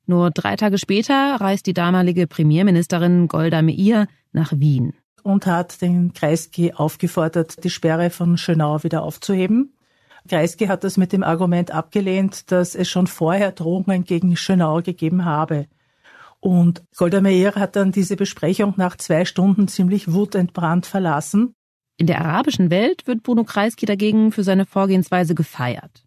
Nur 0.07 0.31
drei 0.31 0.57
Tage 0.57 0.79
später 0.79 1.37
reist 1.39 1.67
die 1.67 1.75
damalige 1.75 2.27
Premierministerin 2.27 3.29
Golda 3.29 3.61
Meir 3.61 4.07
nach 4.33 4.53
Wien. 4.57 4.95
Und 5.25 5.47
hat 5.47 5.81
den 5.81 6.13
Kreisky 6.13 6.75
aufgefordert, 6.75 7.65
die 7.65 7.71
Sperre 7.71 8.11
von 8.11 8.37
Schönau 8.37 8.85
wieder 8.85 9.03
aufzuheben. 9.03 9.75
Kreisky 10.29 10.67
hat 10.67 10.85
das 10.85 10.99
mit 10.99 11.13
dem 11.15 11.23
Argument 11.23 11.71
abgelehnt, 11.71 12.53
dass 12.53 12.75
es 12.75 12.91
schon 12.91 13.07
vorher 13.07 13.51
Drohungen 13.51 14.05
gegen 14.05 14.37
Schönau 14.37 14.83
gegeben 14.83 15.25
habe. 15.25 15.67
Und 16.41 16.85
Golda 16.95 17.23
Meir 17.23 17.55
hat 17.55 17.75
dann 17.75 17.91
diese 17.91 18.17
Besprechung 18.17 18.75
nach 18.77 18.97
zwei 18.97 19.25
Stunden 19.25 19.67
ziemlich 19.67 20.13
wutentbrannt 20.13 20.85
verlassen. 20.85 21.55
In 21.97 22.07
der 22.07 22.21
arabischen 22.21 22.69
Welt 22.69 23.07
wird 23.07 23.23
Bruno 23.23 23.45
Kreisky 23.45 23.87
dagegen 23.87 24.31
für 24.31 24.45
seine 24.45 24.67
Vorgehensweise 24.67 25.35
gefeiert. 25.35 26.05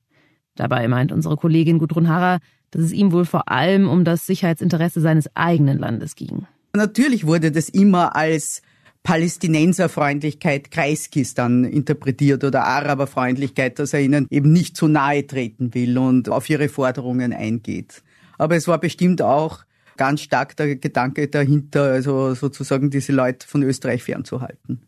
Dabei 0.56 0.88
meint 0.88 1.12
unsere 1.12 1.38
Kollegin 1.38 1.80
Gudrun 1.80 2.08
Harrer, 2.08 2.40
dass 2.70 2.84
es 2.84 2.92
ihm 2.92 3.12
wohl 3.12 3.26
vor 3.26 3.50
allem 3.50 3.90
um 3.90 4.04
das 4.04 4.28
Sicherheitsinteresse 4.28 5.02
seines 5.02 5.36
eigenen 5.36 5.80
Landes 5.80 6.16
ging. 6.16 6.46
Natürlich 6.76 7.26
wurde 7.26 7.52
das 7.52 7.68
immer 7.68 8.16
als 8.16 8.62
Palästinenserfreundlichkeit 9.08 10.70
Kreiskis 10.70 11.34
dann 11.34 11.64
interpretiert 11.64 12.44
oder 12.44 12.66
Araberfreundlichkeit, 12.66 13.80
dass 13.80 13.94
er 13.94 14.02
ihnen 14.02 14.28
eben 14.30 14.52
nicht 14.52 14.76
zu 14.76 14.90
nahe 14.90 15.26
treten 15.26 15.74
will 15.74 15.98
und 15.98 16.28
auf 16.28 16.50
ihre 16.50 16.68
Forderungen 16.68 17.32
eingeht. 17.32 18.04
Aber 18.38 18.58
es 18.58 18.68
war 18.68 18.80
bestimmt 18.80 19.22
auch 19.22 19.60
ganz 19.96 20.20
stark 20.20 20.58
der 20.58 20.76
Gedanke 20.76 21.30
dahinter, 21.30 21.84
also 21.84 22.34
sozusagen 22.34 22.90
diese 22.90 23.14
Leute 23.14 23.48
von 23.48 23.64
Österreich 23.64 24.04
fernzuhalten. 24.04 24.82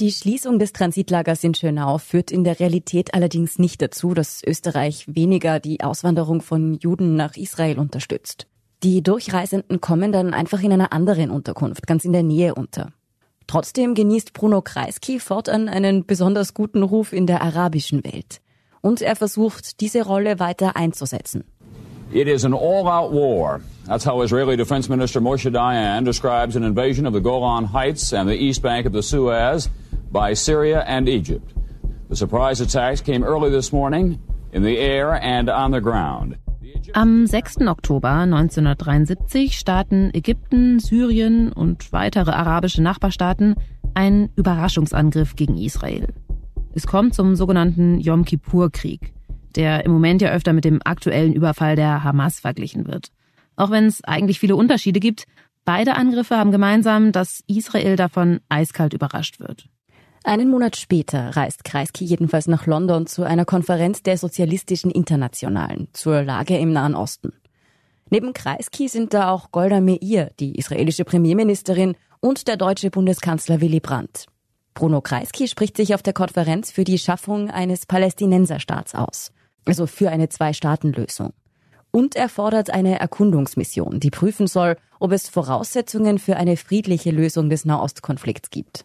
Die 0.00 0.10
Schließung 0.10 0.58
des 0.58 0.72
Transitlagers 0.72 1.44
in 1.44 1.54
Schönau 1.54 1.98
führt 1.98 2.30
in 2.30 2.44
der 2.44 2.60
Realität 2.60 3.12
allerdings 3.12 3.58
nicht 3.58 3.82
dazu, 3.82 4.14
dass 4.14 4.40
Österreich 4.42 5.04
weniger 5.06 5.60
die 5.60 5.82
Auswanderung 5.82 6.40
von 6.40 6.78
Juden 6.78 7.14
nach 7.14 7.36
Israel 7.36 7.78
unterstützt. 7.78 8.46
Die 8.82 9.02
Durchreisenden 9.02 9.82
kommen 9.82 10.12
dann 10.12 10.32
einfach 10.32 10.62
in 10.62 10.72
einer 10.72 10.94
anderen 10.94 11.28
Unterkunft, 11.28 11.86
ganz 11.86 12.06
in 12.06 12.14
der 12.14 12.22
Nähe 12.22 12.54
unter. 12.54 12.94
Trotzdem 13.50 13.94
genießt 13.94 14.32
Bruno 14.32 14.62
Kreisky 14.62 15.18
fortan 15.18 15.68
einen 15.68 16.06
besonders 16.06 16.54
guten 16.54 16.84
Ruf 16.84 17.12
in 17.12 17.26
der 17.26 17.42
arabischen 17.42 18.04
Welt. 18.04 18.40
Und 18.80 19.02
er 19.02 19.16
versucht, 19.16 19.80
diese 19.80 20.04
Rolle 20.04 20.38
weiter 20.38 20.76
einzusetzen. 20.76 21.42
It 22.12 22.28
is 22.28 22.44
an 22.44 22.54
all-out 22.54 23.12
war. 23.12 23.60
That's 23.88 24.06
how 24.06 24.22
Israeli 24.22 24.56
Defense 24.56 24.88
Minister 24.88 25.20
Moshe 25.20 25.50
Dayan 25.50 26.04
describes 26.04 26.54
an 26.54 26.62
invasion 26.62 27.06
of 27.06 27.12
the 27.12 27.20
Golan 27.20 27.72
Heights 27.72 28.12
and 28.12 28.28
the 28.28 28.36
east 28.36 28.62
bank 28.62 28.86
of 28.86 28.92
the 28.92 29.02
Suez 29.02 29.68
by 30.12 30.32
Syria 30.32 30.84
and 30.86 31.08
Egypt. 31.08 31.52
The 32.08 32.14
surprise 32.14 32.60
attacks 32.60 33.00
came 33.00 33.24
early 33.24 33.50
this 33.50 33.72
morning 33.72 34.20
in 34.52 34.62
the 34.62 34.78
air 34.78 35.12
and 35.12 35.50
on 35.50 35.72
the 35.72 35.80
ground. 35.80 36.36
Am 36.92 37.26
6. 37.26 37.58
Oktober 37.68 38.10
1973 38.10 39.54
starten 39.54 40.10
Ägypten, 40.12 40.80
Syrien 40.80 41.52
und 41.52 41.92
weitere 41.92 42.30
arabische 42.32 42.82
Nachbarstaaten 42.82 43.54
einen 43.94 44.30
Überraschungsangriff 44.36 45.36
gegen 45.36 45.56
Israel. 45.56 46.08
Es 46.74 46.86
kommt 46.86 47.14
zum 47.14 47.34
sogenannten 47.36 47.98
Yom 48.00 48.24
Kippur-Krieg, 48.24 49.12
der 49.56 49.84
im 49.84 49.92
Moment 49.92 50.22
ja 50.22 50.30
öfter 50.30 50.52
mit 50.52 50.64
dem 50.64 50.80
aktuellen 50.84 51.32
Überfall 51.32 51.76
der 51.76 52.04
Hamas 52.04 52.40
verglichen 52.40 52.86
wird. 52.86 53.08
Auch 53.56 53.70
wenn 53.70 53.86
es 53.86 54.02
eigentlich 54.04 54.40
viele 54.40 54.56
Unterschiede 54.56 55.00
gibt, 55.00 55.24
beide 55.64 55.96
Angriffe 55.96 56.36
haben 56.36 56.52
gemeinsam, 56.52 57.12
dass 57.12 57.42
Israel 57.46 57.96
davon 57.96 58.40
eiskalt 58.48 58.94
überrascht 58.94 59.40
wird. 59.40 59.66
Einen 60.22 60.50
Monat 60.50 60.76
später 60.76 61.34
reist 61.34 61.64
Kreisky 61.64 62.04
jedenfalls 62.04 62.46
nach 62.46 62.66
London 62.66 63.06
zu 63.06 63.22
einer 63.22 63.46
Konferenz 63.46 64.02
der 64.02 64.18
Sozialistischen 64.18 64.90
Internationalen 64.90 65.88
zur 65.94 66.22
Lage 66.22 66.58
im 66.58 66.72
Nahen 66.72 66.94
Osten. 66.94 67.32
Neben 68.10 68.34
Kreisky 68.34 68.88
sind 68.88 69.14
da 69.14 69.30
auch 69.30 69.50
Golda 69.50 69.80
Meir, 69.80 70.30
die 70.38 70.58
israelische 70.58 71.04
Premierministerin, 71.04 71.96
und 72.20 72.48
der 72.48 72.58
deutsche 72.58 72.90
Bundeskanzler 72.90 73.62
Willy 73.62 73.80
Brandt. 73.80 74.26
Bruno 74.74 75.00
Kreisky 75.00 75.48
spricht 75.48 75.78
sich 75.78 75.94
auf 75.94 76.02
der 76.02 76.12
Konferenz 76.12 76.70
für 76.70 76.84
die 76.84 76.98
Schaffung 76.98 77.50
eines 77.50 77.86
Palästinenserstaats 77.86 78.94
aus, 78.94 79.32
also 79.64 79.86
für 79.86 80.10
eine 80.10 80.28
Zwei-Staaten-Lösung. 80.28 81.32
Und 81.92 82.14
er 82.14 82.28
fordert 82.28 82.68
eine 82.68 83.00
Erkundungsmission, 83.00 84.00
die 84.00 84.10
prüfen 84.10 84.46
soll, 84.46 84.76
ob 84.98 85.12
es 85.12 85.30
Voraussetzungen 85.30 86.18
für 86.18 86.36
eine 86.36 86.58
friedliche 86.58 87.10
Lösung 87.10 87.48
des 87.48 87.64
Nahostkonflikts 87.64 88.50
gibt. 88.50 88.84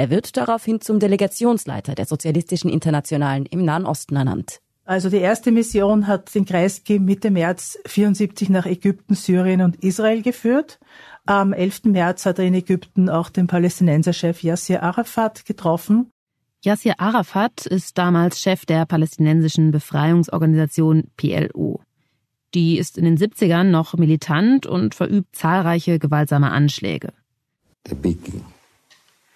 Er 0.00 0.08
wird 0.08 0.38
daraufhin 0.38 0.80
zum 0.80 0.98
Delegationsleiter 0.98 1.94
der 1.94 2.06
Sozialistischen 2.06 2.70
Internationalen 2.70 3.44
im 3.44 3.66
Nahen 3.66 3.84
Osten 3.84 4.16
ernannt. 4.16 4.62
Also 4.86 5.10
die 5.10 5.18
erste 5.18 5.52
Mission 5.52 6.06
hat 6.06 6.34
den 6.34 6.46
Kreisky 6.46 6.98
Mitte 6.98 7.30
März 7.30 7.78
74 7.84 8.48
nach 8.48 8.64
Ägypten, 8.64 9.14
Syrien 9.14 9.60
und 9.60 9.84
Israel 9.84 10.22
geführt. 10.22 10.80
Am 11.26 11.52
11. 11.52 11.84
März 11.84 12.24
hat 12.24 12.38
er 12.38 12.46
in 12.46 12.54
Ägypten 12.54 13.10
auch 13.10 13.28
den 13.28 13.46
Palästinenserchef 13.46 14.42
Yasser 14.42 14.82
Arafat 14.82 15.44
getroffen. 15.44 16.10
Yasser 16.64 16.94
Arafat 16.96 17.66
ist 17.66 17.98
damals 17.98 18.40
Chef 18.40 18.64
der 18.64 18.86
palästinensischen 18.86 19.70
Befreiungsorganisation 19.70 21.10
PLO. 21.18 21.82
Die 22.54 22.78
ist 22.78 22.96
in 22.96 23.04
den 23.04 23.18
70ern 23.18 23.64
noch 23.64 23.92
militant 23.98 24.64
und 24.64 24.94
verübt 24.94 25.36
zahlreiche 25.36 25.98
gewaltsame 25.98 26.50
Anschläge. 26.50 27.12
The 27.86 27.94
big 27.94 28.16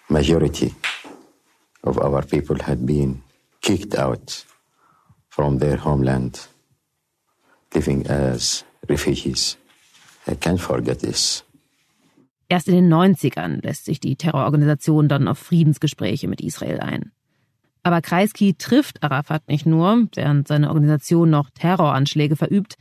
majority 0.09 0.73
of 1.83 1.97
our 1.97 2.21
people 2.21 2.57
had 2.63 2.85
been 2.85 3.21
kicked 3.61 3.97
out 3.97 4.45
from 5.29 5.59
their 5.59 5.77
homeland, 5.77 6.47
living 7.73 8.07
as 8.07 8.63
refugees. 8.87 9.57
I 10.27 10.35
can't 10.35 10.59
forget 10.59 10.99
this. 10.99 11.43
Erst 12.47 12.67
in 12.67 12.75
den 12.75 12.93
90ern 12.93 13.61
lässt 13.63 13.85
sich 13.85 13.99
die 13.99 14.15
Terrororganisation 14.15 15.07
dann 15.07 15.27
auf 15.27 15.39
Friedensgespräche 15.39 16.27
mit 16.27 16.41
Israel 16.41 16.79
ein. 16.79 17.11
Aber 17.81 18.01
Kreisky 18.01 18.53
trifft 18.55 19.03
Arafat 19.03 19.47
nicht 19.47 19.65
nur, 19.65 20.07
während 20.13 20.47
seine 20.47 20.69
Organisation 20.69 21.29
noch 21.29 21.49
Terroranschläge 21.51 22.35
verübt. 22.35 22.75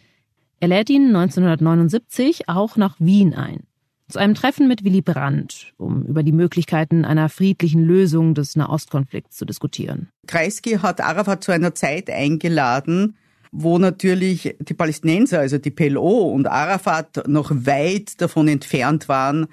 Er 0.60 0.68
lädt 0.68 0.90
ihn 0.90 1.08
1979 1.14 2.48
auch 2.48 2.76
nach 2.76 2.96
Wien 2.98 3.34
ein 3.34 3.66
zu 4.08 4.18
einem 4.18 4.34
Treffen 4.34 4.68
mit 4.68 4.84
Willy 4.84 5.02
Brandt, 5.02 5.72
um 5.76 6.04
über 6.04 6.22
die 6.22 6.32
Möglichkeiten 6.32 7.04
einer 7.04 7.28
friedlichen 7.28 7.82
Lösung 7.82 8.34
des 8.34 8.56
Nahostkonflikts 8.56 9.36
zu 9.36 9.44
diskutieren. 9.44 10.08
Kreisky 10.26 10.72
hat 10.72 11.00
Arafat 11.00 11.44
zu 11.44 11.52
einer 11.52 11.74
Zeit 11.74 12.10
eingeladen, 12.10 13.16
wo 13.50 13.78
natürlich 13.78 14.56
die 14.58 14.74
Palästinenser, 14.74 15.40
also 15.40 15.58
die 15.58 15.70
PLO 15.70 16.32
und 16.32 16.46
Arafat 16.46 17.28
noch 17.28 17.50
weit 17.52 18.20
davon 18.20 18.48
entfernt 18.48 19.08
waren, 19.08 19.46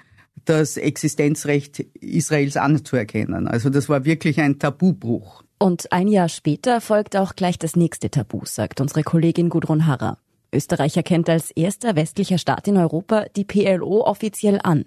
das 0.44 0.76
Existenzrecht 0.76 1.80
Israels 2.00 2.56
anzuerkennen. 2.56 3.46
Also 3.46 3.70
das 3.70 3.88
war 3.88 4.04
wirklich 4.04 4.40
ein 4.40 4.58
Tabubruch. 4.58 5.44
Und 5.58 5.92
ein 5.92 6.08
Jahr 6.08 6.28
später 6.28 6.80
folgt 6.80 7.14
auch 7.16 7.36
gleich 7.36 7.58
das 7.58 7.76
nächste 7.76 8.10
Tabu, 8.10 8.40
sagt 8.44 8.80
unsere 8.80 9.04
Kollegin 9.04 9.48
Gudrun 9.48 9.86
Harrer. 9.86 10.18
Österreich 10.52 10.96
erkennt 10.96 11.28
als 11.28 11.50
erster 11.50 11.96
westlicher 11.96 12.38
Staat 12.38 12.68
in 12.68 12.76
Europa 12.76 13.26
die 13.36 13.44
PLO 13.44 14.04
offiziell 14.04 14.60
an. 14.62 14.84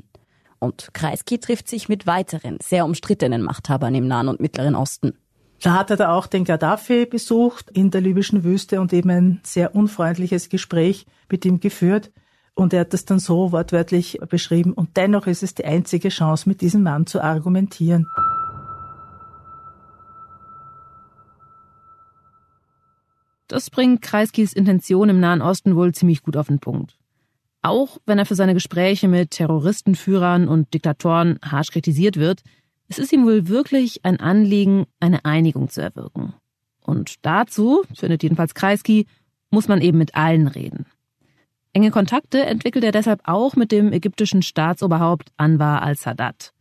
Und 0.60 0.94
Kreisky 0.94 1.40
trifft 1.40 1.68
sich 1.68 1.90
mit 1.90 2.08
weiteren, 2.08 2.58
sehr 2.62 2.86
umstrittenen 2.86 3.42
Machthabern 3.42 3.96
im 3.96 4.08
Nahen 4.08 4.30
und 4.30 4.40
Mittleren 4.40 4.76
Osten. 4.76 5.18
Da 5.62 5.74
hat 5.74 5.90
er 5.90 5.98
da 5.98 6.14
auch 6.14 6.28
den 6.28 6.44
Gaddafi 6.44 7.06
besucht 7.06 7.72
in 7.72 7.92
der 7.92 8.02
libyschen 8.02 8.44
Wüste 8.44 8.82
und 8.82 8.94
eben 8.94 9.10
ein 9.10 9.40
sehr 9.44 9.76
unfreundliches 9.76 10.50
Gespräch 10.50 11.06
mit 11.30 11.46
ihm 11.46 11.60
geführt. 11.60 12.12
Und 12.54 12.74
er 12.74 12.82
hat 12.82 12.94
das 12.94 13.06
dann 13.06 13.20
so 13.20 13.52
wortwörtlich 13.52 14.20
beschrieben. 14.30 14.74
Und 14.74 14.96
dennoch 14.96 15.28
ist 15.28 15.44
es 15.44 15.56
die 15.56 15.66
einzige 15.66 16.10
Chance, 16.10 16.48
mit 16.48 16.62
diesem 16.62 16.84
Mann 16.84 17.06
zu 17.06 17.22
argumentieren. 17.22 18.08
Das 23.56 23.70
bringt 23.70 24.02
Kreiskys 24.02 24.52
Intention 24.52 25.08
im 25.08 25.22
Nahen 25.22 25.42
Osten 25.42 25.78
wohl 25.78 25.94
ziemlich 25.94 26.24
gut 26.24 26.36
auf 26.36 26.48
den 26.48 26.60
Punkt. 26.60 26.98
Auch 27.62 28.00
wenn 28.06 28.20
er 28.20 28.26
für 28.26 28.36
seine 28.36 28.54
Gespräche 28.54 29.08
mit 29.08 29.32
Terroristenführern 29.32 30.50
und 30.50 30.74
Diktatoren 30.74 31.40
harsch 31.42 31.70
kritisiert 31.70 32.18
wird, 32.18 32.42
es 32.90 33.00
ist 33.00 33.14
ihm 33.14 33.26
wohl 33.26 33.48
wirklich 33.48 34.04
ein 34.04 34.20
Anliegen, 34.20 34.88
eine 35.00 35.24
Einigung 35.24 35.70
zu 35.70 35.82
erwirken. 35.82 36.34
Und 36.82 37.26
dazu, 37.26 37.84
findet 37.94 38.24
jedenfalls 38.24 38.56
Kreisky, 38.56 39.08
muss 39.52 39.70
man 39.70 39.80
eben 39.80 40.00
mit 40.00 40.16
allen 40.16 40.50
reden. 40.50 40.86
Enge 41.72 41.92
Kontakte 41.92 42.46
entwickelt 42.46 42.84
er 42.84 42.92
deshalb 42.92 43.22
auch 43.24 43.56
mit 43.56 43.72
dem 43.72 43.94
ägyptischen 43.94 44.42
Staatsoberhaupt 44.42 45.32
Anwar 45.38 45.82
al-Sadat. 45.82 46.52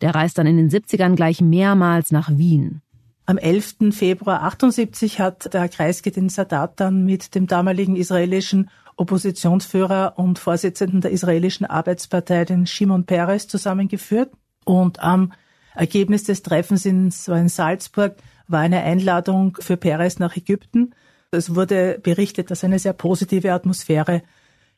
Der 0.00 0.12
reist 0.12 0.38
dann 0.38 0.48
in 0.48 0.56
den 0.56 0.70
70ern 0.70 1.14
gleich 1.14 1.40
mehrmals 1.40 2.10
nach 2.10 2.36
Wien. 2.36 2.82
Am 3.24 3.38
11. 3.38 3.76
Februar 3.92 4.42
78 4.42 5.20
hat 5.20 5.54
der 5.54 5.68
Kreisky 5.68 6.10
den 6.10 6.28
Sadat 6.28 6.80
dann 6.80 7.04
mit 7.04 7.34
dem 7.34 7.46
damaligen 7.46 7.96
israelischen 7.96 8.68
Oppositionsführer 8.96 10.14
und 10.16 10.38
Vorsitzenden 10.38 11.00
der 11.00 11.12
israelischen 11.12 11.64
Arbeitspartei, 11.66 12.44
den 12.44 12.66
Shimon 12.66 13.04
Peres, 13.04 13.48
zusammengeführt. 13.48 14.32
Und 14.64 15.00
am 15.00 15.32
Ergebnis 15.74 16.24
des 16.24 16.42
Treffens 16.42 16.84
in, 16.84 17.12
in 17.28 17.48
Salzburg 17.48 18.16
war 18.48 18.60
eine 18.60 18.82
Einladung 18.82 19.56
für 19.60 19.76
Peres 19.76 20.18
nach 20.18 20.36
Ägypten. 20.36 20.94
Es 21.30 21.54
wurde 21.54 21.98
berichtet, 22.02 22.50
dass 22.50 22.64
eine 22.64 22.78
sehr 22.78 22.92
positive 22.92 23.52
Atmosphäre 23.52 24.22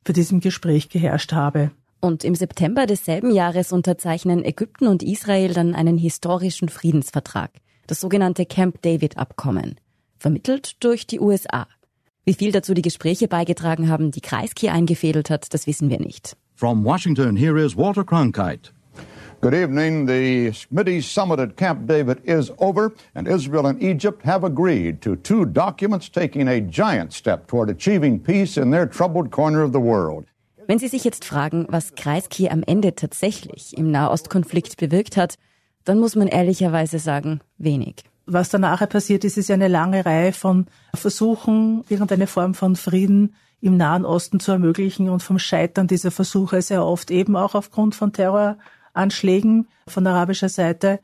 für 0.04 0.12
diesem 0.12 0.40
Gespräch 0.40 0.88
geherrscht 0.88 1.32
habe. 1.32 1.70
Und 2.00 2.22
im 2.22 2.34
September 2.34 2.86
desselben 2.86 3.32
Jahres 3.32 3.72
unterzeichnen 3.72 4.44
Ägypten 4.44 4.86
und 4.86 5.02
Israel 5.02 5.54
dann 5.54 5.74
einen 5.74 5.96
historischen 5.96 6.68
Friedensvertrag, 6.68 7.50
das 7.86 8.00
sogenannte 8.00 8.46
Camp 8.46 8.82
David 8.82 9.18
Abkommen, 9.18 9.76
vermittelt 10.18 10.82
durch 10.82 11.06
die 11.06 11.20
USA. 11.20 11.66
Wie 12.24 12.34
viel 12.34 12.52
dazu 12.52 12.72
die 12.74 12.82
Gespräche 12.82 13.28
beigetragen 13.28 13.88
haben, 13.88 14.10
die 14.10 14.20
Kreisky 14.20 14.68
eingefädelt 14.70 15.28
hat, 15.30 15.52
das 15.52 15.66
wissen 15.66 15.90
wir 15.90 16.00
nicht. 16.00 16.36
From 16.54 16.84
Washington, 16.84 17.36
here 17.36 17.58
is 17.58 17.76
Walter 17.76 18.04
Cronkite. 18.04 18.72
Good 19.44 19.52
evening. 19.52 20.06
The 20.06 20.52
Smitty's 20.52 21.04
summit 21.04 21.38
at 21.38 21.56
Camp 21.58 21.86
David 21.86 22.24
is 22.24 22.50
over, 22.58 22.92
and 23.14 23.28
Israel 23.28 23.66
and 23.66 23.82
Egypt 23.82 24.24
have 24.24 24.42
agreed 24.42 25.02
to 25.02 25.16
two 25.16 25.44
documents 25.44 26.10
taking 26.10 26.48
a 26.48 26.62
giant 26.62 27.12
step 27.12 27.46
toward 27.46 27.68
achieving 27.68 28.18
peace 28.18 28.56
in 28.56 28.70
their 28.70 28.86
troubled 28.86 29.30
corner 29.30 29.62
of 29.62 29.72
the 29.72 29.80
world. 29.80 30.24
Wenn 30.66 30.78
Sie 30.78 30.88
sich 30.88 31.04
jetzt 31.04 31.26
fragen, 31.26 31.66
was 31.68 31.94
Kreisky 31.94 32.48
am 32.48 32.62
Ende 32.62 32.94
tatsächlich 32.94 33.76
im 33.76 33.90
Nahostkonflikt 33.90 34.78
bewirkt 34.78 35.18
hat, 35.18 35.34
dann 35.84 35.98
muss 35.98 36.16
man 36.16 36.28
ehrlicherweise 36.28 36.98
sagen, 36.98 37.40
wenig. 37.58 38.04
Was 38.26 38.48
danach 38.48 38.86
passiert 38.88 39.24
ist, 39.24 39.36
ist 39.36 39.50
eine 39.50 39.68
lange 39.68 40.06
Reihe 40.06 40.32
von 40.32 40.66
Versuchen, 40.94 41.84
irgendeine 41.88 42.26
Form 42.26 42.54
von 42.54 42.74
Frieden 42.74 43.34
im 43.60 43.76
Nahen 43.76 44.04
Osten 44.04 44.40
zu 44.40 44.52
ermöglichen 44.52 45.08
und 45.08 45.22
vom 45.22 45.38
Scheitern 45.38 45.86
dieser 45.86 46.10
Versuche 46.10 46.60
sehr 46.62 46.84
oft 46.84 47.10
eben 47.10 47.36
auch 47.36 47.54
aufgrund 47.54 47.94
von 47.94 48.12
Terroranschlägen 48.12 49.68
von 49.86 50.06
arabischer 50.06 50.48
Seite, 50.48 51.00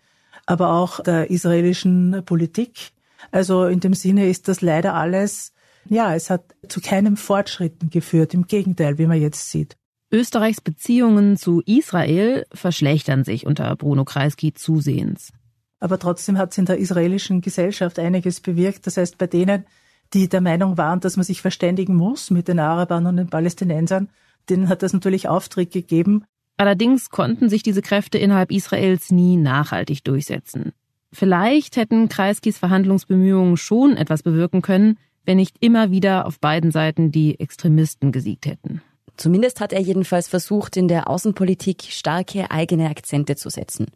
aber 0.47 0.73
auch 0.73 1.01
der 1.01 1.31
israelischen 1.31 2.23
Politik. 2.25 2.93
Also 3.31 3.67
in 3.67 3.81
dem 3.81 3.95
Sinne 3.95 4.29
ist 4.29 4.49
das 4.49 4.61
leider 4.61 4.95
alles, 4.95 5.53
ja, 5.89 6.15
es 6.15 6.31
hat 6.31 6.55
zu 6.69 6.81
keinem 6.81 7.17
Fortschritten 7.17 7.91
geführt, 7.91 8.35
im 8.35 8.47
Gegenteil, 8.47 8.99
wie 8.99 9.07
man 9.07 9.21
jetzt 9.21 9.51
sieht. 9.51 9.77
Österreichs 10.13 10.61
Beziehungen 10.61 11.37
zu 11.37 11.63
Israel 11.67 12.45
verschlechtern 12.53 13.23
sich 13.23 13.47
unter 13.47 13.75
Bruno 13.77 14.05
Kreisky 14.05 14.53
zusehends. 14.53 15.33
Aber 15.79 15.99
trotzdem 15.99 16.37
hat 16.37 16.51
es 16.51 16.59
in 16.59 16.67
der 16.67 16.79
israelischen 16.79 17.41
Gesellschaft 17.41 17.99
einiges 17.99 18.41
bewirkt. 18.41 18.87
Das 18.87 18.97
heißt, 18.97 19.19
bei 19.19 19.29
denen, 19.29 19.65
die 20.13 20.29
der 20.29 20.41
Meinung 20.41 20.77
waren, 20.77 21.01
dass 21.01 21.17
man 21.17 21.25
sich 21.25 21.41
verständigen 21.41 21.95
muss 21.95 22.31
mit 22.31 22.49
den 22.49 22.59
Arabern 22.59 23.07
und 23.07 23.17
den 23.17 23.31
Palästinensern, 23.31 24.09
denen 24.49 24.69
hat 24.69 24.83
das 24.83 24.93
natürlich 24.93 25.29
Auftritt 25.29 25.71
gegeben. 25.71 26.25
Allerdings 26.57 27.11
konnten 27.11 27.49
sich 27.49 27.63
diese 27.63 27.81
Kräfte 27.81 28.19
innerhalb 28.19 28.51
Israels 28.51 29.11
nie 29.11 29.37
nachhaltig 29.37 30.05
durchsetzen. 30.05 30.73
Vielleicht 31.13 31.77
hätten 31.77 32.09
Kreiskys 32.09 32.59
Verhandlungsbemühungen 32.59 33.57
schon 33.57 33.97
etwas 33.97 34.23
bewirken 34.23 34.61
können, 34.61 34.99
wenn 35.25 35.37
nicht 35.37 35.57
immer 35.61 35.91
wieder 35.91 36.27
auf 36.27 36.41
beiden 36.41 36.73
Seiten 36.73 37.13
die 37.13 37.39
Extremisten 37.39 38.13
gesiegt 38.13 38.47
hätten. 38.47 38.83
Zumindest 39.21 39.61
hat 39.61 39.75
er 39.75 39.83
jedenfalls 39.83 40.29
versucht, 40.29 40.79
in 40.79 40.89
der 40.89 41.07
Außenpolitik 41.07 41.83
starke 41.91 42.51
eigene 42.51 42.89
Akzente 42.89 43.37
zu 43.37 43.51
setzen. 43.51 43.89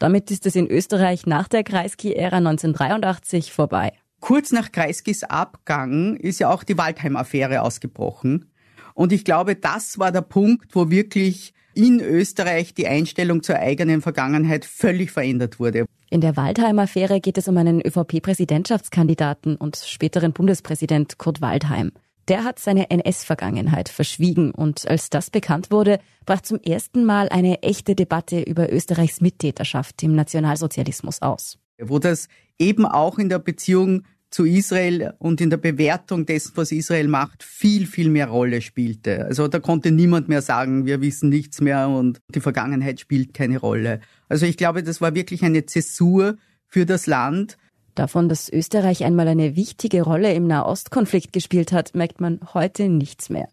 Damit 0.00 0.32
ist 0.32 0.46
es 0.46 0.56
in 0.56 0.66
Österreich 0.66 1.26
nach 1.26 1.46
der 1.46 1.62
Kreisky-Ära 1.62 2.38
1983 2.38 3.52
vorbei. 3.52 3.92
Kurz 4.18 4.50
nach 4.50 4.72
Kreiskys 4.72 5.22
Abgang 5.22 6.16
ist 6.16 6.40
ja 6.40 6.52
auch 6.52 6.64
die 6.64 6.76
Waldheim-Affäre 6.76 7.62
ausgebrochen. 7.62 8.50
Und 8.94 9.12
ich 9.12 9.24
glaube, 9.24 9.54
das 9.54 10.00
war 10.00 10.10
der 10.10 10.22
Punkt, 10.22 10.74
wo 10.74 10.90
wirklich 10.90 11.54
in 11.74 12.00
Österreich 12.00 12.74
die 12.74 12.88
Einstellung 12.88 13.44
zur 13.44 13.60
eigenen 13.60 14.02
Vergangenheit 14.02 14.64
völlig 14.64 15.12
verändert 15.12 15.60
wurde. 15.60 15.86
In 16.10 16.20
der 16.20 16.36
Waldheim-Affäre 16.36 17.20
geht 17.20 17.38
es 17.38 17.46
um 17.46 17.56
einen 17.58 17.80
ÖVP-Präsidentschaftskandidaten 17.80 19.54
und 19.54 19.76
späteren 19.76 20.32
Bundespräsident 20.32 21.16
Kurt 21.18 21.40
Waldheim. 21.40 21.92
Der 22.28 22.44
hat 22.44 22.58
seine 22.58 22.90
NS-Vergangenheit 22.90 23.88
verschwiegen 23.88 24.50
und 24.50 24.88
als 24.88 25.10
das 25.10 25.30
bekannt 25.30 25.70
wurde, 25.70 25.98
brach 26.24 26.40
zum 26.40 26.58
ersten 26.60 27.04
Mal 27.04 27.28
eine 27.28 27.62
echte 27.62 27.94
Debatte 27.94 28.40
über 28.40 28.72
Österreichs 28.72 29.20
Mittäterschaft 29.20 30.02
im 30.02 30.14
Nationalsozialismus 30.14 31.20
aus. 31.20 31.58
Wo 31.78 31.98
das 31.98 32.28
eben 32.58 32.86
auch 32.86 33.18
in 33.18 33.28
der 33.28 33.40
Beziehung 33.40 34.04
zu 34.30 34.44
Israel 34.44 35.14
und 35.18 35.40
in 35.40 35.50
der 35.50 35.58
Bewertung 35.58 36.26
dessen, 36.26 36.52
was 36.56 36.72
Israel 36.72 37.06
macht, 37.06 37.44
viel, 37.44 37.86
viel 37.86 38.08
mehr 38.08 38.26
Rolle 38.26 38.62
spielte. 38.62 39.26
Also 39.26 39.46
da 39.46 39.60
konnte 39.60 39.92
niemand 39.92 40.28
mehr 40.28 40.42
sagen, 40.42 40.86
wir 40.86 41.00
wissen 41.00 41.28
nichts 41.28 41.60
mehr 41.60 41.88
und 41.88 42.18
die 42.34 42.40
Vergangenheit 42.40 42.98
spielt 42.98 43.32
keine 43.32 43.58
Rolle. 43.58 44.00
Also 44.28 44.46
ich 44.46 44.56
glaube, 44.56 44.82
das 44.82 45.00
war 45.00 45.14
wirklich 45.14 45.44
eine 45.44 45.66
Zäsur 45.66 46.36
für 46.66 46.84
das 46.84 47.06
Land 47.06 47.58
Davon, 47.94 48.28
dass 48.28 48.52
Österreich 48.52 49.04
einmal 49.04 49.28
eine 49.28 49.54
wichtige 49.56 50.02
Rolle 50.02 50.32
im 50.34 50.46
Nahostkonflikt 50.46 51.32
gespielt 51.32 51.72
hat, 51.72 51.94
merkt 51.94 52.20
man 52.20 52.40
heute 52.52 52.88
nichts 52.88 53.30
mehr. 53.30 53.48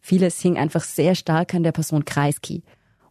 Vieles 0.00 0.40
hing 0.40 0.56
einfach 0.56 0.82
sehr 0.84 1.14
stark 1.14 1.54
an 1.54 1.62
der 1.62 1.72
Person 1.72 2.04
Kreisky. 2.04 2.62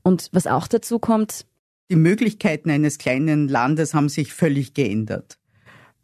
Und 0.04 0.30
was 0.32 0.48
auch 0.48 0.68
dazu 0.68 0.98
kommt, 1.00 1.46
die 1.92 1.96
Möglichkeiten 1.96 2.70
eines 2.70 3.00
kleinen 3.00 3.48
Landes 3.48 3.94
haben 3.94 4.10
sich 4.10 4.32
völlig 4.32 4.76
geändert. 4.76 5.40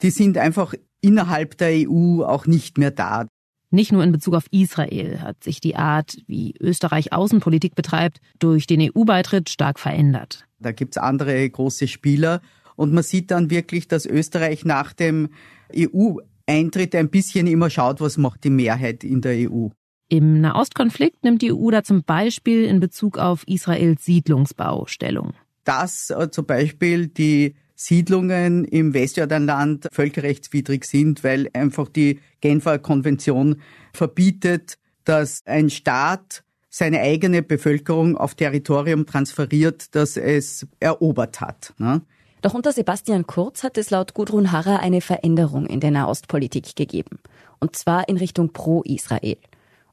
Die 0.01 0.09
sind 0.09 0.37
einfach 0.37 0.73
innerhalb 0.99 1.57
der 1.57 1.87
EU 1.87 2.23
auch 2.23 2.47
nicht 2.47 2.77
mehr 2.79 2.91
da. 2.91 3.27
Nicht 3.69 3.91
nur 3.91 4.03
in 4.03 4.11
Bezug 4.11 4.33
auf 4.33 4.47
Israel 4.51 5.21
hat 5.21 5.43
sich 5.43 5.59
die 5.59 5.75
Art, 5.75 6.17
wie 6.27 6.55
Österreich 6.59 7.13
Außenpolitik 7.13 7.75
betreibt, 7.75 8.19
durch 8.39 8.67
den 8.67 8.81
EU-Beitritt 8.81 9.49
stark 9.49 9.79
verändert. 9.79 10.45
Da 10.59 10.71
gibt's 10.71 10.97
andere 10.97 11.47
große 11.47 11.87
Spieler 11.87 12.41
und 12.75 12.93
man 12.93 13.03
sieht 13.03 13.31
dann 13.31 13.49
wirklich, 13.49 13.87
dass 13.87 14.05
Österreich 14.05 14.65
nach 14.65 14.93
dem 14.93 15.29
EU-Eintritt 15.75 16.95
ein 16.95 17.09
bisschen 17.09 17.47
immer 17.47 17.69
schaut, 17.69 18.01
was 18.01 18.17
macht 18.17 18.43
die 18.43 18.49
Mehrheit 18.49 19.03
in 19.03 19.21
der 19.21 19.49
EU. 19.49 19.67
Im 20.07 20.39
Nahostkonflikt 20.41 21.23
nimmt 21.23 21.41
die 21.41 21.51
EU 21.51 21.71
da 21.71 21.83
zum 21.83 22.03
Beispiel 22.03 22.65
in 22.65 22.79
Bezug 22.79 23.17
auf 23.17 23.47
Israels 23.47 24.05
Siedlungsbau 24.05 24.85
Stellung. 24.85 25.33
Dass 25.63 26.11
äh, 26.11 26.29
zum 26.29 26.45
Beispiel 26.45 27.07
die 27.07 27.55
Siedlungen 27.75 28.65
im 28.65 28.93
Westjordanland 28.93 29.87
völkerrechtswidrig 29.91 30.85
sind, 30.85 31.23
weil 31.23 31.49
einfach 31.53 31.89
die 31.89 32.19
Genfer 32.39 32.79
Konvention 32.79 33.61
verbietet, 33.93 34.77
dass 35.03 35.41
ein 35.45 35.69
Staat 35.69 36.43
seine 36.69 37.01
eigene 37.01 37.41
Bevölkerung 37.41 38.17
auf 38.17 38.35
Territorium 38.35 39.05
transferiert, 39.05 39.95
das 39.95 40.17
es 40.17 40.67
erobert 40.79 41.41
hat. 41.41 41.73
Ne? 41.77 42.01
Doch 42.45 42.53
unter 42.53 42.71
Sebastian 42.71 43.25
Kurz 43.25 43.63
hat 43.63 43.75
es 43.75 43.89
laut 43.89 44.13
Gudrun 44.13 44.51
Harrer 44.51 44.79
eine 44.79 45.01
Veränderung 45.01 45.65
in 45.65 45.79
der 45.79 45.89
Nahostpolitik 45.89 46.75
gegeben. 46.75 47.17
Und 47.59 47.75
zwar 47.75 48.07
in 48.07 48.17
Richtung 48.17 48.53
pro-Israel. 48.53 49.37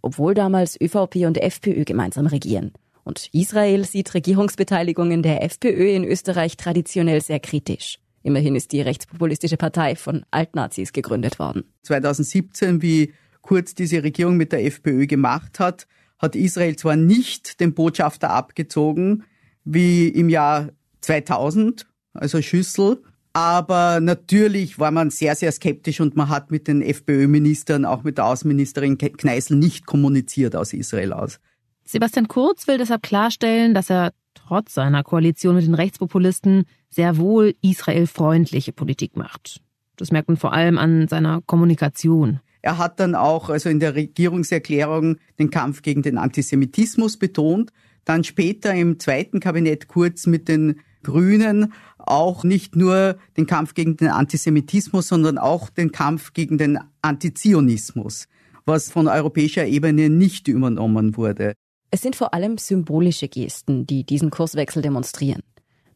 Obwohl 0.03 0.35
damals 0.35 0.79
ÖVP 0.79 1.25
und 1.25 1.39
FPÖ 1.39 1.85
gemeinsam 1.85 2.27
regieren. 2.27 2.73
Und 3.05 3.31
Israel 3.33 3.87
sieht 3.87 4.13
Regierungsbeteiligungen 4.13 5.23
der 5.23 5.43
FPÖ 5.43 5.95
in 5.95 6.05
Österreich 6.05 6.59
traditionell 6.59 7.23
sehr 7.23 7.41
kritisch. 7.41 8.01
Immerhin 8.23 8.55
ist 8.55 8.73
die 8.73 8.83
rechtspopulistische 8.83 9.57
Partei 9.57 9.97
von 9.97 10.27
Altnazis 10.31 10.93
gegründet 10.93 11.39
worden. 11.39 11.65
2017, 11.85 12.83
wie 12.83 13.15
Kurz 13.41 13.75
diese 13.75 14.03
Regierung 14.03 14.37
mit 14.37 14.53
der 14.53 14.63
FPÖ 14.67 15.07
gemacht 15.07 15.59
hat, 15.59 15.87
hat 16.19 16.37
Israel 16.37 16.77
zwar 16.77 16.97
nicht 16.97 17.61
den 17.61 17.73
Botschafter 17.73 18.29
abgezogen, 18.29 19.25
wie 19.65 20.09
im 20.09 20.29
Jahr 20.29 20.69
2000, 21.01 21.87
also 22.15 22.41
Schüssel. 22.43 23.03
Aber 23.35 24.01
natürlich 24.01 24.79
war 24.79 24.91
man 24.91 25.11
sehr, 25.11 25.35
sehr 25.35 25.53
skeptisch 25.53 26.01
und 26.01 26.17
man 26.17 26.29
hat 26.29 26.51
mit 26.51 26.69
den 26.69 26.83
FPÖ-Ministern, 26.83 27.87
auch 27.87 28.03
mit 28.03 28.19
der 28.19 28.27
Außenministerin 28.27 28.99
Kneißl 28.99 29.57
nicht 29.57 29.87
kommuniziert 29.87 30.55
aus 30.55 30.75
Israel 30.75 31.15
aus. 31.15 31.41
Sebastian 31.85 32.29
Kurz 32.29 32.69
will 32.69 32.79
deshalb 32.79 33.03
klarstellen, 33.03 33.75
dass 33.75 33.91
er 33.91 34.13
trotz 34.35 34.75
seiner 34.75 35.03
Koalition 35.03 35.55
mit 35.55 35.65
den 35.65 35.75
Rechtspopulisten 35.75 36.65
sehr 36.91 37.17
wohl 37.17 37.55
israelfreundliche 37.63 38.73
Politik 38.73 39.17
macht. 39.17 39.61
Das 39.97 40.11
merkt 40.11 40.29
man 40.29 40.37
vor 40.37 40.53
allem 40.53 40.79
an 40.79 41.09
seiner 41.09 41.41
Kommunikation. 41.43 42.41
Er 42.61 42.79
hat 42.79 43.01
dann 43.01 43.15
auch 43.15 43.49
also 43.51 43.69
in 43.69 43.81
der 43.81 43.95
Regierungserklärung 43.95 45.17
den 45.39 45.51
Kampf 45.51 45.83
gegen 45.83 46.03
den 46.03 46.19
Antisemitismus 46.19 47.17
betont, 47.17 47.73
dann 48.05 48.25
später 48.25 48.75
im 48.75 48.99
zweiten 48.99 49.41
Kabinett 49.41 49.89
Kurz 49.89 50.27
mit 50.27 50.49
den 50.49 50.81
Grünen 51.03 51.73
auch 51.99 52.45
nicht 52.45 52.77
nur 52.77 53.17
den 53.37 53.47
Kampf 53.47 53.75
gegen 53.75 53.97
den 53.97 54.09
Antisemitismus, 54.09 55.09
sondern 55.09 55.39
auch 55.39 55.71
den 55.71 55.93
Kampf 55.93 56.33
gegen 56.33 56.59
den 56.59 56.79
Antizionismus, 57.01 58.29
was 58.65 58.91
von 58.91 59.09
europäischer 59.09 59.67
Ebene 59.67 60.11
nicht 60.11 60.49
übernommen 60.49 61.17
wurde. 61.17 61.55
Es 61.91 62.01
sind 62.01 62.17
vor 62.17 62.33
allem 62.33 62.59
symbolische 62.59 63.29
Gesten, 63.29 63.87
die 63.87 64.05
diesen 64.05 64.31
Kurswechsel 64.31 64.83
demonstrieren. 64.83 65.43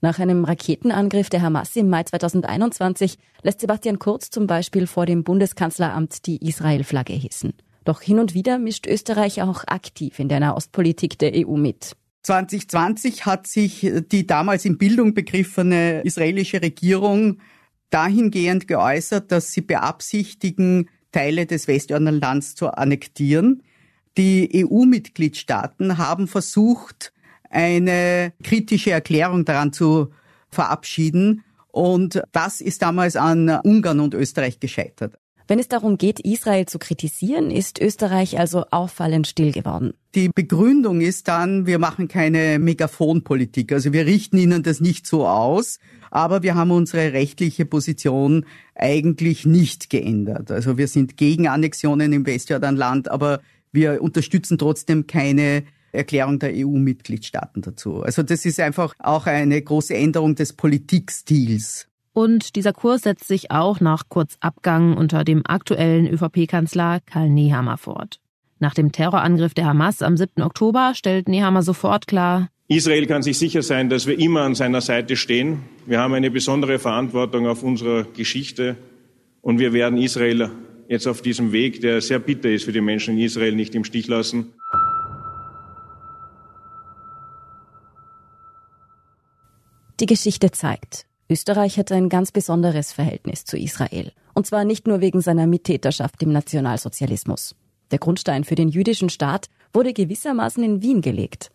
Nach 0.02 0.18
einem 0.18 0.44
Raketenangriff 0.44 1.30
der 1.30 1.42
Hamas 1.42 1.74
im 1.74 1.88
Mai 1.88 2.02
2021 2.02 3.18
lässt 3.42 3.60
Sebastian 3.60 3.98
Kurz 3.98 4.30
zum 4.30 4.46
Beispiel 4.46 4.86
vor 4.86 5.06
dem 5.06 5.24
Bundeskanzleramt 5.24 6.26
die 6.26 6.46
Israel-Flagge 6.46 7.14
hissen. 7.14 7.54
Doch 7.84 8.02
hin 8.02 8.18
und 8.18 8.34
wieder 8.34 8.58
mischt 8.58 8.86
Österreich 8.86 9.42
auch 9.42 9.64
aktiv 9.66 10.18
in 10.18 10.28
der 10.28 10.40
Nahostpolitik 10.40 11.18
der 11.18 11.32
EU 11.34 11.56
mit. 11.56 11.96
2020 12.26 13.24
hat 13.24 13.46
sich 13.46 13.88
die 14.10 14.26
damals 14.26 14.64
in 14.64 14.78
Bildung 14.78 15.14
begriffene 15.14 16.02
israelische 16.02 16.60
Regierung 16.60 17.38
dahingehend 17.90 18.66
geäußert, 18.66 19.30
dass 19.30 19.52
sie 19.52 19.60
beabsichtigen, 19.60 20.90
Teile 21.12 21.46
des 21.46 21.68
Westjordanlands 21.68 22.56
zu 22.56 22.68
annektieren. 22.68 23.62
Die 24.18 24.50
EU-Mitgliedstaaten 24.66 25.98
haben 25.98 26.26
versucht, 26.26 27.12
eine 27.48 28.32
kritische 28.42 28.90
Erklärung 28.90 29.44
daran 29.44 29.72
zu 29.72 30.10
verabschieden. 30.50 31.44
Und 31.68 32.22
das 32.32 32.60
ist 32.60 32.82
damals 32.82 33.14
an 33.14 33.48
Ungarn 33.48 34.00
und 34.00 34.14
Österreich 34.14 34.58
gescheitert. 34.58 35.16
Wenn 35.48 35.60
es 35.60 35.68
darum 35.68 35.96
geht, 35.96 36.18
Israel 36.20 36.66
zu 36.66 36.78
kritisieren, 36.80 37.52
ist 37.52 37.80
Österreich 37.80 38.38
also 38.38 38.64
auffallend 38.70 39.28
still 39.28 39.52
geworden. 39.52 39.94
Die 40.16 40.28
Begründung 40.28 41.00
ist 41.00 41.28
dann, 41.28 41.66
wir 41.66 41.78
machen 41.78 42.08
keine 42.08 42.58
Megafonpolitik. 42.58 43.72
Also 43.72 43.92
wir 43.92 44.06
richten 44.06 44.38
ihnen 44.38 44.64
das 44.64 44.80
nicht 44.80 45.06
so 45.06 45.26
aus, 45.26 45.78
aber 46.10 46.42
wir 46.42 46.56
haben 46.56 46.72
unsere 46.72 47.12
rechtliche 47.12 47.64
Position 47.64 48.44
eigentlich 48.74 49.46
nicht 49.46 49.88
geändert. 49.88 50.50
Also 50.50 50.78
wir 50.78 50.88
sind 50.88 51.16
gegen 51.16 51.46
Annexionen 51.46 52.12
im 52.12 52.26
Westjordanland, 52.26 53.08
aber 53.08 53.40
wir 53.70 54.02
unterstützen 54.02 54.58
trotzdem 54.58 55.06
keine 55.06 55.62
Erklärung 55.92 56.40
der 56.40 56.52
EU-Mitgliedstaaten 56.54 57.62
dazu. 57.62 58.02
Also 58.02 58.22
das 58.22 58.44
ist 58.44 58.58
einfach 58.58 58.94
auch 58.98 59.26
eine 59.26 59.60
große 59.62 59.94
Änderung 59.94 60.34
des 60.34 60.52
Politikstils. 60.54 61.86
Und 62.16 62.56
dieser 62.56 62.72
Kurs 62.72 63.02
setzt 63.02 63.28
sich 63.28 63.50
auch 63.50 63.80
nach 63.80 64.04
Kurzabgang 64.08 64.96
unter 64.96 65.22
dem 65.22 65.42
aktuellen 65.44 66.06
ÖVP-Kanzler 66.06 67.00
Karl 67.04 67.28
Nehammer 67.28 67.76
fort. 67.76 68.20
Nach 68.58 68.72
dem 68.72 68.90
Terrorangriff 68.90 69.52
der 69.52 69.66
Hamas 69.66 70.00
am 70.00 70.16
7. 70.16 70.40
Oktober 70.42 70.92
stellt 70.94 71.28
Nehammer 71.28 71.60
sofort 71.60 72.06
klar, 72.06 72.48
Israel 72.68 73.04
kann 73.04 73.22
sich 73.22 73.36
sicher 73.36 73.60
sein, 73.60 73.90
dass 73.90 74.06
wir 74.06 74.18
immer 74.18 74.40
an 74.40 74.54
seiner 74.54 74.80
Seite 74.80 75.14
stehen. 75.14 75.64
Wir 75.84 76.00
haben 76.00 76.14
eine 76.14 76.30
besondere 76.30 76.78
Verantwortung 76.78 77.46
auf 77.46 77.62
unserer 77.62 78.04
Geschichte 78.04 78.78
und 79.42 79.58
wir 79.58 79.74
werden 79.74 79.98
Israel 79.98 80.50
jetzt 80.88 81.06
auf 81.06 81.20
diesem 81.20 81.52
Weg, 81.52 81.82
der 81.82 82.00
sehr 82.00 82.18
bitter 82.18 82.48
ist 82.48 82.64
für 82.64 82.72
die 82.72 82.80
Menschen 82.80 83.18
in 83.18 83.24
Israel, 83.24 83.54
nicht 83.54 83.74
im 83.74 83.84
Stich 83.84 84.08
lassen. 84.08 84.54
Die 90.00 90.06
Geschichte 90.06 90.50
zeigt, 90.50 91.06
Österreich 91.28 91.78
hat 91.78 91.90
ein 91.90 92.08
ganz 92.08 92.30
besonderes 92.30 92.92
Verhältnis 92.92 93.44
zu 93.44 93.58
Israel. 93.58 94.12
Und 94.34 94.46
zwar 94.46 94.64
nicht 94.64 94.86
nur 94.86 95.00
wegen 95.00 95.20
seiner 95.20 95.46
Mittäterschaft 95.46 96.22
im 96.22 96.30
Nationalsozialismus. 96.30 97.56
Der 97.90 97.98
Grundstein 97.98 98.44
für 98.44 98.54
den 98.54 98.68
jüdischen 98.68 99.10
Staat 99.10 99.48
wurde 99.72 99.92
gewissermaßen 99.92 100.62
in 100.62 100.82
Wien 100.82 101.00
gelegt. 101.00 101.50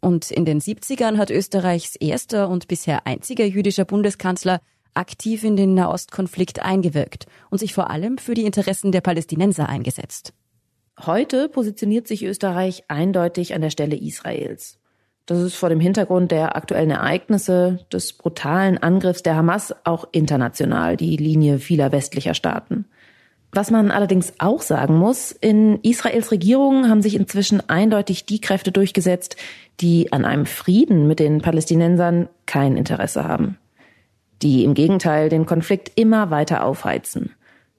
Und 0.00 0.30
in 0.30 0.44
den 0.44 0.60
70ern 0.60 1.18
hat 1.18 1.30
Österreichs 1.30 1.94
erster 1.96 2.48
und 2.48 2.66
bisher 2.66 3.06
einziger 3.06 3.44
jüdischer 3.44 3.84
Bundeskanzler 3.84 4.60
aktiv 4.94 5.44
in 5.44 5.56
den 5.56 5.74
Nahostkonflikt 5.74 6.60
eingewirkt 6.60 7.26
und 7.50 7.58
sich 7.58 7.74
vor 7.74 7.90
allem 7.90 8.18
für 8.18 8.34
die 8.34 8.44
Interessen 8.44 8.92
der 8.92 9.00
Palästinenser 9.00 9.68
eingesetzt. 9.68 10.32
Heute 11.00 11.48
positioniert 11.48 12.06
sich 12.06 12.24
Österreich 12.24 12.84
eindeutig 12.88 13.54
an 13.54 13.62
der 13.62 13.70
Stelle 13.70 13.96
Israels. 13.96 14.78
Das 15.32 15.40
ist 15.40 15.54
vor 15.54 15.70
dem 15.70 15.80
Hintergrund 15.80 16.30
der 16.30 16.56
aktuellen 16.56 16.90
Ereignisse, 16.90 17.78
des 17.90 18.12
brutalen 18.12 18.76
Angriffs 18.76 19.22
der 19.22 19.34
Hamas 19.34 19.74
auch 19.82 20.06
international 20.12 20.98
die 20.98 21.16
Linie 21.16 21.58
vieler 21.58 21.90
westlicher 21.90 22.34
Staaten. 22.34 22.84
Was 23.50 23.70
man 23.70 23.90
allerdings 23.90 24.34
auch 24.40 24.60
sagen 24.60 24.94
muss, 24.94 25.32
in 25.32 25.80
Israels 25.80 26.32
Regierung 26.32 26.90
haben 26.90 27.00
sich 27.00 27.14
inzwischen 27.14 27.66
eindeutig 27.66 28.26
die 28.26 28.42
Kräfte 28.42 28.72
durchgesetzt, 28.72 29.36
die 29.80 30.12
an 30.12 30.26
einem 30.26 30.44
Frieden 30.44 31.06
mit 31.06 31.18
den 31.18 31.40
Palästinensern 31.40 32.28
kein 32.44 32.76
Interesse 32.76 33.24
haben. 33.24 33.56
Die 34.42 34.64
im 34.64 34.74
Gegenteil 34.74 35.30
den 35.30 35.46
Konflikt 35.46 35.92
immer 35.94 36.30
weiter 36.30 36.62
aufheizen. 36.62 37.30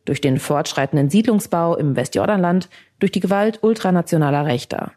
Durch 0.06 0.22
den 0.22 0.40
fortschreitenden 0.40 1.12
Siedlungsbau 1.12 1.76
im 1.76 1.96
Westjordanland, 1.96 2.68
durch 2.98 3.12
die 3.12 3.20
Gewalt 3.20 3.60
ultranationaler 3.62 4.48
Rechter. 4.48 4.94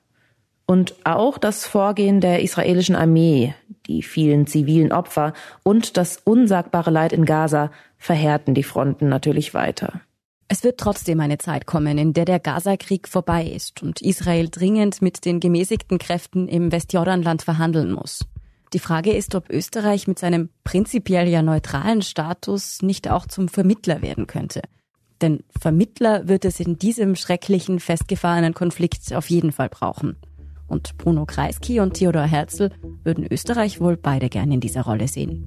Und 0.67 0.97
auch 1.05 1.39
das 1.39 1.65
Vorgehen 1.65 2.21
der 2.21 2.43
israelischen 2.43 2.97
Armee, 2.97 3.55
die 3.87 4.03
vielen 4.03 4.47
zivilen 4.49 4.93
Opfer 4.93 5.33
und 5.63 5.97
das 5.97 6.21
unsagbare 6.25 6.91
Leid 6.91 7.13
in 7.13 7.25
Gaza 7.25 7.71
verhärten 7.99 8.55
die 8.55 8.65
Fronten 8.65 9.09
natürlich 9.09 9.55
weiter. 9.55 10.01
Es 10.49 10.63
wird 10.63 10.79
trotzdem 10.79 11.21
eine 11.21 11.39
Zeit 11.39 11.67
kommen, 11.67 11.99
in 11.99 12.13
der 12.13 12.25
der 12.25 12.39
Gaza-Krieg 12.39 13.09
vorbei 13.09 13.45
ist 13.45 13.83
und 13.83 14.01
Israel 14.01 14.49
dringend 14.49 15.03
mit 15.03 15.25
den 15.25 15.41
gemäßigten 15.41 15.99
Kräften 15.99 16.47
im 16.47 16.71
Westjordanland 16.71 17.43
verhandeln 17.43 17.93
muss. 17.93 18.27
Die 18.73 18.79
Frage 18.79 19.13
ist, 19.13 19.35
ob 19.35 19.51
Österreich 19.51 20.07
mit 20.07 20.19
seinem 20.19 20.51
prinzipiell 20.63 21.29
ja 21.29 21.43
neutralen 21.43 22.03
Status 22.03 22.83
nicht 22.83 23.09
auch 23.09 23.27
zum 23.27 23.49
Vermittler 23.49 24.03
werden 24.03 24.27
könnte. 24.27 24.63
Denn 25.21 25.45
Vermittler 25.59 26.29
wird 26.29 26.45
es 26.45 26.61
in 26.61 26.79
diesem 26.79 27.17
schrecklichen, 27.17 27.81
festgefahrenen 27.81 28.55
Konflikt 28.55 29.13
auf 29.15 29.31
jeden 29.31 29.51
Fall 29.51 29.69
brauchen. 29.69 30.17
Und 30.69 30.97
Bruno 30.99 31.27
Kreisky 31.27 31.81
und 31.81 31.95
Theodor 31.95 32.23
Herzl 32.25 32.71
würden 33.05 33.27
Österreich 33.31 33.81
wohl 33.81 33.97
beide 33.97 34.29
gern 34.29 34.51
in 34.51 34.61
dieser 34.61 34.83
Rolle 34.83 35.09
sehen. 35.09 35.47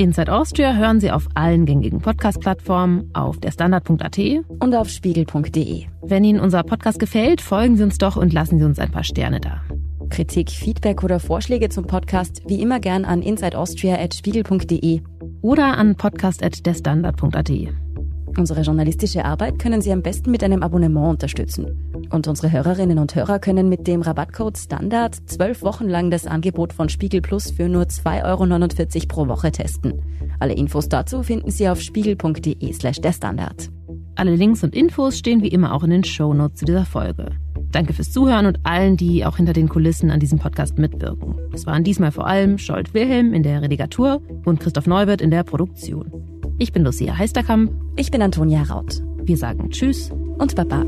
Inside 0.00 0.32
Austria 0.32 0.74
hören 0.74 0.98
Sie 0.98 1.10
auf 1.10 1.28
allen 1.34 1.66
gängigen 1.66 2.00
Podcast-Plattformen, 2.00 3.10
auf 3.12 3.38
der 3.38 3.50
Standard.at 3.50 4.18
und 4.58 4.74
auf 4.74 4.88
spiegel.de. 4.88 5.84
Wenn 6.00 6.24
Ihnen 6.24 6.40
unser 6.40 6.62
Podcast 6.62 6.98
gefällt, 6.98 7.42
folgen 7.42 7.76
Sie 7.76 7.82
uns 7.82 7.98
doch 7.98 8.16
und 8.16 8.32
lassen 8.32 8.58
Sie 8.58 8.64
uns 8.64 8.78
ein 8.78 8.90
paar 8.90 9.04
Sterne 9.04 9.40
da. 9.40 9.60
Kritik, 10.08 10.50
Feedback 10.50 11.04
oder 11.04 11.20
Vorschläge 11.20 11.68
zum 11.68 11.86
Podcast 11.86 12.42
wie 12.46 12.62
immer 12.62 12.80
gern 12.80 13.04
an 13.04 13.20
insideaustria.spiegel.de 13.20 15.02
oder 15.42 15.76
an 15.76 15.96
podcast.derstandard.at. 15.96 17.89
Unsere 18.36 18.62
journalistische 18.62 19.24
Arbeit 19.24 19.58
können 19.58 19.80
Sie 19.80 19.92
am 19.92 20.02
besten 20.02 20.30
mit 20.30 20.44
einem 20.44 20.62
Abonnement 20.62 21.10
unterstützen. 21.10 22.08
Und 22.10 22.28
unsere 22.28 22.52
Hörerinnen 22.52 22.98
und 22.98 23.14
Hörer 23.14 23.38
können 23.38 23.68
mit 23.68 23.86
dem 23.86 24.02
Rabattcode 24.02 24.56
Standard 24.56 25.16
zwölf 25.26 25.62
Wochen 25.62 25.88
lang 25.88 26.10
das 26.10 26.26
Angebot 26.26 26.72
von 26.72 26.88
Spiegel 26.88 27.20
Plus 27.20 27.50
für 27.50 27.68
nur 27.68 27.84
2,49 27.84 28.24
Euro 28.24 29.06
pro 29.08 29.28
Woche 29.28 29.52
testen. 29.52 30.02
Alle 30.38 30.54
Infos 30.54 30.88
dazu 30.88 31.22
finden 31.22 31.50
Sie 31.50 31.68
auf 31.68 31.80
spiegel.de 31.80 32.72
slash 32.72 33.00
der 33.00 33.12
Standard. 33.12 33.70
Alle 34.14 34.34
Links 34.34 34.62
und 34.64 34.74
Infos 34.74 35.18
stehen 35.18 35.42
wie 35.42 35.48
immer 35.48 35.74
auch 35.74 35.82
in 35.84 35.90
den 35.90 36.04
Shownotes 36.04 36.60
zu 36.60 36.64
dieser 36.64 36.84
Folge. 36.84 37.30
Danke 37.72 37.92
fürs 37.92 38.10
Zuhören 38.10 38.46
und 38.46 38.58
allen, 38.64 38.96
die 38.96 39.24
auch 39.24 39.36
hinter 39.36 39.52
den 39.52 39.68
Kulissen 39.68 40.10
an 40.10 40.20
diesem 40.20 40.38
Podcast 40.38 40.78
mitwirken. 40.78 41.36
Es 41.52 41.66
waren 41.66 41.84
diesmal 41.84 42.10
vor 42.10 42.26
allem 42.26 42.58
Scholt 42.58 42.94
Wilhelm 42.94 43.32
in 43.32 43.42
der 43.42 43.62
Redigatur 43.62 44.20
und 44.44 44.60
Christoph 44.60 44.86
Neubert 44.86 45.20
in 45.20 45.30
der 45.30 45.44
Produktion. 45.44 46.10
Ich 46.58 46.72
bin 46.72 46.84
Lucia 46.84 47.16
Heisterkamp. 47.16 47.72
Ich 47.96 48.10
bin 48.10 48.22
Antonia 48.22 48.62
Raut. 48.62 49.02
Wir 49.22 49.36
sagen 49.36 49.70
Tschüss 49.70 50.10
und 50.38 50.56
Baba. 50.56 50.84